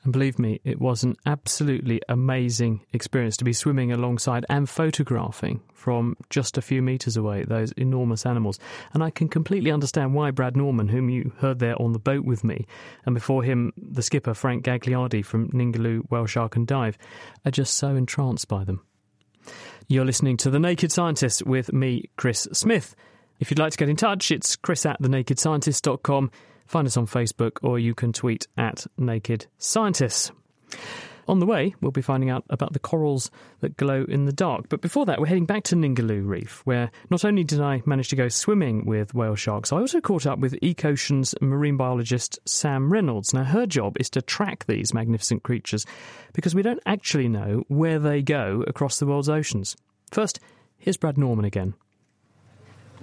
And 0.02 0.12
believe 0.14 0.38
me, 0.38 0.60
it 0.64 0.80
was 0.80 1.02
an 1.02 1.16
absolutely 1.26 2.00
amazing 2.08 2.80
experience 2.94 3.36
to 3.36 3.44
be 3.44 3.52
swimming 3.52 3.92
alongside 3.92 4.46
and 4.48 4.68
photographing 4.68 5.60
from 5.74 6.16
just 6.30 6.56
a 6.56 6.62
few 6.62 6.80
metres 6.80 7.18
away 7.18 7.44
those 7.44 7.72
enormous 7.72 8.24
animals. 8.24 8.58
And 8.94 9.02
I 9.02 9.10
can 9.10 9.28
completely 9.28 9.70
understand 9.70 10.14
why 10.14 10.30
Brad 10.30 10.56
Norman, 10.56 10.88
whom 10.88 11.10
you 11.10 11.32
heard 11.38 11.58
there 11.58 11.80
on 11.80 11.92
the 11.92 11.98
boat 11.98 12.24
with 12.24 12.44
me, 12.44 12.66
and 13.04 13.14
before 13.14 13.42
him 13.42 13.74
the 13.76 14.02
skipper 14.02 14.32
Frank 14.32 14.64
Gagliardi 14.64 15.22
from 15.22 15.50
Ningaloo 15.50 16.02
Whale 16.10 16.26
Shark 16.26 16.56
and 16.56 16.66
Dive, 16.66 16.96
are 17.44 17.50
just 17.50 17.74
so 17.74 17.94
entranced 17.94 18.48
by 18.48 18.64
them. 18.64 18.80
You're 19.86 20.06
listening 20.06 20.38
to 20.38 20.50
The 20.50 20.60
Naked 20.60 20.92
Scientist 20.92 21.44
with 21.44 21.72
me, 21.72 22.08
Chris 22.16 22.48
Smith. 22.52 22.94
If 23.38 23.50
you'd 23.50 23.58
like 23.58 23.72
to 23.72 23.78
get 23.78 23.88
in 23.88 23.96
touch, 23.96 24.30
it's 24.30 24.56
chris 24.56 24.86
at 24.86 25.00
thenakedscientist.com. 25.02 26.30
Find 26.70 26.86
us 26.86 26.96
on 26.96 27.08
Facebook 27.08 27.58
or 27.62 27.80
you 27.80 27.96
can 27.96 28.12
tweet 28.12 28.46
at 28.56 28.86
Naked 28.96 29.46
Scientists. 29.58 30.30
On 31.26 31.40
the 31.40 31.46
way, 31.46 31.74
we'll 31.80 31.90
be 31.90 32.00
finding 32.00 32.30
out 32.30 32.44
about 32.48 32.74
the 32.74 32.78
corals 32.78 33.28
that 33.58 33.76
glow 33.76 34.04
in 34.08 34.26
the 34.26 34.32
dark. 34.32 34.68
But 34.68 34.80
before 34.80 35.04
that, 35.06 35.18
we're 35.18 35.26
heading 35.26 35.46
back 35.46 35.64
to 35.64 35.74
Ningaloo 35.74 36.24
Reef, 36.24 36.62
where 36.64 36.92
not 37.10 37.24
only 37.24 37.42
did 37.42 37.60
I 37.60 37.82
manage 37.86 38.10
to 38.10 38.16
go 38.16 38.28
swimming 38.28 38.86
with 38.86 39.14
whale 39.14 39.34
sharks, 39.34 39.72
I 39.72 39.78
also 39.78 40.00
caught 40.00 40.26
up 40.26 40.38
with 40.38 40.60
Ecocean's 40.62 41.34
marine 41.40 41.76
biologist 41.76 42.38
Sam 42.44 42.92
Reynolds. 42.92 43.34
Now, 43.34 43.42
her 43.42 43.66
job 43.66 43.96
is 43.98 44.08
to 44.10 44.22
track 44.22 44.66
these 44.66 44.94
magnificent 44.94 45.42
creatures 45.42 45.84
because 46.34 46.54
we 46.54 46.62
don't 46.62 46.82
actually 46.86 47.26
know 47.26 47.64
where 47.66 47.98
they 47.98 48.22
go 48.22 48.62
across 48.68 49.00
the 49.00 49.06
world's 49.06 49.28
oceans. 49.28 49.76
First, 50.12 50.38
here's 50.78 50.96
Brad 50.96 51.18
Norman 51.18 51.44
again. 51.44 51.74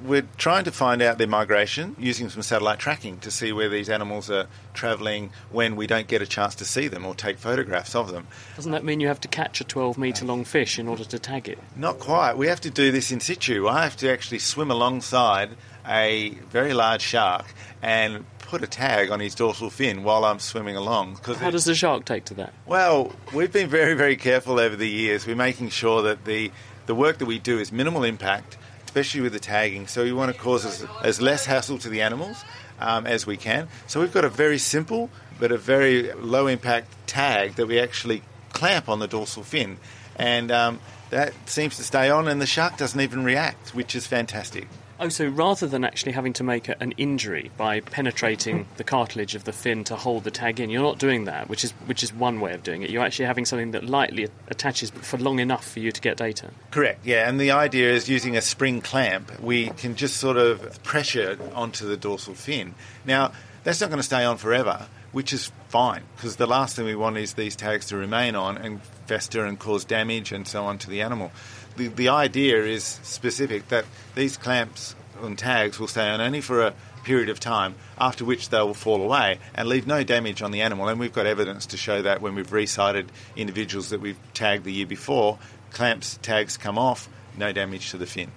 We're 0.04 0.28
trying 0.38 0.64
to 0.66 0.72
find 0.72 1.02
out 1.02 1.18
their 1.18 1.28
migration 1.28 1.96
using 1.98 2.30
some 2.30 2.42
satellite 2.44 2.80
tracking 2.80 3.20
to 3.20 3.32
see 3.32 3.52
where 3.52 3.68
these 3.68 3.90
animals 3.90 4.30
are 4.30 4.48
travelling 4.74 5.32
when 5.52 5.76
we 5.76 5.88
don't 5.88 6.08
get 6.08 6.22
a 6.22 6.28
chance 6.28 6.54
to 6.56 6.66
see 6.66 6.88
them 6.88 7.06
or 7.06 7.16
take 7.16 7.38
photographs 7.40 7.96
of 7.96 8.12
them. 8.12 8.28
Doesn't 8.56 8.72
that 8.74 8.84
mean 8.84 9.00
you 9.00 9.08
have 9.08 9.22
to 9.22 9.28
catch 9.28 9.60
a 9.60 9.64
12 9.64 9.98
metre 9.98 10.26
long 10.26 10.44
fish 10.46 10.78
in 10.78 10.88
order 10.88 11.04
to 11.04 11.18
tag 11.18 11.50
it? 11.50 11.58
Not 11.76 12.00
quite. 12.00 12.38
We 12.38 12.48
have 12.48 12.62
to 12.62 12.70
do 12.70 12.92
this 12.92 13.12
in 13.12 13.20
situ. 13.20 13.68
I 13.68 13.84
have 13.84 13.98
to 13.98 14.12
actually 14.12 14.40
swim 14.40 14.70
alongside 14.70 15.52
a 15.88 16.30
very 16.52 16.74
large 16.74 17.02
shark 17.02 17.46
and 17.82 18.26
put 18.40 18.64
a 18.64 18.68
tag 18.68 19.10
on 19.12 19.20
his 19.20 19.36
dorsal 19.36 19.70
fin 19.70 20.04
while 20.04 20.26
I'm 20.26 20.40
swimming 20.40 20.76
along. 20.76 21.20
How 21.40 21.50
does 21.50 21.66
the 21.66 21.76
shark 21.76 22.06
take 22.06 22.26
to 22.26 22.34
that? 22.36 22.54
Well, 22.66 23.14
we've 23.34 23.52
been 23.52 23.70
very, 23.70 23.94
very 23.94 24.16
careful 24.16 24.60
over 24.60 24.76
the 24.76 24.88
years. 24.88 25.26
We're 25.28 25.36
making 25.36 25.70
sure 25.70 26.02
that 26.04 26.26
the, 26.26 26.52
the 26.86 26.96
work 26.96 27.18
that 27.18 27.26
we 27.26 27.40
do 27.40 27.60
is 27.60 27.72
minimal 27.72 28.04
impact 28.04 28.58
especially 28.98 29.22
with 29.22 29.34
the 29.34 29.40
tagging. 29.40 29.86
So 29.86 30.04
we 30.04 30.12
want 30.12 30.36
to 30.36 30.42
cause 30.42 30.66
as, 30.66 30.84
as 31.04 31.22
less 31.22 31.46
hassle 31.46 31.78
to 31.80 31.90
the 31.90 32.02
animals 32.02 32.44
um, 32.80 33.06
as 33.06 33.28
we 33.28 33.38
can. 33.38 33.68
So 33.86 34.02
we've 34.02 34.12
got 34.12 34.26
a 34.26 34.30
very 34.30 34.58
simple 34.58 35.12
but 35.40 35.52
a 35.52 35.58
very 35.58 36.12
low 36.14 36.48
impact 36.48 36.92
tag 37.06 37.56
that 37.58 37.68
we 37.68 37.80
actually 37.80 38.24
clamp 38.54 38.90
on 38.90 38.98
the 38.98 39.08
dorsal 39.08 39.44
fin. 39.44 39.78
And 40.16 40.52
um, 40.52 40.80
that 41.12 41.34
seems 41.48 41.78
to 41.78 41.84
stay 41.84 42.10
on, 42.10 42.28
and 42.28 42.42
the 42.42 42.48
shark 42.48 42.78
doesn't 42.78 43.00
even 43.00 43.24
react, 43.24 43.76
which 43.76 43.96
is 43.96 44.08
fantastic. 44.08 44.68
Oh, 45.00 45.10
so 45.10 45.28
rather 45.28 45.68
than 45.68 45.84
actually 45.84 46.14
having 46.14 46.34
to 46.34 46.44
make 46.44 46.70
an 46.70 46.94
injury 46.98 47.52
by 47.56 47.82
penetrating 47.82 48.68
the 48.78 48.84
cartilage 48.84 49.36
of 49.36 49.44
the 49.44 49.54
fin 49.54 49.84
to 49.86 49.96
hold 49.96 50.24
the 50.24 50.32
tag 50.32 50.60
in, 50.60 50.70
you're 50.72 50.82
not 50.82 50.98
doing 50.98 51.26
that, 51.26 51.50
which 51.50 51.64
is 51.64 51.72
which 51.86 52.02
is 52.02 52.12
one 52.12 52.40
way 52.40 52.54
of 52.54 52.64
doing 52.64 52.82
it. 52.82 52.90
You're 52.90 53.04
actually 53.04 53.26
having 53.26 53.46
something 53.46 53.72
that 53.72 53.84
lightly 53.84 54.28
attaches 54.48 54.90
but 54.90 55.06
for 55.06 55.18
long 55.18 55.40
enough 55.40 55.70
for 55.70 55.80
you 55.80 55.92
to 55.92 56.02
get 56.02 56.18
data. 56.18 56.50
Correct. 56.72 57.06
Yeah, 57.06 57.30
and 57.30 57.40
the 57.40 57.52
idea 57.52 57.92
is 57.92 58.10
using 58.10 58.36
a 58.36 58.42
spring 58.42 58.82
clamp, 58.82 59.40
we 59.40 59.70
can 59.70 59.96
just 59.96 60.18
sort 60.18 60.38
of 60.38 60.82
pressure 60.84 61.38
onto 61.54 61.88
the 61.88 61.98
dorsal 61.98 62.34
fin. 62.34 62.74
Now, 63.06 63.34
that's 63.64 63.82
not 63.82 63.90
going 63.90 64.00
to 64.00 64.04
stay 64.04 64.24
on 64.24 64.38
forever, 64.38 64.88
which 65.18 65.34
is 65.34 65.52
fine 65.70 66.04
because 66.16 66.36
the 66.36 66.46
last 66.46 66.76
thing 66.76 66.86
we 66.86 66.96
want 66.96 67.18
is 67.18 67.34
these 67.34 67.56
tags 67.56 67.88
to 67.88 67.98
remain 67.98 68.36
on 68.36 68.56
and 68.56 68.80
fester 69.08 69.44
and 69.46 69.58
cause 69.58 69.84
damage 69.84 70.32
and 70.32 70.48
so 70.48 70.64
on 70.64 70.78
to 70.78 70.88
the 70.92 71.02
animal 71.02 71.32
the, 71.76 71.88
the 71.88 72.10
idea 72.10 72.64
is 72.64 72.84
specific 72.84 73.68
that 73.70 73.84
these 74.14 74.38
clamps 74.38 74.96
and 75.24 75.36
tags 75.36 75.80
will 75.80 75.88
stay 75.88 76.08
on 76.08 76.22
only 76.22 76.40
for 76.40 76.62
a 76.62 76.74
period 77.04 77.30
of 77.30 77.40
time, 77.40 77.74
after 77.98 78.26
which 78.26 78.50
they 78.50 78.60
will 78.60 78.74
fall 78.74 79.02
away 79.02 79.40
and 79.56 79.68
leave 79.68 79.88
no 79.88 80.04
damage 80.04 80.42
on 80.42 80.52
the 80.52 80.62
animal. 80.62 80.88
And 80.88 81.00
we've 81.00 81.14
got 81.14 81.26
evidence 81.26 81.66
to 81.68 81.78
show 81.78 82.02
that 82.02 82.22
when 82.22 82.36
we've 82.36 82.52
resighted 82.52 83.12
individuals 83.36 83.90
that 83.92 84.02
we've 84.02 84.20
tagged 84.34 84.66
the 84.66 84.74
year 84.74 84.86
before, 84.86 85.40
clamps, 85.72 86.20
tags 86.22 86.58
come 86.58 86.78
off, 86.78 87.08
no 87.38 87.52
damage 87.52 87.92
to 87.92 87.98
the 87.98 88.06
fin. 88.06 88.30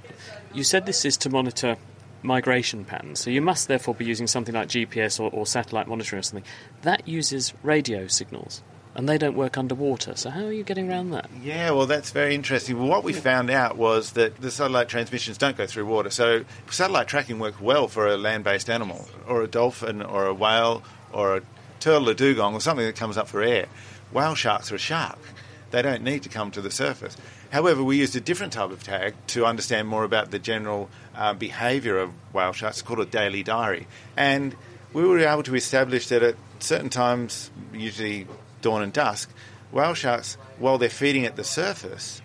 You 0.54 0.62
said 0.62 0.86
this 0.86 1.04
is 1.04 1.16
to 1.18 1.30
monitor 1.30 1.76
migration 2.22 2.84
patterns, 2.84 3.20
so 3.20 3.30
you 3.30 3.40
must 3.40 3.68
therefore 3.68 3.94
be 3.94 4.04
using 4.04 4.26
something 4.26 4.54
like 4.54 4.68
GPS 4.68 5.20
or, 5.20 5.30
or 5.30 5.46
satellite 5.46 5.88
monitoring 5.88 6.20
or 6.20 6.22
something. 6.22 6.50
That 6.82 7.08
uses 7.08 7.54
radio 7.62 8.06
signals 8.06 8.62
and 8.94 9.08
they 9.08 9.18
don't 9.18 9.36
work 9.36 9.56
underwater. 9.56 10.16
So 10.16 10.30
how 10.30 10.44
are 10.44 10.52
you 10.52 10.64
getting 10.64 10.90
around 10.90 11.10
that? 11.10 11.30
Yeah, 11.42 11.70
well, 11.70 11.86
that's 11.86 12.10
very 12.10 12.34
interesting. 12.34 12.78
Well, 12.78 12.88
what 12.88 13.04
we 13.04 13.12
found 13.12 13.50
out 13.50 13.76
was 13.76 14.12
that 14.12 14.36
the 14.40 14.50
satellite 14.50 14.88
transmissions 14.88 15.38
don't 15.38 15.56
go 15.56 15.66
through 15.66 15.86
water. 15.86 16.10
So 16.10 16.44
satellite 16.70 17.08
tracking 17.08 17.38
works 17.38 17.60
well 17.60 17.88
for 17.88 18.08
a 18.08 18.16
land-based 18.16 18.68
animal, 18.68 19.08
or 19.26 19.42
a 19.42 19.48
dolphin, 19.48 20.02
or 20.02 20.26
a 20.26 20.34
whale, 20.34 20.82
or 21.12 21.36
a 21.36 21.42
turtle 21.78 22.10
or 22.10 22.14
dugong, 22.14 22.54
or 22.54 22.60
something 22.60 22.84
that 22.84 22.96
comes 22.96 23.16
up 23.16 23.28
for 23.28 23.42
air. 23.42 23.66
Whale 24.12 24.34
sharks 24.34 24.72
are 24.72 24.76
a 24.76 24.78
shark. 24.78 25.18
They 25.70 25.82
don't 25.82 26.02
need 26.02 26.24
to 26.24 26.28
come 26.28 26.50
to 26.50 26.60
the 26.60 26.70
surface. 26.70 27.16
However, 27.50 27.82
we 27.82 27.98
used 27.98 28.14
a 28.14 28.20
different 28.20 28.52
type 28.52 28.70
of 28.70 28.82
tag 28.82 29.14
to 29.28 29.44
understand 29.44 29.88
more 29.88 30.04
about 30.04 30.30
the 30.30 30.38
general 30.38 30.88
uh, 31.16 31.34
behaviour 31.34 31.98
of 31.98 32.12
whale 32.32 32.52
sharks. 32.52 32.78
It's 32.78 32.82
called 32.82 33.00
a 33.00 33.06
daily 33.06 33.42
diary. 33.42 33.88
And 34.16 34.54
we 34.92 35.04
were 35.04 35.18
able 35.18 35.42
to 35.44 35.54
establish 35.56 36.08
that 36.08 36.22
at 36.22 36.36
certain 36.60 36.90
times, 36.90 37.50
usually 37.72 38.26
dawn 38.62 38.82
and 38.82 38.92
dusk, 38.92 39.30
whale 39.72 39.94
sharks, 39.94 40.36
while 40.58 40.78
they're 40.78 40.88
feeding 40.88 41.26
at 41.26 41.36
the 41.36 41.44
surface, 41.44 42.22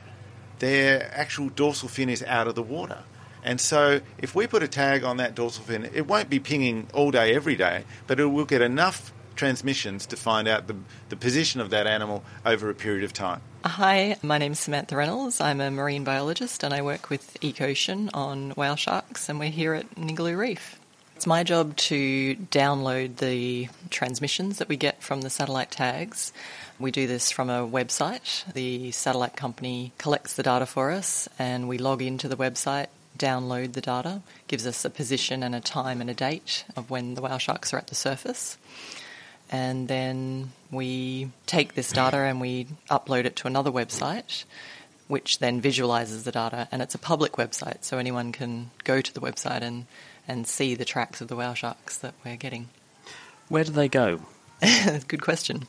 their 0.59 1.11
actual 1.13 1.49
dorsal 1.49 1.89
fin 1.89 2.09
is 2.09 2.23
out 2.23 2.47
of 2.47 2.55
the 2.55 2.63
water. 2.63 2.99
And 3.43 3.61
so, 3.61 4.01
if 4.17 4.34
we 4.34 4.47
put 4.47 4.63
a 4.63 4.67
tag 4.67 5.03
on 5.03 5.17
that 5.17 5.36
dorsal 5.36 5.63
fin, 5.63 5.89
it 5.93 6.07
won't 6.07 6.30
be 6.30 6.39
pinging 6.39 6.88
all 6.93 7.11
day, 7.11 7.36
every 7.36 7.55
day, 7.55 7.84
but 8.07 8.19
it 8.19 8.26
will 8.26 8.45
get 8.45 8.61
enough 8.61 9.13
transmissions 9.36 10.05
to 10.07 10.15
find 10.15 10.47
out 10.47 10.67
the, 10.67 10.75
the 11.09 11.15
position 11.15 11.61
of 11.61 11.69
that 11.69 11.88
animal 11.88 12.23
over 12.45 12.69
a 12.69 12.73
period 12.73 13.03
of 13.03 13.13
time. 13.13 13.41
Hi, 13.63 14.15
my 14.21 14.38
name's 14.38 14.59
Samantha 14.59 14.95
Reynolds. 14.95 15.41
I'm 15.41 15.59
a 15.59 15.71
marine 15.71 16.03
biologist 16.03 16.63
and 16.63 16.73
I 16.73 16.81
work 16.81 17.09
with 17.09 17.38
Ecocean 17.41 18.09
on 18.13 18.51
whale 18.51 18.75
sharks, 18.75 19.27
and 19.27 19.39
we're 19.39 19.49
here 19.49 19.73
at 19.73 19.95
Ningaloo 19.95 20.38
Reef. 20.38 20.79
It's 21.15 21.25
my 21.25 21.43
job 21.43 21.77
to 21.77 22.36
download 22.51 23.17
the 23.17 23.69
transmissions 23.89 24.57
that 24.57 24.67
we 24.67 24.75
get 24.75 25.01
from 25.01 25.21
the 25.21 25.29
satellite 25.29 25.71
tags. 25.71 26.33
We 26.77 26.91
do 26.91 27.07
this 27.07 27.31
from 27.31 27.49
a 27.49 27.65
website. 27.65 28.51
The 28.51 28.91
satellite 28.91 29.38
company 29.38 29.93
collects 29.97 30.33
the 30.33 30.43
data 30.43 30.65
for 30.65 30.91
us, 30.91 31.29
and 31.39 31.69
we 31.69 31.77
log 31.77 32.01
into 32.01 32.27
the 32.27 32.36
website, 32.36 32.88
download 33.17 33.73
the 33.73 33.81
data, 33.81 34.23
gives 34.49 34.67
us 34.67 34.83
a 34.83 34.89
position 34.89 35.41
and 35.41 35.55
a 35.55 35.61
time 35.61 36.01
and 36.01 36.09
a 36.09 36.13
date 36.13 36.65
of 36.75 36.89
when 36.89 37.13
the 37.13 37.21
whale 37.21 37.38
sharks 37.38 37.73
are 37.73 37.77
at 37.77 37.88
the 37.88 37.95
surface. 37.95 38.57
And 39.52 39.88
then 39.88 40.52
we 40.72 41.32
take 41.46 41.76
this 41.76 41.91
data 41.91 42.18
and 42.18 42.41
we 42.41 42.68
upload 42.89 43.26
it 43.26 43.36
to 43.38 43.48
another 43.48 43.72
website, 43.72 44.43
which 45.08 45.39
then 45.39 45.62
visualizes 45.62 46.24
the 46.24 46.32
data. 46.32 46.68
And 46.72 46.82
it's 46.82 46.96
a 46.96 47.00
public 47.00 47.34
website, 47.34 47.84
so 47.84 47.98
anyone 47.98 48.32
can 48.32 48.72
go 48.84 49.02
to 49.02 49.14
the 49.14 49.22
website 49.22 49.62
and 49.62 49.86
and 50.28 50.48
see 50.48 50.74
the 50.74 50.86
tracks 50.86 51.22
of 51.22 51.28
the 51.28 51.36
whale 51.36 51.54
sharks 51.54 51.98
that 52.00 52.16
we're 52.24 52.36
getting. 52.36 52.70
Where 53.48 53.64
do 53.64 53.72
they 53.72 53.88
go? 53.88 54.22
Good 55.08 55.22
question. 55.22 55.68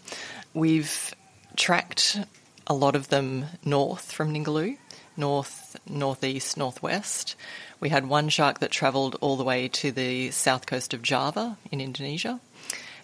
We've 0.55 1.15
tracked 1.57 2.19
a 2.67 2.75
lot 2.75 2.97
of 2.97 3.09
them 3.09 3.47
north 3.65 4.13
from 4.13 4.33
Ningaloo, 4.33 4.79
north, 5.17 5.77
northeast, 5.89 6.57
northwest. 6.57 7.37
We 7.81 7.91
had 7.91 8.09
one 8.09 8.29
shark 8.29 8.61
that 8.61 8.71
travelled 8.71 9.17
all 9.21 9.37
the 9.37 9.45
way 9.45 9.69
to 9.69 9.93
the 9.93 10.31
south 10.31 10.67
coast 10.67 10.95
of 10.95 11.03
Java 11.03 11.59
in 11.71 11.81
Indonesia. 11.81 12.41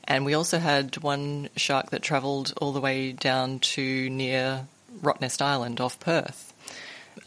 And 0.04 0.24
we 0.24 0.34
also 0.34 0.58
had 0.58 0.96
one 1.02 1.48
shark 1.56 1.90
that 1.90 2.02
travelled 2.02 2.54
all 2.60 2.72
the 2.72 2.80
way 2.80 3.12
down 3.12 3.60
to 3.60 4.10
near 4.10 4.66
Rottnest 5.00 5.40
Island 5.40 5.80
off 5.80 5.98
Perth 6.00 6.52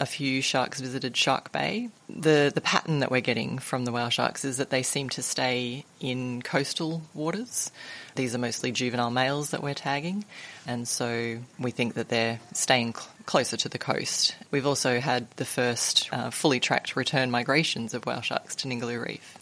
a 0.00 0.06
few 0.06 0.42
sharks 0.42 0.80
visited 0.80 1.16
Shark 1.16 1.52
Bay. 1.52 1.88
The 2.08 2.52
the 2.54 2.60
pattern 2.60 3.00
that 3.00 3.10
we're 3.10 3.20
getting 3.20 3.58
from 3.58 3.84
the 3.84 3.92
whale 3.92 4.10
sharks 4.10 4.44
is 4.44 4.58
that 4.58 4.70
they 4.70 4.82
seem 4.82 5.08
to 5.10 5.22
stay 5.22 5.84
in 6.00 6.42
coastal 6.42 7.02
waters. 7.14 7.70
These 8.14 8.34
are 8.34 8.38
mostly 8.38 8.72
juvenile 8.72 9.10
males 9.10 9.50
that 9.50 9.62
we're 9.62 9.74
tagging, 9.74 10.24
and 10.66 10.86
so 10.86 11.38
we 11.58 11.70
think 11.70 11.94
that 11.94 12.08
they're 12.08 12.40
staying 12.52 12.94
cl- 12.94 13.08
closer 13.26 13.56
to 13.58 13.68
the 13.68 13.78
coast. 13.78 14.36
We've 14.50 14.66
also 14.66 15.00
had 15.00 15.30
the 15.36 15.44
first 15.44 16.08
uh, 16.12 16.30
fully 16.30 16.60
tracked 16.60 16.96
return 16.96 17.30
migrations 17.30 17.94
of 17.94 18.06
whale 18.06 18.22
sharks 18.22 18.54
to 18.56 18.68
Ningaloo 18.68 19.04
Reef. 19.04 19.38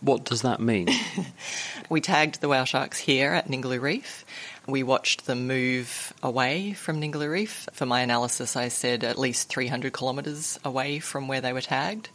What 0.00 0.24
does 0.24 0.42
that 0.42 0.60
mean? 0.60 0.88
we 1.88 2.00
tagged 2.00 2.40
the 2.40 2.48
whale 2.48 2.64
sharks 2.64 2.98
here 2.98 3.32
at 3.32 3.48
Ningaloo 3.48 3.80
Reef, 3.80 4.24
we 4.68 4.82
watched 4.82 5.24
them 5.24 5.46
move 5.46 6.12
away 6.22 6.74
from 6.74 7.00
Ningaloo 7.00 7.30
Reef. 7.30 7.66
For 7.72 7.86
my 7.86 8.02
analysis, 8.02 8.54
I 8.54 8.68
said 8.68 9.02
at 9.02 9.18
least 9.18 9.48
300 9.48 9.94
kilometres 9.94 10.60
away 10.62 10.98
from 10.98 11.26
where 11.26 11.40
they 11.40 11.54
were 11.54 11.62
tagged, 11.62 12.10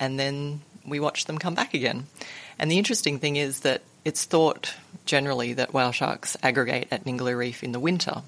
and 0.00 0.18
then 0.18 0.62
we 0.84 0.98
watched 0.98 1.28
them 1.28 1.38
come 1.38 1.54
back 1.54 1.74
again. 1.74 2.06
And 2.58 2.68
the 2.68 2.78
interesting 2.78 3.20
thing 3.20 3.36
is 3.36 3.60
that 3.60 3.82
it's 4.04 4.24
thought 4.24 4.74
generally 5.06 5.52
that 5.52 5.72
whale 5.72 5.92
sharks 5.92 6.36
aggregate 6.42 6.88
at 6.90 7.04
Ningaloo 7.04 7.38
Reef 7.38 7.62
in 7.62 7.70
the 7.70 7.78
winter. 7.78 8.22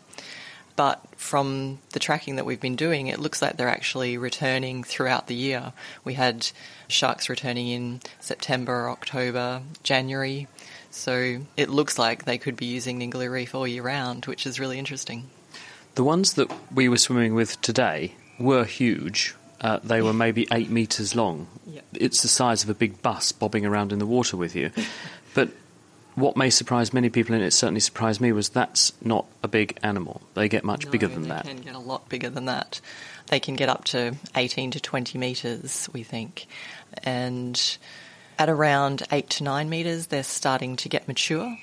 But 0.77 1.01
from 1.16 1.79
the 1.93 2.01
tracking 2.01 2.37
that 2.37 2.47
we've 2.47 2.61
been 2.61 2.77
doing, 2.77 3.07
it 3.07 3.20
looks 3.20 3.41
like 3.41 3.57
they're 3.57 3.68
actually 3.68 4.18
returning 4.18 4.83
throughout 4.83 5.29
the 5.29 5.35
year. 5.35 5.72
We 6.03 6.14
had 6.14 6.49
sharks 6.89 7.29
returning 7.29 7.68
in 7.68 8.01
September, 8.20 8.91
October, 8.91 9.62
January. 9.83 10.49
So 10.91 11.41
it 11.57 11.70
looks 11.70 11.99
like 11.99 12.25
they 12.25 12.39
could 12.39 12.57
be 12.57 12.66
using 12.66 12.99
Ningaloo 12.99 13.31
Reef 13.31 13.55
all 13.55 13.66
year 13.66 13.83
round, 13.83 14.27
which 14.27 14.47
is 14.47 14.59
really 14.59 14.79
interesting. 14.79 15.31
The 15.95 16.05
ones 16.05 16.35
that 16.35 16.53
we 16.72 16.89
were 16.89 16.99
swimming 16.99 17.35
with 17.35 17.61
today 17.61 18.14
were 18.39 18.64
huge. 18.64 19.35
Uh, 19.61 19.79
they 19.83 20.03
were 20.03 20.12
maybe 20.12 20.47
eight 20.53 20.70
metres 20.70 21.14
long. 21.14 21.47
Yep. 21.66 21.85
It's 21.95 22.22
the 22.22 22.29
size 22.29 22.64
of 22.64 22.68
a 22.68 22.75
big 22.75 23.01
bus 23.01 23.33
bobbing 23.33 23.64
around 23.64 23.93
in 23.93 24.01
the 24.01 24.07
water 24.07 24.37
with 24.37 24.57
you. 24.57 24.72
but 25.35 25.51
what 26.15 26.37
may 26.37 26.51
surprise 26.51 26.93
many 26.93 27.11
people, 27.11 27.35
and 27.35 27.45
it 27.45 27.53
certainly 27.53 27.81
surprised 27.81 28.21
me, 28.21 28.33
was 28.33 28.49
that's 28.51 28.93
not 29.03 29.27
a 29.43 29.49
big 29.49 29.79
animal. 29.83 30.21
They 30.35 30.49
get 30.49 30.65
much 30.65 30.85
No, 30.87 30.93
bigger 30.93 31.09
than 31.09 31.23
they 31.23 31.29
that. 31.31 31.45
can 31.45 31.57
get 31.59 31.75
a 31.75 31.79
lot 31.79 32.09
bigger 32.09 32.31
than 32.31 32.45
that. 32.45 32.81
They 33.29 33.41
can 33.41 33.57
get 33.57 33.69
up 33.69 33.85
to 33.87 34.17
18 34.37 34.71
to 34.73 34.81
20 34.81 35.19
metres, 35.19 35.89
we 35.93 36.03
think. 36.03 36.47
And 37.03 37.61
at 38.39 38.49
around 38.49 39.03
8 39.11 39.29
to 39.31 39.45
9 39.45 39.69
metres, 39.69 40.07
they're 40.09 40.23
starting 40.23 40.77
to 40.77 40.89
get 40.89 41.09
mature. 41.09 41.57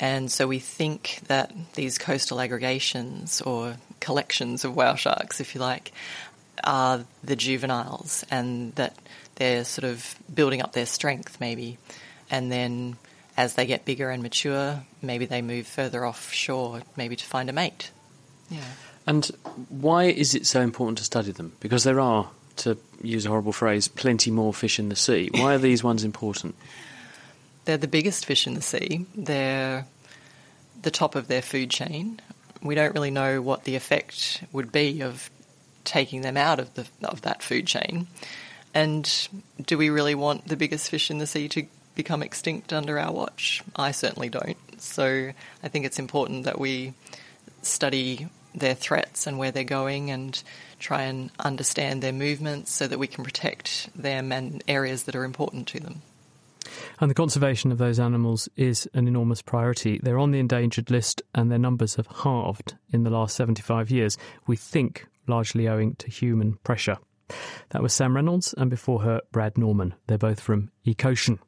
And 0.00 0.30
so 0.30 0.46
we 0.46 0.58
think 0.58 1.20
that 1.28 1.52
these 1.74 1.98
coastal 1.98 2.40
aggregations 2.40 3.40
or 3.40 3.76
collections 4.00 4.64
of 4.64 4.76
whale 4.76 4.96
sharks, 4.96 5.40
if 5.40 5.54
you 5.54 5.60
like, 5.60 5.92
are 6.64 7.04
the 7.22 7.36
juveniles 7.36 8.24
and 8.30 8.74
that 8.74 8.96
they're 9.36 9.64
sort 9.64 9.84
of 9.84 10.16
building 10.34 10.60
up 10.62 10.72
their 10.72 10.86
strength 10.86 11.38
maybe. 11.40 11.78
And 12.30 12.50
then 12.50 12.96
as 13.36 13.54
they 13.54 13.66
get 13.66 13.84
bigger 13.84 14.10
and 14.10 14.22
mature, 14.22 14.82
maybe 15.02 15.26
they 15.26 15.42
move 15.42 15.66
further 15.66 16.06
offshore, 16.06 16.82
maybe 16.96 17.16
to 17.16 17.24
find 17.24 17.50
a 17.50 17.52
mate. 17.52 17.90
Yeah. 18.48 18.64
And 19.06 19.26
why 19.68 20.04
is 20.04 20.34
it 20.34 20.46
so 20.46 20.60
important 20.60 20.98
to 20.98 21.04
study 21.04 21.32
them? 21.32 21.52
Because 21.60 21.84
there 21.84 22.00
are, 22.00 22.30
to 22.56 22.78
use 23.02 23.26
a 23.26 23.28
horrible 23.28 23.52
phrase, 23.52 23.88
plenty 23.88 24.30
more 24.30 24.54
fish 24.54 24.78
in 24.78 24.88
the 24.88 24.96
sea. 24.96 25.30
Why 25.32 25.54
are 25.54 25.58
these 25.58 25.84
ones 25.84 26.02
important? 26.02 26.54
They're 27.66 27.76
the 27.76 27.88
biggest 27.88 28.24
fish 28.26 28.46
in 28.46 28.54
the 28.54 28.62
sea. 28.62 29.06
They're 29.14 29.86
the 30.82 30.90
top 30.90 31.14
of 31.14 31.28
their 31.28 31.42
food 31.42 31.70
chain. 31.70 32.20
We 32.62 32.74
don't 32.74 32.94
really 32.94 33.10
know 33.10 33.42
what 33.42 33.64
the 33.64 33.76
effect 33.76 34.42
would 34.52 34.72
be 34.72 35.02
of 35.02 35.30
taking 35.84 36.22
them 36.22 36.36
out 36.36 36.58
of 36.58 36.74
the 36.74 36.86
of 37.02 37.22
that 37.22 37.42
food 37.42 37.66
chain. 37.66 38.06
And 38.74 39.28
do 39.64 39.78
we 39.78 39.88
really 39.90 40.14
want 40.14 40.48
the 40.48 40.56
biggest 40.56 40.90
fish 40.90 41.10
in 41.10 41.18
the 41.18 41.26
sea 41.26 41.48
to 41.48 41.66
become 41.96 42.22
extinct 42.22 42.72
under 42.72 42.98
our 42.98 43.12
watch? 43.12 43.64
I 43.74 43.90
certainly 43.90 44.28
don't. 44.28 44.56
So 44.80 45.32
I 45.62 45.68
think 45.68 45.84
it's 45.84 45.98
important 45.98 46.44
that 46.44 46.60
we 46.60 46.94
study 47.62 48.28
their 48.54 48.74
threats 48.74 49.26
and 49.26 49.38
where 49.38 49.50
they're 49.50 49.64
going 49.64 50.10
and 50.10 50.40
try 50.78 51.02
and 51.02 51.30
understand 51.40 52.02
their 52.02 52.12
movements 52.12 52.70
so 52.72 52.86
that 52.86 52.98
we 52.98 53.06
can 53.06 53.24
protect 53.24 53.90
them 54.00 54.30
and 54.30 54.62
areas 54.68 55.04
that 55.04 55.16
are 55.16 55.24
important 55.24 55.66
to 55.68 55.80
them. 55.80 56.02
And 57.00 57.10
the 57.10 57.14
conservation 57.14 57.72
of 57.72 57.78
those 57.78 58.00
animals 58.00 58.48
is 58.56 58.88
an 58.94 59.06
enormous 59.06 59.42
priority. 59.42 60.00
They're 60.02 60.18
on 60.18 60.30
the 60.30 60.38
endangered 60.38 60.90
list 60.90 61.22
and 61.34 61.50
their 61.50 61.58
numbers 61.58 61.96
have 61.96 62.06
halved 62.06 62.74
in 62.92 63.02
the 63.02 63.10
last 63.10 63.36
75 63.36 63.90
years, 63.90 64.16
we 64.46 64.56
think 64.56 65.06
largely 65.26 65.68
owing 65.68 65.94
to 65.96 66.10
human 66.10 66.54
pressure. 66.64 66.98
That 67.70 67.82
was 67.82 67.92
Sam 67.92 68.14
Reynolds, 68.14 68.54
and 68.56 68.70
before 68.70 69.02
her, 69.02 69.20
Brad 69.32 69.58
Norman. 69.58 69.94
They're 70.06 70.18
both 70.18 70.40
from 70.40 70.70
Ecocean. 70.86 71.38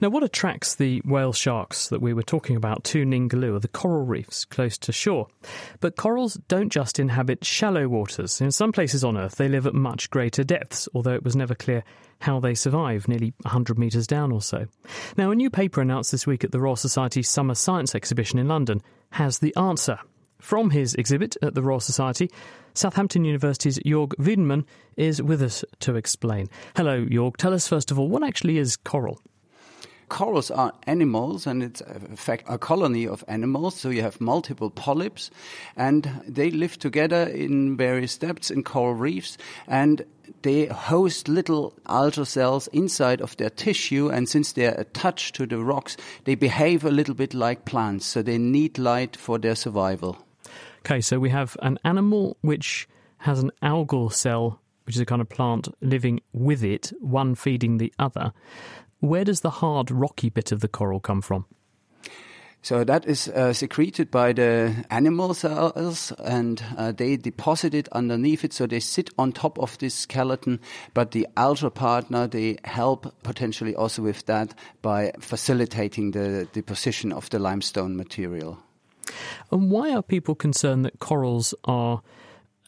Now, 0.00 0.08
what 0.08 0.22
attracts 0.22 0.74
the 0.74 1.00
whale 1.04 1.32
sharks 1.32 1.88
that 1.88 2.00
we 2.00 2.12
were 2.12 2.22
talking 2.22 2.56
about 2.56 2.84
to 2.84 3.04
Ningaloo 3.04 3.56
are 3.56 3.60
the 3.60 3.68
coral 3.68 4.04
reefs 4.04 4.44
close 4.44 4.78
to 4.78 4.92
shore. 4.92 5.28
But 5.80 5.96
corals 5.96 6.34
don't 6.48 6.70
just 6.70 6.98
inhabit 6.98 7.44
shallow 7.44 7.88
waters. 7.88 8.40
In 8.40 8.52
some 8.52 8.72
places 8.72 9.04
on 9.04 9.16
Earth, 9.16 9.36
they 9.36 9.48
live 9.48 9.66
at 9.66 9.74
much 9.74 10.10
greater 10.10 10.44
depths, 10.44 10.88
although 10.94 11.14
it 11.14 11.24
was 11.24 11.36
never 11.36 11.54
clear 11.54 11.82
how 12.20 12.40
they 12.40 12.54
survive, 12.54 13.08
nearly 13.08 13.32
100 13.42 13.78
metres 13.78 14.06
down 14.06 14.32
or 14.32 14.42
so. 14.42 14.66
Now, 15.16 15.30
a 15.30 15.36
new 15.36 15.50
paper 15.50 15.80
announced 15.80 16.12
this 16.12 16.26
week 16.26 16.44
at 16.44 16.52
the 16.52 16.60
Royal 16.60 16.76
Society 16.76 17.22
Summer 17.22 17.54
Science 17.54 17.94
Exhibition 17.94 18.38
in 18.38 18.48
London 18.48 18.82
has 19.10 19.38
the 19.38 19.54
answer. 19.56 19.98
From 20.40 20.70
his 20.70 20.94
exhibit 20.94 21.36
at 21.42 21.54
the 21.54 21.62
Royal 21.62 21.80
Society, 21.80 22.30
Southampton 22.74 23.24
University's 23.24 23.78
Jörg 23.80 24.14
Wiedemann 24.18 24.64
is 24.96 25.20
with 25.20 25.42
us 25.42 25.64
to 25.80 25.96
explain. 25.96 26.48
Hello, 26.76 27.04
Jörg. 27.04 27.36
Tell 27.36 27.52
us 27.52 27.66
first 27.66 27.90
of 27.90 27.98
all, 27.98 28.08
what 28.08 28.22
actually 28.22 28.58
is 28.58 28.76
coral? 28.76 29.20
Corals 30.08 30.50
are 30.50 30.72
animals, 30.86 31.46
and 31.46 31.62
it's 31.62 31.82
uh, 31.82 31.98
in 32.08 32.16
fact 32.16 32.44
a 32.48 32.58
colony 32.58 33.06
of 33.06 33.24
animals. 33.28 33.76
So 33.76 33.90
you 33.90 34.02
have 34.02 34.20
multiple 34.20 34.70
polyps, 34.70 35.30
and 35.76 36.22
they 36.26 36.50
live 36.50 36.78
together 36.78 37.24
in 37.24 37.76
various 37.76 38.16
depths 38.16 38.50
in 38.50 38.62
coral 38.62 38.94
reefs, 38.94 39.36
and 39.66 40.04
they 40.42 40.66
host 40.66 41.28
little 41.28 41.74
algal 41.86 42.26
cells 42.26 42.68
inside 42.68 43.20
of 43.20 43.36
their 43.36 43.50
tissue. 43.50 44.08
And 44.08 44.28
since 44.28 44.52
they 44.52 44.66
are 44.66 44.80
attached 44.80 45.34
to 45.36 45.46
the 45.46 45.58
rocks, 45.58 45.96
they 46.24 46.34
behave 46.34 46.84
a 46.84 46.90
little 46.90 47.14
bit 47.14 47.34
like 47.34 47.64
plants. 47.64 48.06
So 48.06 48.22
they 48.22 48.38
need 48.38 48.78
light 48.78 49.16
for 49.16 49.38
their 49.38 49.54
survival. 49.54 50.16
Okay, 50.80 51.00
so 51.00 51.18
we 51.18 51.30
have 51.30 51.56
an 51.60 51.78
animal 51.84 52.36
which 52.40 52.88
has 53.18 53.40
an 53.40 53.50
algal 53.62 54.12
cell, 54.12 54.60
which 54.84 54.96
is 54.96 55.00
a 55.00 55.06
kind 55.06 55.20
of 55.20 55.28
plant 55.28 55.68
living 55.80 56.20
with 56.32 56.62
it, 56.62 56.92
one 57.00 57.34
feeding 57.34 57.78
the 57.78 57.92
other. 57.98 58.32
Where 59.00 59.24
does 59.24 59.40
the 59.40 59.50
hard, 59.50 59.90
rocky 59.90 60.28
bit 60.28 60.52
of 60.52 60.60
the 60.60 60.68
coral 60.68 61.00
come 61.00 61.22
from? 61.22 61.46
So 62.60 62.82
that 62.82 63.06
is 63.06 63.28
uh, 63.28 63.52
secreted 63.52 64.10
by 64.10 64.32
the 64.32 64.84
animal 64.90 65.32
cells, 65.32 66.12
and 66.18 66.62
uh, 66.76 66.90
they 66.90 67.16
deposit 67.16 67.72
it 67.72 67.88
underneath 67.92 68.44
it. 68.44 68.52
So 68.52 68.66
they 68.66 68.80
sit 68.80 69.10
on 69.16 69.32
top 69.32 69.58
of 69.60 69.78
this 69.78 69.94
skeleton, 69.94 70.60
but 70.92 71.12
the 71.12 71.26
algal 71.36 71.72
partner 71.72 72.26
they 72.26 72.58
help 72.64 73.14
potentially 73.22 73.76
also 73.76 74.02
with 74.02 74.26
that 74.26 74.54
by 74.82 75.12
facilitating 75.20 76.10
the 76.10 76.48
deposition 76.52 77.12
of 77.12 77.30
the 77.30 77.38
limestone 77.38 77.96
material. 77.96 78.58
And 79.52 79.70
why 79.70 79.94
are 79.94 80.02
people 80.02 80.34
concerned 80.34 80.84
that 80.84 80.98
corals 80.98 81.54
are 81.64 82.02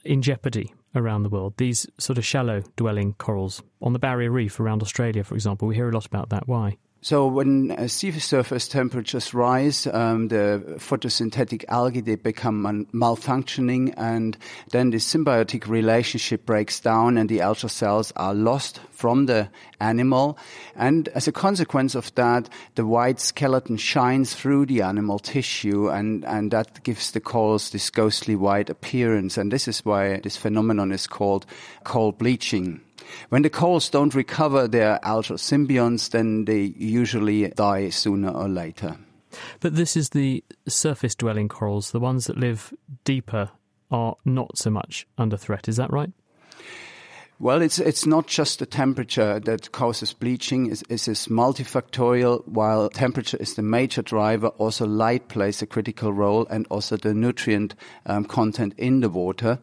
in 0.04 0.22
jeopardy 0.22 0.72
around 0.94 1.22
the 1.22 1.28
world? 1.28 1.54
These 1.56 1.86
sort 1.98 2.18
of 2.18 2.24
shallow 2.24 2.62
dwelling 2.76 3.14
corals 3.14 3.62
on 3.80 3.92
the 3.92 3.98
barrier 3.98 4.30
reef 4.30 4.60
around 4.60 4.82
Australia, 4.82 5.24
for 5.24 5.34
example, 5.34 5.68
we 5.68 5.74
hear 5.74 5.88
a 5.88 5.92
lot 5.92 6.06
about 6.06 6.30
that. 6.30 6.48
Why? 6.48 6.78
So 7.02 7.26
when 7.26 7.70
uh, 7.70 7.88
sea 7.88 8.10
surface 8.12 8.68
temperatures 8.68 9.32
rise, 9.32 9.86
um, 9.86 10.28
the 10.28 10.62
photosynthetic 10.76 11.64
algae 11.68 12.02
they 12.02 12.16
become 12.16 12.60
man- 12.60 12.86
malfunctioning, 12.92 13.94
and 13.96 14.36
then 14.72 14.90
the 14.90 14.98
symbiotic 14.98 15.66
relationship 15.66 16.44
breaks 16.44 16.78
down, 16.78 17.16
and 17.16 17.30
the 17.30 17.38
algal 17.38 17.70
cells 17.70 18.12
are 18.16 18.34
lost 18.34 18.80
from 18.90 19.24
the 19.24 19.48
animal. 19.80 20.36
And 20.76 21.08
as 21.08 21.26
a 21.26 21.32
consequence 21.32 21.94
of 21.94 22.14
that, 22.16 22.50
the 22.74 22.84
white 22.84 23.18
skeleton 23.18 23.78
shines 23.78 24.34
through 24.34 24.66
the 24.66 24.82
animal 24.82 25.18
tissue, 25.18 25.88
and 25.88 26.22
and 26.26 26.50
that 26.50 26.82
gives 26.82 27.12
the 27.12 27.20
corals 27.20 27.70
this 27.70 27.88
ghostly 27.88 28.36
white 28.36 28.68
appearance. 28.68 29.38
And 29.38 29.50
this 29.50 29.68
is 29.68 29.86
why 29.86 30.20
this 30.20 30.36
phenomenon 30.36 30.92
is 30.92 31.06
called 31.06 31.46
coral 31.82 32.12
bleaching. 32.12 32.82
When 33.28 33.42
the 33.42 33.50
corals 33.50 33.88
don't 33.90 34.14
recover 34.14 34.68
their 34.68 34.98
algal 35.02 35.38
symbionts, 35.38 36.10
then 36.10 36.44
they 36.44 36.60
usually 36.76 37.48
die 37.48 37.90
sooner 37.90 38.30
or 38.30 38.48
later. 38.48 38.96
But 39.60 39.76
this 39.76 39.96
is 39.96 40.10
the 40.10 40.44
surface 40.68 41.14
dwelling 41.14 41.48
corals, 41.48 41.92
the 41.92 42.00
ones 42.00 42.26
that 42.26 42.36
live 42.36 42.72
deeper 43.04 43.50
are 43.90 44.16
not 44.24 44.58
so 44.58 44.70
much 44.70 45.06
under 45.18 45.36
threat, 45.36 45.68
is 45.68 45.76
that 45.76 45.92
right? 45.92 46.10
Well, 47.42 47.62
it's 47.62 47.78
it's 47.78 48.04
not 48.04 48.26
just 48.26 48.58
the 48.58 48.66
temperature 48.66 49.40
that 49.40 49.72
causes 49.72 50.12
bleaching. 50.12 50.70
It's, 50.70 50.82
multifactorial. 51.26 52.46
While 52.46 52.90
temperature 52.90 53.38
is 53.38 53.54
the 53.54 53.62
major 53.62 54.02
driver, 54.02 54.48
also 54.58 54.84
light 54.84 55.28
plays 55.28 55.62
a 55.62 55.66
critical 55.66 56.12
role, 56.12 56.46
and 56.50 56.66
also 56.68 56.98
the 56.98 57.14
nutrient 57.14 57.76
um, 58.04 58.26
content 58.26 58.74
in 58.76 59.00
the 59.00 59.08
water. 59.08 59.58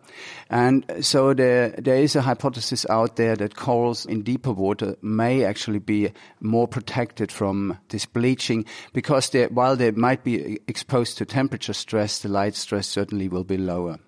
And 0.49 0.85
so 1.01 1.35
there 1.35 1.69
there 1.77 1.97
is 1.97 2.15
a 2.15 2.23
hypothesis 2.23 2.83
out 2.89 3.15
there 3.15 3.35
that 3.35 3.55
corals 3.55 4.07
in 4.07 4.23
deeper 4.23 4.53
water 4.53 4.95
may 5.03 5.43
actually 5.43 5.77
be 5.77 6.13
more 6.41 6.67
protected 6.67 7.31
from 7.31 7.77
this 7.89 8.07
bleaching 8.07 8.65
because 8.93 9.29
they, 9.29 9.45
while 9.45 9.75
they 9.75 9.91
might 9.91 10.23
be 10.23 10.59
exposed 10.67 11.19
to 11.19 11.25
temperature 11.25 11.73
stress, 11.73 12.17
the 12.17 12.29
light 12.29 12.55
stress 12.55 12.87
certainly 12.87 13.27
will 13.27 13.43
be 13.43 13.57
lower. 13.57 13.99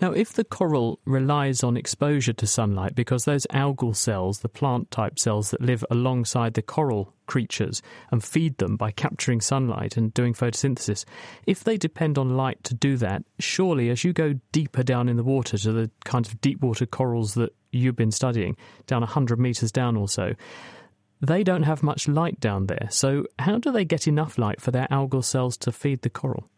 Now, 0.00 0.12
if 0.12 0.32
the 0.32 0.44
coral 0.44 1.00
relies 1.04 1.62
on 1.62 1.76
exposure 1.76 2.32
to 2.34 2.46
sunlight, 2.46 2.94
because 2.94 3.24
those 3.24 3.46
algal 3.48 3.94
cells, 3.94 4.40
the 4.40 4.48
plant 4.48 4.90
type 4.90 5.18
cells 5.18 5.50
that 5.50 5.60
live 5.60 5.84
alongside 5.90 6.54
the 6.54 6.62
coral 6.62 7.12
creatures 7.26 7.82
and 8.10 8.22
feed 8.22 8.58
them 8.58 8.76
by 8.76 8.90
capturing 8.90 9.40
sunlight 9.40 9.96
and 9.96 10.14
doing 10.14 10.34
photosynthesis, 10.34 11.04
if 11.46 11.64
they 11.64 11.76
depend 11.76 12.18
on 12.18 12.36
light 12.36 12.62
to 12.64 12.74
do 12.74 12.96
that, 12.96 13.22
surely 13.38 13.90
as 13.90 14.04
you 14.04 14.12
go 14.12 14.34
deeper 14.52 14.82
down 14.82 15.08
in 15.08 15.16
the 15.16 15.24
water 15.24 15.58
to 15.58 15.72
the 15.72 15.90
kind 16.04 16.26
of 16.26 16.40
deep 16.40 16.60
water 16.62 16.86
corals 16.86 17.34
that 17.34 17.54
you've 17.72 17.96
been 17.96 18.12
studying, 18.12 18.56
down 18.86 19.00
100 19.00 19.38
metres 19.38 19.72
down 19.72 19.96
or 19.96 20.08
so, 20.08 20.34
they 21.20 21.42
don't 21.42 21.62
have 21.62 21.82
much 21.82 22.08
light 22.08 22.38
down 22.40 22.66
there. 22.66 22.88
So, 22.90 23.26
how 23.38 23.58
do 23.58 23.72
they 23.72 23.84
get 23.84 24.06
enough 24.06 24.38
light 24.38 24.60
for 24.60 24.70
their 24.70 24.86
algal 24.90 25.24
cells 25.24 25.56
to 25.58 25.72
feed 25.72 26.02
the 26.02 26.10
coral? 26.10 26.48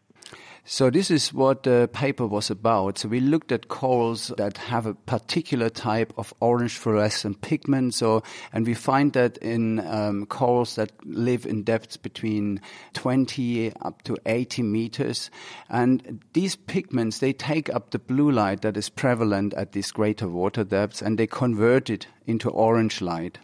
So 0.65 0.89
this 0.89 1.09
is 1.09 1.33
what 1.33 1.63
the 1.63 1.89
paper 1.91 2.27
was 2.27 2.49
about. 2.49 2.99
So 2.99 3.07
we 3.07 3.19
looked 3.19 3.51
at 3.51 3.69
corals 3.69 4.31
that 4.37 4.57
have 4.57 4.85
a 4.85 4.93
particular 4.93 5.69
type 5.69 6.13
of 6.17 6.33
orange 6.39 6.77
fluorescent 6.77 7.41
pigment. 7.41 7.95
So, 7.95 8.23
and 8.53 8.67
we 8.67 8.73
find 8.73 9.13
that 9.13 9.37
in 9.37 9.79
um, 9.87 10.25
corals 10.27 10.75
that 10.75 10.91
live 11.05 11.45
in 11.45 11.63
depths 11.63 11.97
between 11.97 12.61
20 12.93 13.73
up 13.81 14.03
to 14.03 14.17
80 14.25 14.63
meters. 14.63 15.31
And 15.69 16.21
these 16.33 16.55
pigments, 16.55 17.19
they 17.19 17.33
take 17.33 17.73
up 17.73 17.89
the 17.89 17.99
blue 17.99 18.31
light 18.31 18.61
that 18.61 18.77
is 18.77 18.89
prevalent 18.89 19.53
at 19.55 19.71
these 19.71 19.91
greater 19.91 20.27
water 20.27 20.63
depths 20.63 21.01
and 21.01 21.17
they 21.17 21.27
convert 21.27 21.89
it 21.89 22.07
into 22.27 22.49
orange 22.49 23.01
light. 23.01 23.39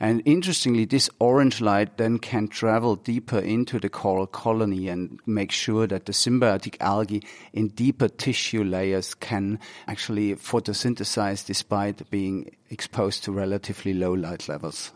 And 0.00 0.22
interestingly, 0.24 0.84
this 0.84 1.10
orange 1.18 1.60
light 1.60 1.96
then 1.96 2.18
can 2.18 2.48
travel 2.48 2.96
deeper 2.96 3.38
into 3.38 3.78
the 3.78 3.88
coral 3.88 4.26
colony 4.26 4.88
and 4.88 5.20
make 5.26 5.50
sure 5.50 5.86
that 5.86 6.06
the 6.06 6.12
symbiotic 6.12 6.76
algae 6.80 7.22
in 7.52 7.68
deeper 7.68 8.08
tissue 8.08 8.64
layers 8.64 9.14
can 9.14 9.58
actually 9.86 10.34
photosynthesize 10.34 11.46
despite 11.46 12.10
being 12.10 12.54
exposed 12.70 13.24
to 13.24 13.32
relatively 13.32 13.94
low 13.94 14.12
light 14.12 14.48
levels. 14.48 14.92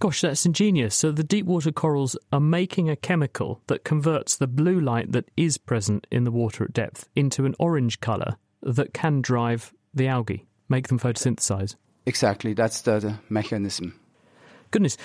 Gosh, 0.00 0.20
that's 0.20 0.46
ingenious. 0.46 0.94
So 0.94 1.10
the 1.10 1.24
deep 1.24 1.46
water 1.46 1.72
corals 1.72 2.16
are 2.32 2.40
making 2.40 2.88
a 2.88 2.96
chemical 2.96 3.60
that 3.66 3.84
converts 3.84 4.36
the 4.36 4.46
blue 4.46 4.80
light 4.80 5.12
that 5.12 5.28
is 5.36 5.58
present 5.58 6.06
in 6.10 6.24
the 6.24 6.30
water 6.30 6.64
at 6.64 6.72
depth 6.72 7.08
into 7.16 7.44
an 7.44 7.54
orange 7.58 8.00
colour 8.00 8.36
that 8.62 8.94
can 8.94 9.20
drive 9.20 9.72
the 9.92 10.06
algae, 10.06 10.46
make 10.68 10.88
them 10.88 10.98
photosynthesize. 10.98 11.74
Exactly, 12.06 12.54
that's 12.54 12.82
the, 12.82 13.00
the 13.00 13.18
mechanism. 13.28 13.98
Goodness, 14.70 14.96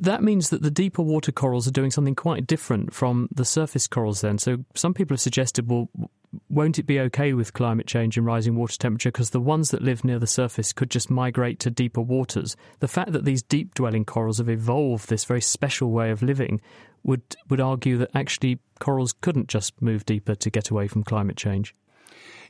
that 0.00 0.22
means 0.22 0.50
that 0.50 0.62
the 0.62 0.70
deeper 0.70 1.02
water 1.02 1.32
corals 1.32 1.68
are 1.68 1.72
doing 1.72 1.90
something 1.90 2.14
quite 2.14 2.46
different 2.46 2.94
from 2.94 3.28
the 3.34 3.44
surface 3.44 3.86
corals 3.86 4.20
then. 4.22 4.38
So 4.38 4.64
some 4.74 4.94
people 4.94 5.14
have 5.14 5.20
suggested, 5.20 5.68
well, 5.68 5.90
won't 6.48 6.78
it 6.78 6.84
be 6.84 7.00
okay 7.00 7.32
with 7.32 7.52
climate 7.52 7.86
change 7.86 8.16
and 8.16 8.24
rising 8.24 8.54
water 8.54 8.78
temperature 8.78 9.10
because 9.10 9.30
the 9.30 9.40
ones 9.40 9.70
that 9.70 9.82
live 9.82 10.04
near 10.04 10.18
the 10.18 10.26
surface 10.26 10.72
could 10.72 10.90
just 10.90 11.10
migrate 11.10 11.58
to 11.60 11.70
deeper 11.70 12.00
waters? 12.00 12.56
The 12.78 12.88
fact 12.88 13.12
that 13.12 13.24
these 13.24 13.42
deep 13.42 13.74
dwelling 13.74 14.04
corals 14.04 14.38
have 14.38 14.48
evolved 14.48 15.08
this 15.08 15.24
very 15.24 15.40
special 15.40 15.90
way 15.90 16.10
of 16.10 16.22
living 16.22 16.60
would, 17.02 17.22
would 17.48 17.60
argue 17.60 17.98
that 17.98 18.10
actually 18.14 18.60
corals 18.78 19.12
couldn't 19.12 19.48
just 19.48 19.80
move 19.82 20.06
deeper 20.06 20.34
to 20.36 20.50
get 20.50 20.70
away 20.70 20.86
from 20.86 21.02
climate 21.02 21.36
change. 21.36 21.74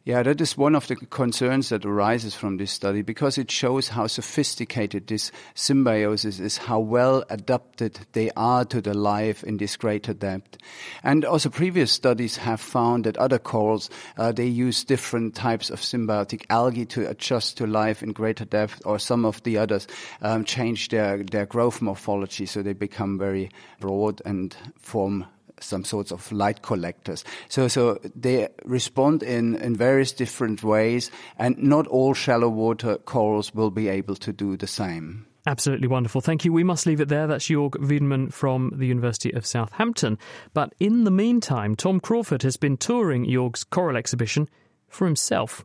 Yeah, 0.03 0.22
that 0.22 0.40
is 0.40 0.57
one 0.57 0.74
of 0.74 0.88
the 0.88 0.96
concerns 0.96 1.68
that 1.68 1.84
arises 1.84 2.34
from 2.34 2.57
this 2.57 2.72
study 2.72 3.03
because 3.03 3.36
it 3.36 3.51
shows 3.51 3.88
how 3.88 4.07
sophisticated 4.07 5.07
this 5.07 5.30
symbiosis 5.55 6.40
is, 6.40 6.57
how 6.57 6.80
well 6.80 7.22
adapted 7.28 8.01
they 8.12 8.30
are 8.34 8.64
to 8.64 8.80
the 8.80 8.94
life 8.94 9.44
in 9.44 9.59
this 9.59 9.76
greater 9.76 10.14
depth. 10.14 10.57
And 11.03 11.26
also 11.26 11.51
previous 11.51 11.92
studies 11.92 12.38
have 12.38 12.62
found 12.62 13.05
that 13.05 13.18
other 13.18 13.38
corals, 13.38 13.90
uh, 14.16 14.32
they 14.32 14.46
use 14.46 14.84
different 14.84 15.34
types 15.34 15.68
of 15.68 15.80
symbiotic 15.80 16.46
algae 16.48 16.86
to 16.86 17.07
adjust 17.07 17.59
to 17.59 17.66
life 17.66 18.03
in 18.03 18.12
greater 18.12 18.46
depth 18.46 18.80
or 18.86 18.98
some 18.98 19.26
of 19.26 19.42
the 19.42 19.59
others 19.59 19.86
um, 20.22 20.44
change 20.46 20.88
their, 20.88 21.22
their 21.24 21.44
growth 21.44 21.82
morphology 21.82 22.46
so 22.46 22.62
they 22.62 22.72
become 22.72 23.18
very 23.18 23.51
broad 23.80 24.22
and 24.24 24.57
form 24.78 25.26
some 25.61 25.84
sorts 25.84 26.11
of 26.11 26.30
light 26.32 26.62
collectors. 26.62 27.24
So, 27.48 27.68
so 27.68 27.98
they 28.14 28.48
respond 28.64 29.22
in, 29.22 29.56
in 29.56 29.76
various 29.76 30.12
different 30.12 30.62
ways, 30.62 31.11
and 31.38 31.58
not 31.58 31.86
all 31.86 32.14
shallow 32.14 32.48
water 32.48 32.96
corals 32.98 33.54
will 33.54 33.70
be 33.70 33.88
able 33.88 34.16
to 34.16 34.32
do 34.32 34.56
the 34.56 34.66
same. 34.66 35.26
Absolutely 35.46 35.88
wonderful. 35.88 36.20
Thank 36.20 36.44
you. 36.44 36.52
We 36.52 36.64
must 36.64 36.86
leave 36.86 37.00
it 37.00 37.08
there. 37.08 37.26
That's 37.26 37.48
Jörg 37.48 37.80
Wiedemann 37.80 38.30
from 38.30 38.72
the 38.76 38.86
University 38.86 39.32
of 39.32 39.46
Southampton. 39.46 40.18
But 40.52 40.74
in 40.78 41.04
the 41.04 41.11
meantime, 41.11 41.76
Tom 41.76 41.98
Crawford 41.98 42.42
has 42.42 42.56
been 42.56 42.76
touring 42.76 43.26
Jörg's 43.26 43.64
coral 43.64 43.96
exhibition 43.96 44.48
for 44.88 45.06
himself. 45.06 45.64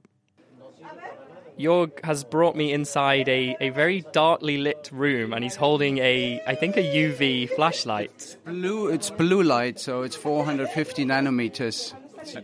Jörg 1.58 2.04
has 2.04 2.24
brought 2.24 2.56
me 2.56 2.74
inside 2.74 3.30
a, 3.30 3.56
a 3.62 3.70
very 3.70 4.04
darkly 4.12 4.58
lit 4.58 4.90
room 4.92 5.34
and 5.34 5.44
he's 5.44 5.56
holding 5.56 6.00
a, 6.00 6.42
I 6.46 6.56
think, 6.56 6.76
a 6.78 6.84
UV 6.84 7.50
flashlight. 7.52 8.38
Blue, 8.46 8.88
it's 8.88 9.10
blue 9.10 9.44
light, 9.44 9.80
so 9.80 10.02
it's 10.02 10.16
450 10.16 11.06
nanometers. 11.06 11.94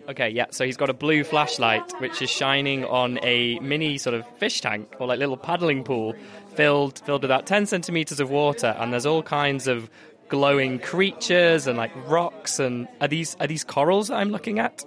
Okay, 0.08 0.30
yeah, 0.30 0.46
so 0.52 0.64
he's 0.64 0.78
got 0.78 0.90
a 0.90 0.94
blue 0.94 1.24
flashlight 1.24 2.00
which 2.00 2.22
is 2.22 2.30
shining 2.30 2.86
on 2.86 3.20
a 3.24 3.60
mini 3.60 3.98
sort 3.98 4.14
of 4.14 4.26
fish 4.38 4.62
tank 4.62 4.94
or 5.00 5.08
like 5.08 5.20
little 5.20 5.38
paddling 5.38 5.84
pool 5.84 6.14
filled, 6.56 7.00
filled 7.00 7.24
with 7.24 7.32
about 7.32 7.48
10 7.48 7.66
centimeters 7.66 8.20
of 8.20 8.30
water 8.30 8.76
and 8.80 8.94
there's 8.94 9.08
all 9.08 9.24
kinds 9.24 9.68
of 9.68 9.90
glowing 10.30 10.80
creatures 10.80 11.68
and 11.68 11.78
like 11.78 11.92
rocks 12.08 12.60
and 12.60 12.88
are 13.02 13.08
these 13.08 13.36
are 13.42 13.48
these 13.48 13.66
corals 13.66 14.10
I'm 14.10 14.30
looking 14.30 14.60
at? 14.60 14.86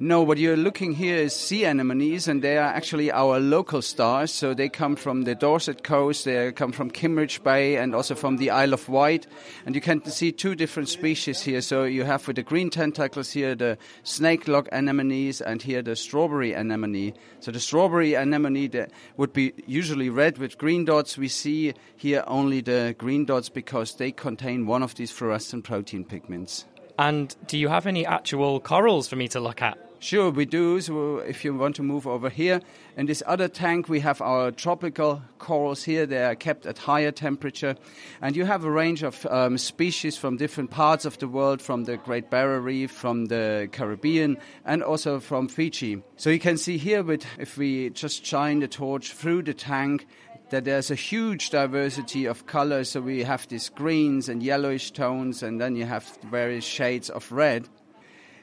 No, 0.00 0.22
what 0.22 0.38
you're 0.38 0.56
looking 0.56 0.92
here 0.92 1.16
is 1.16 1.34
sea 1.34 1.64
anemones, 1.64 2.26
and 2.26 2.42
they 2.42 2.56
are 2.56 2.72
actually 2.72 3.12
our 3.12 3.38
local 3.38 3.82
stars. 3.82 4.32
So 4.32 4.54
they 4.54 4.68
come 4.68 4.96
from 4.96 5.22
the 5.22 5.34
Dorset 5.34 5.84
coast, 5.84 6.24
they 6.24 6.50
come 6.52 6.72
from 6.72 6.90
Kimmeridge 6.90 7.42
Bay, 7.42 7.76
and 7.76 7.94
also 7.94 8.14
from 8.14 8.38
the 8.38 8.50
Isle 8.50 8.72
of 8.72 8.88
Wight. 8.88 9.26
And 9.66 9.74
you 9.74 9.80
can 9.80 10.04
see 10.06 10.32
two 10.32 10.54
different 10.54 10.88
species 10.88 11.42
here. 11.42 11.60
So 11.60 11.84
you 11.84 12.04
have 12.04 12.26
with 12.26 12.36
the 12.36 12.42
green 12.42 12.70
tentacles 12.70 13.30
here 13.30 13.54
the 13.54 13.78
snake 14.02 14.48
lock 14.48 14.68
anemones, 14.72 15.40
and 15.40 15.62
here 15.62 15.82
the 15.82 15.94
strawberry 15.94 16.52
anemone. 16.52 17.12
So 17.40 17.52
the 17.52 17.60
strawberry 17.60 18.14
anemone 18.14 18.88
would 19.16 19.32
be 19.32 19.52
usually 19.66 20.10
red 20.10 20.38
with 20.38 20.58
green 20.58 20.84
dots. 20.84 21.16
We 21.16 21.28
see 21.28 21.74
here 21.96 22.24
only 22.26 22.60
the 22.60 22.94
green 22.98 23.24
dots 23.24 23.48
because 23.48 23.94
they 23.96 24.10
contain 24.10 24.66
one 24.66 24.82
of 24.82 24.94
these 24.94 25.10
fluorescent 25.10 25.64
protein 25.64 26.04
pigments. 26.04 26.64
And 26.98 27.34
do 27.46 27.58
you 27.58 27.68
have 27.68 27.86
any 27.86 28.06
actual 28.06 28.60
corals 28.60 29.08
for 29.08 29.16
me 29.16 29.28
to 29.28 29.40
look 29.40 29.62
at? 29.62 29.78
Sure, 30.02 30.32
we 30.32 30.46
do. 30.46 30.80
So 30.80 31.18
if 31.18 31.44
you 31.44 31.54
want 31.54 31.76
to 31.76 31.82
move 31.84 32.08
over 32.08 32.28
here, 32.28 32.60
in 32.96 33.06
this 33.06 33.22
other 33.24 33.46
tank, 33.46 33.88
we 33.88 34.00
have 34.00 34.20
our 34.20 34.50
tropical 34.50 35.22
corals 35.38 35.84
here. 35.84 36.06
They 36.06 36.24
are 36.24 36.34
kept 36.34 36.66
at 36.66 36.76
higher 36.76 37.12
temperature. 37.12 37.76
And 38.20 38.34
you 38.34 38.44
have 38.44 38.64
a 38.64 38.70
range 38.70 39.04
of 39.04 39.24
um, 39.26 39.58
species 39.58 40.18
from 40.18 40.38
different 40.38 40.72
parts 40.72 41.04
of 41.04 41.18
the 41.18 41.28
world, 41.28 41.62
from 41.62 41.84
the 41.84 41.98
Great 41.98 42.30
Barrier 42.30 42.60
Reef, 42.60 42.90
from 42.90 43.26
the 43.26 43.68
Caribbean, 43.70 44.38
and 44.64 44.82
also 44.82 45.20
from 45.20 45.46
Fiji. 45.46 46.02
So 46.16 46.30
you 46.30 46.40
can 46.40 46.56
see 46.56 46.78
here, 46.78 47.04
with, 47.04 47.24
if 47.38 47.56
we 47.56 47.90
just 47.90 48.26
shine 48.26 48.58
the 48.58 48.66
torch 48.66 49.12
through 49.12 49.42
the 49.44 49.54
tank, 49.54 50.08
that 50.52 50.64
there's 50.64 50.90
a 50.90 50.94
huge 50.94 51.50
diversity 51.50 52.26
of 52.26 52.46
colors. 52.46 52.90
So 52.90 53.00
we 53.00 53.24
have 53.24 53.48
these 53.48 53.68
greens 53.68 54.28
and 54.28 54.40
yellowish 54.40 54.92
tones, 54.92 55.42
and 55.42 55.60
then 55.60 55.74
you 55.74 55.84
have 55.84 56.06
various 56.30 56.64
shades 56.64 57.10
of 57.10 57.30
red 57.32 57.68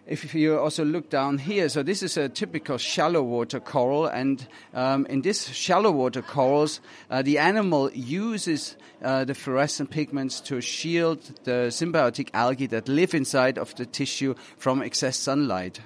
if 0.09 0.33
you 0.33 0.57
also 0.57 0.83
look 0.83 1.11
down 1.11 1.37
here, 1.37 1.69
so 1.69 1.83
this 1.83 2.01
is 2.01 2.17
a 2.17 2.27
typical 2.27 2.79
shallow 2.79 3.21
water 3.21 3.59
coral, 3.59 4.07
and 4.07 4.47
um, 4.73 5.05
in 5.05 5.21
this 5.21 5.47
shallow 5.49 5.91
water 5.91 6.23
corals, 6.23 6.81
uh, 7.11 7.21
the 7.21 7.37
animal 7.37 7.91
uses 7.93 8.75
uh, 9.03 9.23
the 9.23 9.35
fluorescent 9.35 9.91
pigments 9.91 10.41
to 10.41 10.61
shield 10.61 11.21
the 11.43 11.69
symbiotic 11.69 12.29
algae 12.33 12.65
that 12.65 12.87
live 12.87 13.13
inside 13.13 13.59
of 13.59 13.75
the 13.75 13.85
tissue 13.85 14.33
from 14.57 14.81
excess 14.81 15.15
sunlight. 15.15 15.79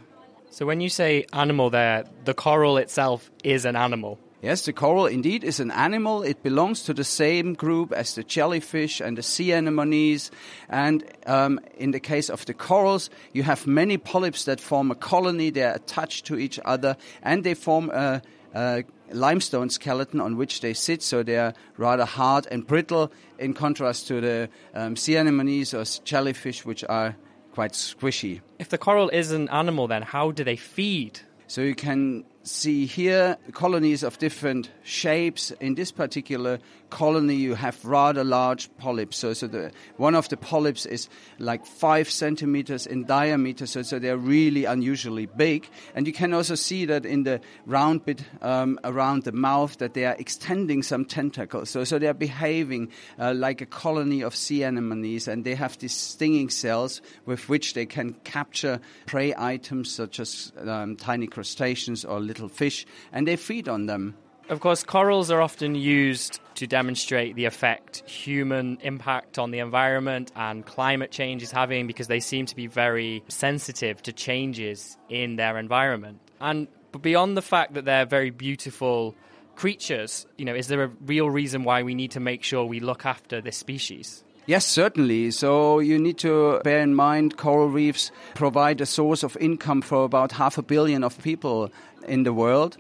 So 0.52 0.66
when 0.66 0.80
you 0.80 0.88
say 0.88 1.26
animal 1.34 1.70
there, 1.70 2.06
the 2.24 2.34
coral 2.34 2.78
itself 2.78 3.30
is 3.44 3.66
an 3.66 3.76
animal. 3.76 4.20
Yes, 4.44 4.66
the 4.66 4.74
coral 4.74 5.06
indeed 5.06 5.46
is 5.46 5.62
an 5.62 5.72
animal. 5.72 6.22
It 6.22 6.44
belongs 6.44 6.84
to 6.84 6.94
the 6.94 7.06
same 7.06 7.54
group 7.54 7.94
as 7.94 8.16
the 8.16 8.26
jellyfish 8.26 9.00
and 9.00 9.18
the 9.18 9.24
sea 9.24 9.54
anemones. 9.54 10.32
And 10.68 11.02
um, 11.26 11.62
in 11.78 11.92
the 11.92 12.02
case 12.02 12.30
of 12.30 12.46
the 12.46 12.54
corals, 12.54 13.10
you 13.32 13.44
have 13.44 13.66
many 13.66 13.98
polyps 13.98 14.44
that 14.44 14.60
form 14.60 14.92
a 14.92 14.96
colony. 14.96 15.50
They 15.50 15.64
are 15.64 15.76
attached 15.76 16.26
to 16.26 16.38
each 16.38 16.60
other 16.66 16.98
and 17.22 17.46
they 17.46 17.54
form 17.54 17.90
a, 17.92 18.22
a 18.54 18.84
limestone 19.14 19.70
skeleton 19.70 20.20
on 20.20 20.36
which 20.36 20.60
they 20.60 20.74
sit. 20.74 21.02
So 21.02 21.24
they 21.24 21.38
are 21.38 21.54
rather 21.78 22.04
hard 22.04 22.46
and 22.52 22.68
brittle 22.68 23.14
in 23.40 23.54
contrast 23.54 24.10
to 24.10 24.20
the 24.20 24.50
um, 24.74 24.98
sea 24.98 25.16
anemones 25.16 25.74
or 25.74 25.86
jellyfish, 26.04 26.66
which 26.66 26.84
are 26.90 27.16
quite 27.54 27.72
squishy. 27.72 28.42
If 28.60 28.68
the 28.68 28.78
coral 28.78 29.08
is 29.08 29.32
an 29.32 29.48
animal, 29.48 29.88
then 29.88 30.02
how 30.02 30.32
do 30.32 30.44
they 30.44 30.58
feed? 30.58 31.22
So 31.48 31.62
you 31.62 31.76
can 31.76 32.26
see 32.44 32.86
here 32.86 33.38
colonies 33.54 34.04
of 34.04 34.18
different 34.20 34.70
shapes. 34.84 35.52
In 35.60 35.76
this 35.76 35.92
particular 35.92 36.60
colony, 36.90 37.36
you 37.36 37.56
have 37.56 37.84
rather 37.84 38.24
large 38.24 38.70
polyps. 38.78 39.18
So, 39.18 39.34
so 39.34 39.48
the, 39.48 39.72
one 39.98 40.14
of 40.14 40.30
the 40.30 40.38
polyps 40.38 40.86
is 40.86 41.10
like 41.40 41.66
five 41.66 42.10
centimeters 42.10 42.86
in 42.86 43.06
diameter, 43.06 43.66
so, 43.66 43.82
so 43.82 43.98
they're 43.98 44.18
really 44.18 44.66
unusually 44.66 45.26
big. 45.26 45.68
And 45.96 46.06
you 46.06 46.14
can 46.14 46.34
also 46.34 46.56
see 46.56 46.86
that 46.86 47.06
in 47.06 47.24
the 47.24 47.42
round 47.66 48.06
bit 48.06 48.24
um, 48.42 48.80
around 48.84 49.24
the 49.24 49.32
mouth 49.32 49.78
that 49.78 49.94
they 49.94 50.06
are 50.06 50.16
extending 50.20 50.84
some 50.84 51.06
tentacles. 51.06 51.70
So, 51.70 51.84
so 51.84 51.98
they're 51.98 52.14
behaving 52.14 52.92
uh, 53.18 53.34
like 53.34 53.62
a 53.62 53.66
colony 53.66 54.22
of 54.22 54.36
sea 54.36 54.64
anemones, 54.64 55.28
and 55.28 55.44
they 55.44 55.56
have 55.56 55.78
these 55.80 55.94
stinging 55.94 56.50
cells 56.50 57.02
with 57.26 57.50
which 57.50 57.74
they 57.74 57.86
can 57.86 58.14
capture 58.24 58.80
prey 59.08 59.34
items 59.36 59.90
such 59.90 60.20
as 60.20 60.52
um, 60.60 60.96
tiny 60.96 61.26
crustaceans 61.26 62.06
or 62.06 62.20
little 62.34 62.50
fish, 62.50 62.86
and 63.12 63.28
they 63.28 63.36
feed 63.36 63.68
on 63.70 63.86
them. 63.86 64.16
Of 64.50 64.60
course, 64.60 64.84
corals 64.84 65.32
are 65.32 65.42
often 65.42 65.74
used 65.76 66.40
to 66.56 66.68
demonstrate 66.68 67.36
the 67.36 67.46
effect 67.46 68.08
human 68.10 68.78
impact 68.82 69.40
on 69.40 69.52
the 69.52 69.60
environment 69.60 70.32
and 70.36 70.66
climate 70.66 71.12
change 71.12 71.42
is 71.42 71.52
having 71.52 71.88
because 71.88 72.08
they 72.08 72.20
seem 72.20 72.46
to 72.48 72.56
be 72.56 72.68
very 72.68 73.24
sensitive 73.30 74.04
to 74.04 74.12
changes 74.12 74.98
in 75.08 75.38
their 75.38 75.58
environment. 75.58 76.20
And 76.42 76.68
beyond 77.02 77.38
the 77.38 77.42
fact 77.42 77.74
that 77.76 77.86
they're 77.86 78.06
very 78.06 78.32
beautiful 78.32 79.16
creatures, 79.56 80.28
you 80.38 80.44
know, 80.44 80.56
is 80.56 80.68
there 80.68 80.84
a 80.84 80.92
real 81.06 81.30
reason 81.30 81.64
why 81.64 81.84
we 81.84 81.96
need 81.96 82.12
to 82.12 82.20
make 82.20 82.44
sure 82.44 82.66
we 82.66 82.82
look 82.82 83.06
after 83.06 83.40
this 83.40 83.56
species? 83.56 84.26
Yes, 84.46 84.66
certainly. 84.66 85.32
So 85.32 85.80
you 85.80 85.98
need 85.98 86.18
to 86.18 86.60
bear 86.66 86.82
in 86.82 86.96
mind 86.96 87.38
coral 87.38 87.70
reefs 87.70 88.12
provide 88.36 88.82
a 88.82 88.86
source 88.86 89.24
of 89.24 89.38
income 89.38 89.82
for 89.82 90.04
about 90.04 90.34
half 90.34 90.58
a 90.58 90.62
billion 90.62 91.06
of 91.06 91.18
people 91.24 91.72
in 92.10 92.24
the 92.24 92.34
world. 92.34 92.78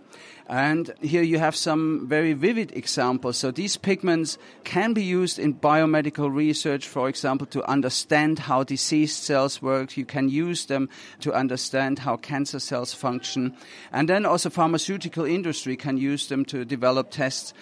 And 0.47 0.93
here 1.01 1.21
you 1.21 1.39
have 1.39 1.55
some 1.55 2.05
very 2.09 2.33
vivid 2.33 2.75
examples. 2.75 3.37
So 3.37 3.49
these 3.49 3.77
pigments 3.77 4.37
can 4.65 4.93
be 4.93 5.03
used 5.03 5.39
in 5.39 5.53
biomedical 5.53 6.29
research, 6.35 6.85
for 6.85 7.07
example, 7.07 7.47
to 7.47 7.63
understand 7.63 8.39
how 8.39 8.63
diseased 8.63 9.23
cells 9.23 9.61
work. 9.61 9.95
You 9.95 10.03
can 10.03 10.27
use 10.27 10.65
them 10.65 10.89
to 11.21 11.33
understand 11.33 11.99
how 11.99 12.17
cancer 12.17 12.59
cells 12.59 12.93
function. 12.93 13.55
And 13.93 14.09
then 14.09 14.25
also 14.25 14.49
pharmaceutical 14.49 15.23
industry 15.23 15.77
can 15.77 15.95
use 15.95 16.27
them 16.27 16.43
to 16.45 16.65
develop 16.65 17.09
tests 17.09 17.53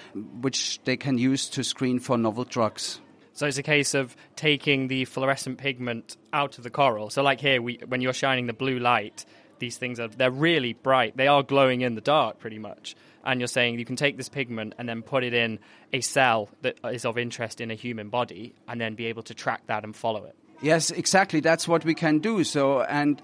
which 0.42 0.80
they 0.86 0.98
can 0.98 1.20
use 1.20 1.48
to 1.50 1.64
screen 1.64 2.00
for 2.00 2.18
novel 2.18 2.46
drugs. 2.46 3.00
So 3.42 3.48
it's 3.48 3.58
a 3.58 3.64
case 3.64 3.96
of 3.96 4.16
taking 4.36 4.88
the 4.88 5.06
fluorescent 5.06 5.58
pigment 5.58 6.16
out 6.32 6.60
of 6.60 6.64
the 6.64 6.70
coral. 6.70 7.10
So 7.10 7.24
like 7.24 7.42
here, 7.42 7.60
we, 7.60 7.80
when 7.88 8.00
you're 8.00 8.14
shining 8.14 8.46
the 8.46 8.54
blue 8.54 8.78
light, 8.78 9.26
these 9.58 9.78
things 9.78 10.00
are 10.00 10.10
they're 10.10 10.30
really 10.30 10.74
bright. 10.74 11.18
They 11.18 11.28
are 11.28 11.42
glowing 11.42 11.82
in 11.82 11.96
the 11.96 12.02
dark, 12.02 12.38
pretty 12.38 12.60
much. 12.60 12.96
And 13.26 13.42
you're 13.42 13.48
saying 13.48 13.80
you 13.80 13.86
can 13.86 13.96
take 13.96 14.16
this 14.16 14.30
pigment 14.30 14.76
and 14.78 14.88
then 14.88 15.02
put 15.02 15.24
it 15.24 15.34
in 15.34 15.58
a 15.92 16.02
cell 16.02 16.50
that 16.62 16.78
is 16.94 17.04
of 17.04 17.18
interest 17.18 17.62
in 17.62 17.72
a 17.72 17.74
human 17.74 18.10
body, 18.10 18.54
and 18.68 18.80
then 18.80 18.94
be 18.94 19.08
able 19.08 19.24
to 19.24 19.34
track 19.34 19.66
that 19.66 19.84
and 19.84 19.96
follow 19.96 20.24
it. 20.26 20.36
Yes, 20.62 20.92
exactly. 20.92 21.40
That's 21.40 21.68
what 21.68 21.84
we 21.84 21.96
can 21.96 22.20
do. 22.20 22.44
So, 22.44 22.82
and 22.84 23.20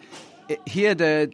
eh, 0.49 0.55
here 0.65 0.95
the 0.95 1.31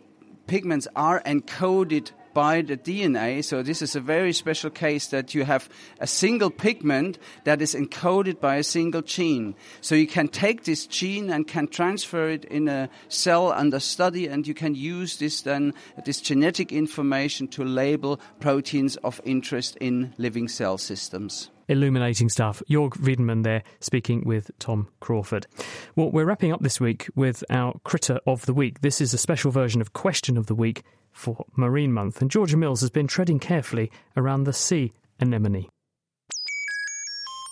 pigments 0.47 0.89
are 0.93 1.21
encoded 1.21 2.11
by 2.33 2.61
the 2.61 2.77
DNA. 2.77 3.43
So 3.43 3.63
this 3.63 3.81
is 3.81 3.95
a 3.95 3.99
very 3.99 4.33
special 4.33 4.69
case 4.69 5.07
that 5.07 5.33
you 5.33 5.45
have 5.45 5.69
a 5.99 6.07
single 6.07 6.49
pigment 6.49 7.19
that 7.43 7.61
is 7.61 7.75
encoded 7.75 8.39
by 8.39 8.55
a 8.55 8.63
single 8.63 9.01
gene. 9.01 9.55
So 9.81 9.95
you 9.95 10.07
can 10.07 10.27
take 10.27 10.63
this 10.63 10.85
gene 10.87 11.29
and 11.29 11.47
can 11.47 11.67
transfer 11.67 12.29
it 12.29 12.45
in 12.45 12.67
a 12.67 12.89
cell 13.07 13.51
under 13.51 13.79
study 13.79 14.27
and 14.27 14.47
you 14.47 14.53
can 14.53 14.75
use 14.75 15.17
this 15.17 15.41
then, 15.41 15.73
this 16.05 16.21
genetic 16.21 16.71
information 16.71 17.47
to 17.49 17.63
label 17.63 18.19
proteins 18.39 18.95
of 18.97 19.21
interest 19.23 19.77
in 19.77 20.13
living 20.17 20.47
cell 20.47 20.77
systems 20.77 21.49
illuminating 21.67 22.29
stuff. 22.29 22.61
Jörg 22.69 22.99
Wiedemann 22.99 23.43
there 23.43 23.63
speaking 23.79 24.23
with 24.25 24.51
Tom 24.59 24.87
Crawford. 24.99 25.47
Well, 25.95 26.11
we're 26.11 26.25
wrapping 26.25 26.51
up 26.51 26.61
this 26.61 26.79
week 26.79 27.09
with 27.15 27.43
our 27.49 27.79
Critter 27.83 28.19
of 28.25 28.45
the 28.45 28.53
Week. 28.53 28.81
This 28.81 29.01
is 29.01 29.13
a 29.13 29.17
special 29.17 29.51
version 29.51 29.81
of 29.81 29.93
Question 29.93 30.37
of 30.37 30.47
the 30.47 30.55
Week 30.55 30.83
for 31.11 31.45
Marine 31.55 31.93
Month, 31.93 32.21
and 32.21 32.31
Georgia 32.31 32.57
Mills 32.57 32.81
has 32.81 32.89
been 32.89 33.07
treading 33.07 33.39
carefully 33.39 33.91
around 34.17 34.43
the 34.43 34.53
sea 34.53 34.93
anemone. 35.19 35.69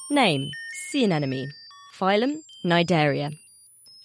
Name 0.09 0.49
Sea 0.89 1.05
anemone. 1.05 1.51
Phylum 1.97 2.38
Cnidaria. 2.66 3.38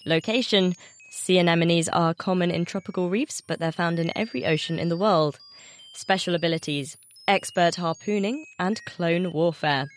Location 0.05 0.73
Sea 1.11 1.39
anemones 1.39 1.89
are 1.89 2.13
common 2.13 2.51
in 2.51 2.63
tropical 2.63 3.09
reefs, 3.09 3.41
but 3.41 3.59
they're 3.59 3.71
found 3.71 3.99
in 3.99 4.15
every 4.15 4.45
ocean 4.45 4.79
in 4.79 4.87
the 4.87 4.95
world. 4.95 5.37
Special 5.95 6.35
abilities 6.35 6.95
expert 7.27 7.75
harpooning 7.75 8.45
and 8.57 8.83
clone 8.85 9.31
warfare. 9.33 9.87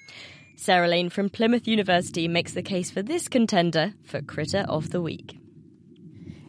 Sarah 0.56 0.88
Lane 0.88 1.08
from 1.08 1.30
Plymouth 1.30 1.66
University 1.66 2.28
makes 2.28 2.52
the 2.52 2.62
case 2.62 2.90
for 2.90 3.02
this 3.02 3.28
contender 3.28 3.94
for 4.04 4.20
Critter 4.20 4.66
of 4.68 4.90
the 4.90 5.00
Week. 5.00 5.38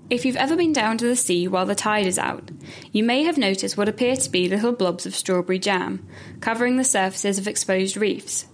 If 0.10 0.26
you've 0.26 0.36
ever 0.36 0.58
been 0.58 0.74
down 0.74 0.98
to 0.98 1.08
the 1.08 1.16
sea 1.16 1.48
while 1.48 1.66
the 1.66 1.76
tide 1.76 2.06
is 2.06 2.20
out, 2.20 2.52
you 2.92 3.02
may 3.02 3.24
have 3.24 3.38
noticed 3.38 3.78
what 3.78 3.88
appear 3.88 4.18
to 4.18 4.30
be 4.30 4.50
little 4.50 4.74
blobs 4.74 5.06
of 5.06 5.16
strawberry 5.16 5.60
jam 5.60 6.06
covering 6.42 6.76
the 6.76 6.84
surfaces 6.84 7.38
of 7.38 7.48
exposed 7.48 7.96
reefs. 7.96 8.46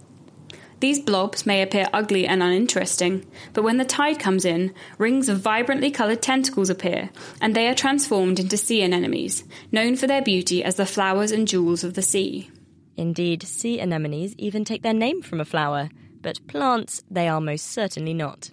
These 0.80 1.00
blobs 1.00 1.44
may 1.44 1.60
appear 1.60 1.88
ugly 1.92 2.26
and 2.26 2.42
uninteresting, 2.42 3.26
but 3.52 3.64
when 3.64 3.78
the 3.78 3.84
tide 3.84 4.20
comes 4.20 4.44
in, 4.44 4.72
rings 4.96 5.28
of 5.28 5.40
vibrantly 5.40 5.90
coloured 5.90 6.22
tentacles 6.22 6.70
appear, 6.70 7.10
and 7.40 7.54
they 7.54 7.68
are 7.68 7.74
transformed 7.74 8.38
into 8.38 8.56
sea 8.56 8.82
anemones, 8.82 9.42
known 9.72 9.96
for 9.96 10.06
their 10.06 10.22
beauty 10.22 10.62
as 10.62 10.76
the 10.76 10.86
flowers 10.86 11.32
and 11.32 11.48
jewels 11.48 11.82
of 11.82 11.94
the 11.94 12.02
sea. 12.02 12.50
Indeed, 12.96 13.42
sea 13.42 13.80
anemones 13.80 14.34
even 14.38 14.64
take 14.64 14.82
their 14.82 14.94
name 14.94 15.20
from 15.22 15.40
a 15.40 15.44
flower, 15.44 15.88
but 16.22 16.46
plants 16.46 17.02
they 17.10 17.26
are 17.26 17.40
most 17.40 17.66
certainly 17.66 18.14
not. 18.14 18.50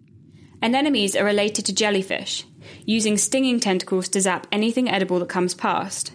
Anemones 0.64 1.16
are 1.16 1.26
related 1.26 1.66
to 1.66 1.76
jellyfish, 1.76 2.44
using 2.86 3.18
stinging 3.18 3.60
tentacles 3.60 4.10
to 4.10 4.22
zap 4.22 4.48
anything 4.52 4.90
edible 4.90 5.20
that 5.20 5.30
comes 5.30 5.54
past. 5.54 6.12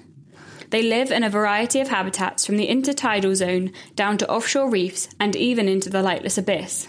They 0.70 0.82
live 0.84 1.10
in 1.10 1.24
a 1.24 1.30
variety 1.30 1.80
of 1.80 1.88
habitats 1.88 2.46
from 2.46 2.56
the 2.56 2.68
intertidal 2.68 3.34
zone 3.34 3.72
down 3.96 4.18
to 4.18 4.30
offshore 4.30 4.70
reefs 4.70 5.08
and 5.18 5.34
even 5.34 5.68
into 5.68 5.90
the 5.90 6.02
lightless 6.02 6.38
abyss, 6.38 6.86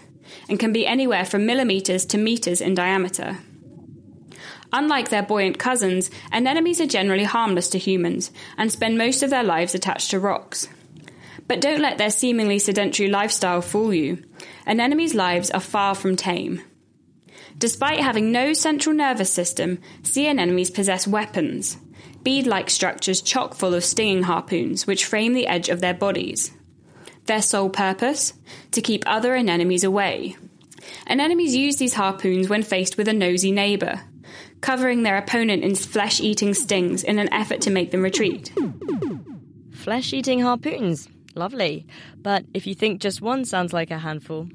and 0.48 0.60
can 0.60 0.72
be 0.72 0.86
anywhere 0.86 1.26
from 1.26 1.48
millimetres 1.48 2.06
to 2.06 2.20
metres 2.20 2.62
in 2.62 2.76
diameter. 2.76 3.40
Unlike 4.72 5.10
their 5.10 5.24
buoyant 5.24 5.58
cousins, 5.58 6.12
anemones 6.32 6.80
are 6.80 6.86
generally 6.86 7.24
harmless 7.24 7.70
to 7.70 7.80
humans 7.80 8.32
and 8.56 8.72
spend 8.72 9.00
most 9.00 9.24
of 9.24 9.32
their 9.32 9.44
lives 9.44 9.74
attached 9.74 10.12
to 10.12 10.20
rocks. 10.20 10.70
But 11.48 11.60
don't 11.60 11.82
let 11.82 11.98
their 11.98 12.12
seemingly 12.12 12.60
sedentary 12.60 13.10
lifestyle 13.10 13.62
fool 13.62 13.94
you. 13.94 14.24
Anemones' 14.66 15.16
lives 15.16 15.50
are 15.52 15.60
far 15.60 15.96
from 15.96 16.16
tame. 16.16 16.62
Despite 17.58 18.00
having 18.00 18.32
no 18.32 18.54
central 18.54 18.96
nervous 18.96 19.34
system, 19.34 19.80
sea 20.04 20.28
anemones 20.28 20.70
possess 20.70 21.08
weapons 21.08 21.78
bead 22.24 22.48
like 22.48 22.70
structures 22.70 23.22
chock 23.22 23.54
full 23.54 23.74
of 23.74 23.84
stinging 23.84 24.24
harpoons 24.24 24.86
which 24.86 25.06
frame 25.06 25.34
the 25.34 25.48
edge 25.48 25.70
of 25.70 25.82
their 25.82 25.94
bodies. 25.94 26.52
Their 27.26 27.42
sole 27.42 27.70
purpose? 27.70 28.34
To 28.72 28.82
keep 28.82 29.04
other 29.06 29.36
anemones 29.36 29.84
away. 29.84 30.36
Anemones 31.08 31.56
use 31.56 31.78
these 31.78 31.94
harpoons 31.94 32.50
when 32.50 32.64
faced 32.64 32.98
with 32.98 33.08
a 33.08 33.14
nosy 33.14 33.52
neighbour, 33.52 34.02
covering 34.62 35.04
their 35.04 35.18
opponent 35.18 35.64
in 35.64 35.76
flesh 35.76 36.20
eating 36.20 36.54
stings 36.54 37.04
in 37.04 37.20
an 37.20 37.32
effort 37.34 37.62
to 37.62 37.70
make 37.70 37.92
them 37.92 38.02
retreat. 38.02 38.52
Flesh 39.72 40.14
eating 40.14 40.40
harpoons. 40.40 41.08
Lovely. 41.36 41.86
But 42.18 42.46
if 42.54 42.68
you 42.68 42.76
think 42.76 43.02
just 43.02 43.22
one 43.22 43.46
sounds 43.46 43.74
like 43.74 43.92
a 43.92 43.98
handful, 43.98 44.48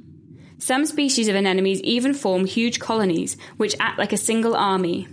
some 0.58 0.86
species 0.86 1.28
of 1.28 1.36
anemones 1.36 1.80
even 1.82 2.14
form 2.14 2.44
huge 2.44 2.78
colonies, 2.80 3.36
which 3.56 3.76
act 3.78 3.98
like 3.98 4.12
a 4.12 4.18
single 4.18 4.54
army. 4.56 5.06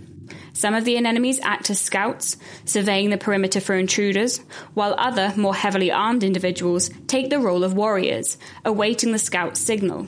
Some 0.54 0.72
of 0.72 0.84
the 0.84 0.96
anemones 0.96 1.40
act 1.42 1.68
as 1.68 1.80
scouts, 1.80 2.36
surveying 2.64 3.10
the 3.10 3.18
perimeter 3.18 3.60
for 3.60 3.74
intruders, 3.74 4.38
while 4.74 4.94
other, 4.96 5.34
more 5.36 5.54
heavily 5.54 5.90
armed 5.90 6.22
individuals 6.22 6.90
take 7.08 7.28
the 7.28 7.40
role 7.40 7.64
of 7.64 7.74
warriors, 7.74 8.38
awaiting 8.64 9.10
the 9.10 9.18
scout's 9.18 9.60
signal. 9.60 10.06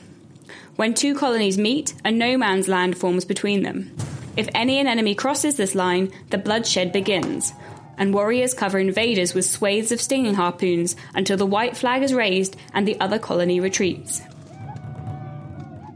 When 0.76 0.94
two 0.94 1.16
colonies 1.16 1.58
meet, 1.58 1.94
a 2.04 2.12
no 2.12 2.38
man's 2.38 2.68
land 2.68 2.96
forms 2.96 3.24
between 3.24 3.64
them. 3.64 3.94
If 4.36 4.48
any 4.54 4.78
anemone 4.78 5.16
crosses 5.16 5.56
this 5.56 5.74
line, 5.74 6.12
the 6.30 6.38
bloodshed 6.38 6.92
begins, 6.92 7.52
and 7.98 8.14
warriors 8.14 8.54
cover 8.54 8.78
invaders 8.78 9.34
with 9.34 9.46
swathes 9.46 9.90
of 9.90 10.00
stinging 10.00 10.34
harpoons 10.34 10.94
until 11.14 11.36
the 11.36 11.44
white 11.46 11.76
flag 11.76 12.02
is 12.02 12.14
raised 12.14 12.54
and 12.72 12.86
the 12.86 13.00
other 13.00 13.18
colony 13.18 13.58
retreats. 13.58 14.22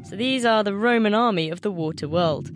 So 0.08 0.16
these 0.16 0.44
are 0.44 0.64
the 0.64 0.74
Roman 0.74 1.14
army 1.14 1.50
of 1.50 1.60
the 1.60 1.70
water 1.70 2.08
world. 2.08 2.50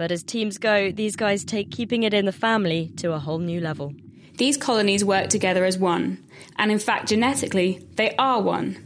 But 0.00 0.12
as 0.12 0.22
teams 0.22 0.56
go, 0.56 0.90
these 0.90 1.14
guys 1.14 1.44
take 1.44 1.70
keeping 1.70 2.04
it 2.04 2.14
in 2.14 2.24
the 2.24 2.32
family 2.32 2.90
to 2.96 3.12
a 3.12 3.18
whole 3.18 3.38
new 3.38 3.60
level. 3.60 3.92
These 4.38 4.56
colonies 4.56 5.04
work 5.04 5.28
together 5.28 5.66
as 5.66 5.76
one, 5.76 6.24
and 6.56 6.72
in 6.72 6.78
fact, 6.78 7.10
genetically, 7.10 7.86
they 7.96 8.16
are 8.16 8.40
one. 8.40 8.78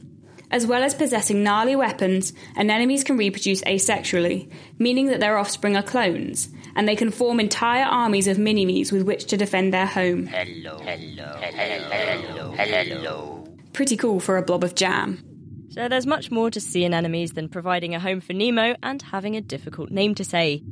As 0.51 0.67
well 0.67 0.83
as 0.83 0.93
possessing 0.93 1.45
gnarly 1.45 1.77
weapons, 1.77 2.33
anemones 2.57 3.05
can 3.05 3.17
reproduce 3.17 3.63
asexually, 3.63 4.51
meaning 4.81 5.07
that 5.07 5.21
their 5.21 5.39
offspring 5.39 5.77
are 5.77 5.85
clones, 5.85 6.49
and 6.75 6.89
they 6.89 6.97
can 6.97 7.13
form 7.13 7.39
entire 7.39 7.85
armies 7.85 8.27
of 8.27 8.37
mini-me's 8.37 8.91
with 8.91 9.03
which 9.03 9.27
to 9.27 9.37
defend 9.37 9.73
their 9.73 9.87
home. 9.87 10.27
Hello, 10.27 10.79
hello, 10.79 11.37
hello, 11.39 11.91
hello, 11.93 12.53
hello. 12.57 13.49
Pretty 13.73 13.97
cool 13.97 14.19
for 14.19 14.37
a 14.37 14.43
blob 14.43 14.65
of 14.65 14.75
jam. 14.75 15.23
So 15.71 15.89
there's 15.89 16.07
much 16.07 16.31
more 16.33 16.51
to 16.51 16.61
sea 16.61 16.85
anemones 16.85 17.33
than 17.35 17.49
providing 17.49 17.95
a 17.95 18.01
home 18.01 18.21
for 18.21 18.33
Nemo 18.33 18.77
and 18.83 19.03
having 19.03 19.37
a 19.37 19.41
difficult 19.41 19.91
name 19.91 20.15
to 20.17 20.25
say. 20.25 20.63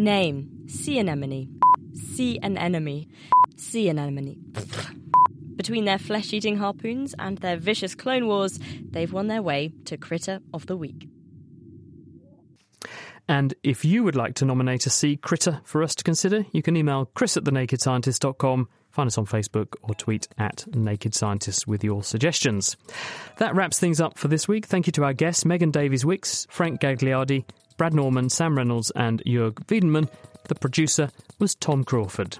Name 0.00 0.68
Sea 0.68 1.00
anemone. 1.00 1.48
Sea 1.92 2.38
anemone. 2.40 3.08
Sea 3.56 3.88
anemone. 3.88 4.36
Between 5.56 5.86
their 5.86 5.98
flesh 5.98 6.32
eating 6.32 6.56
harpoons 6.56 7.16
and 7.18 7.36
their 7.38 7.56
vicious 7.56 7.96
clone 7.96 8.28
wars, 8.28 8.60
they've 8.90 9.12
won 9.12 9.26
their 9.26 9.42
way 9.42 9.72
to 9.86 9.96
Critter 9.96 10.38
of 10.54 10.66
the 10.66 10.76
Week. 10.76 11.08
And 13.26 13.54
if 13.64 13.84
you 13.84 14.04
would 14.04 14.14
like 14.14 14.36
to 14.36 14.44
nominate 14.44 14.86
a 14.86 14.90
sea 14.90 15.16
critter 15.16 15.60
for 15.64 15.82
us 15.82 15.96
to 15.96 16.04
consider, 16.04 16.46
you 16.52 16.62
can 16.62 16.76
email 16.76 17.06
chris 17.16 17.36
at 17.36 17.42
thenakedscientist.com, 17.42 18.68
find 18.92 19.06
us 19.08 19.18
on 19.18 19.26
Facebook, 19.26 19.74
or 19.82 19.96
tweet 19.96 20.28
at 20.38 20.64
Naked 20.76 21.12
Scientists 21.12 21.66
with 21.66 21.82
your 21.82 22.04
suggestions. 22.04 22.76
That 23.38 23.56
wraps 23.56 23.80
things 23.80 24.00
up 24.00 24.16
for 24.16 24.28
this 24.28 24.46
week. 24.46 24.66
Thank 24.66 24.86
you 24.86 24.92
to 24.92 25.02
our 25.02 25.12
guests, 25.12 25.44
Megan 25.44 25.72
Davies 25.72 26.04
Wykes, 26.04 26.46
Frank 26.48 26.80
Gagliardi, 26.80 27.44
Brad 27.78 27.94
Norman, 27.94 28.28
Sam 28.28 28.56
Reynolds, 28.56 28.90
and 28.90 29.22
Jörg 29.24 29.66
Wiedemann. 29.70 30.10
The 30.48 30.54
producer 30.54 31.10
was 31.38 31.54
Tom 31.54 31.84
Crawford. 31.84 32.38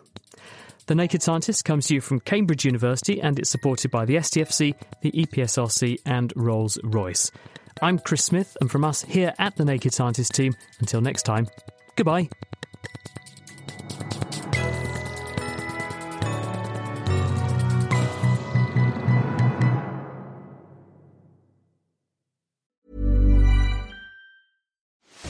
The 0.87 0.95
Naked 0.95 1.23
Scientist 1.23 1.65
comes 1.65 1.87
to 1.87 1.95
you 1.95 2.01
from 2.01 2.21
Cambridge 2.21 2.65
University 2.65 3.21
and 3.21 3.39
it's 3.39 3.51
supported 3.51 3.91
by 3.91 4.05
the 4.05 4.17
STFC, 4.17 4.75
the 5.03 5.13
EPSRC, 5.13 5.99
and 6.05 6.33
Rolls 6.35 6.79
Royce. 6.83 7.31
I'm 7.81 7.99
Chris 7.99 8.25
Smith, 8.25 8.57
and 8.61 8.71
from 8.71 8.85
us 8.85 9.03
here 9.03 9.33
at 9.39 9.55
the 9.57 9.65
Naked 9.65 9.95
Scientist 9.95 10.35
team, 10.35 10.55
until 10.81 11.01
next 11.01 11.23
time, 11.23 11.47
goodbye. 11.95 12.29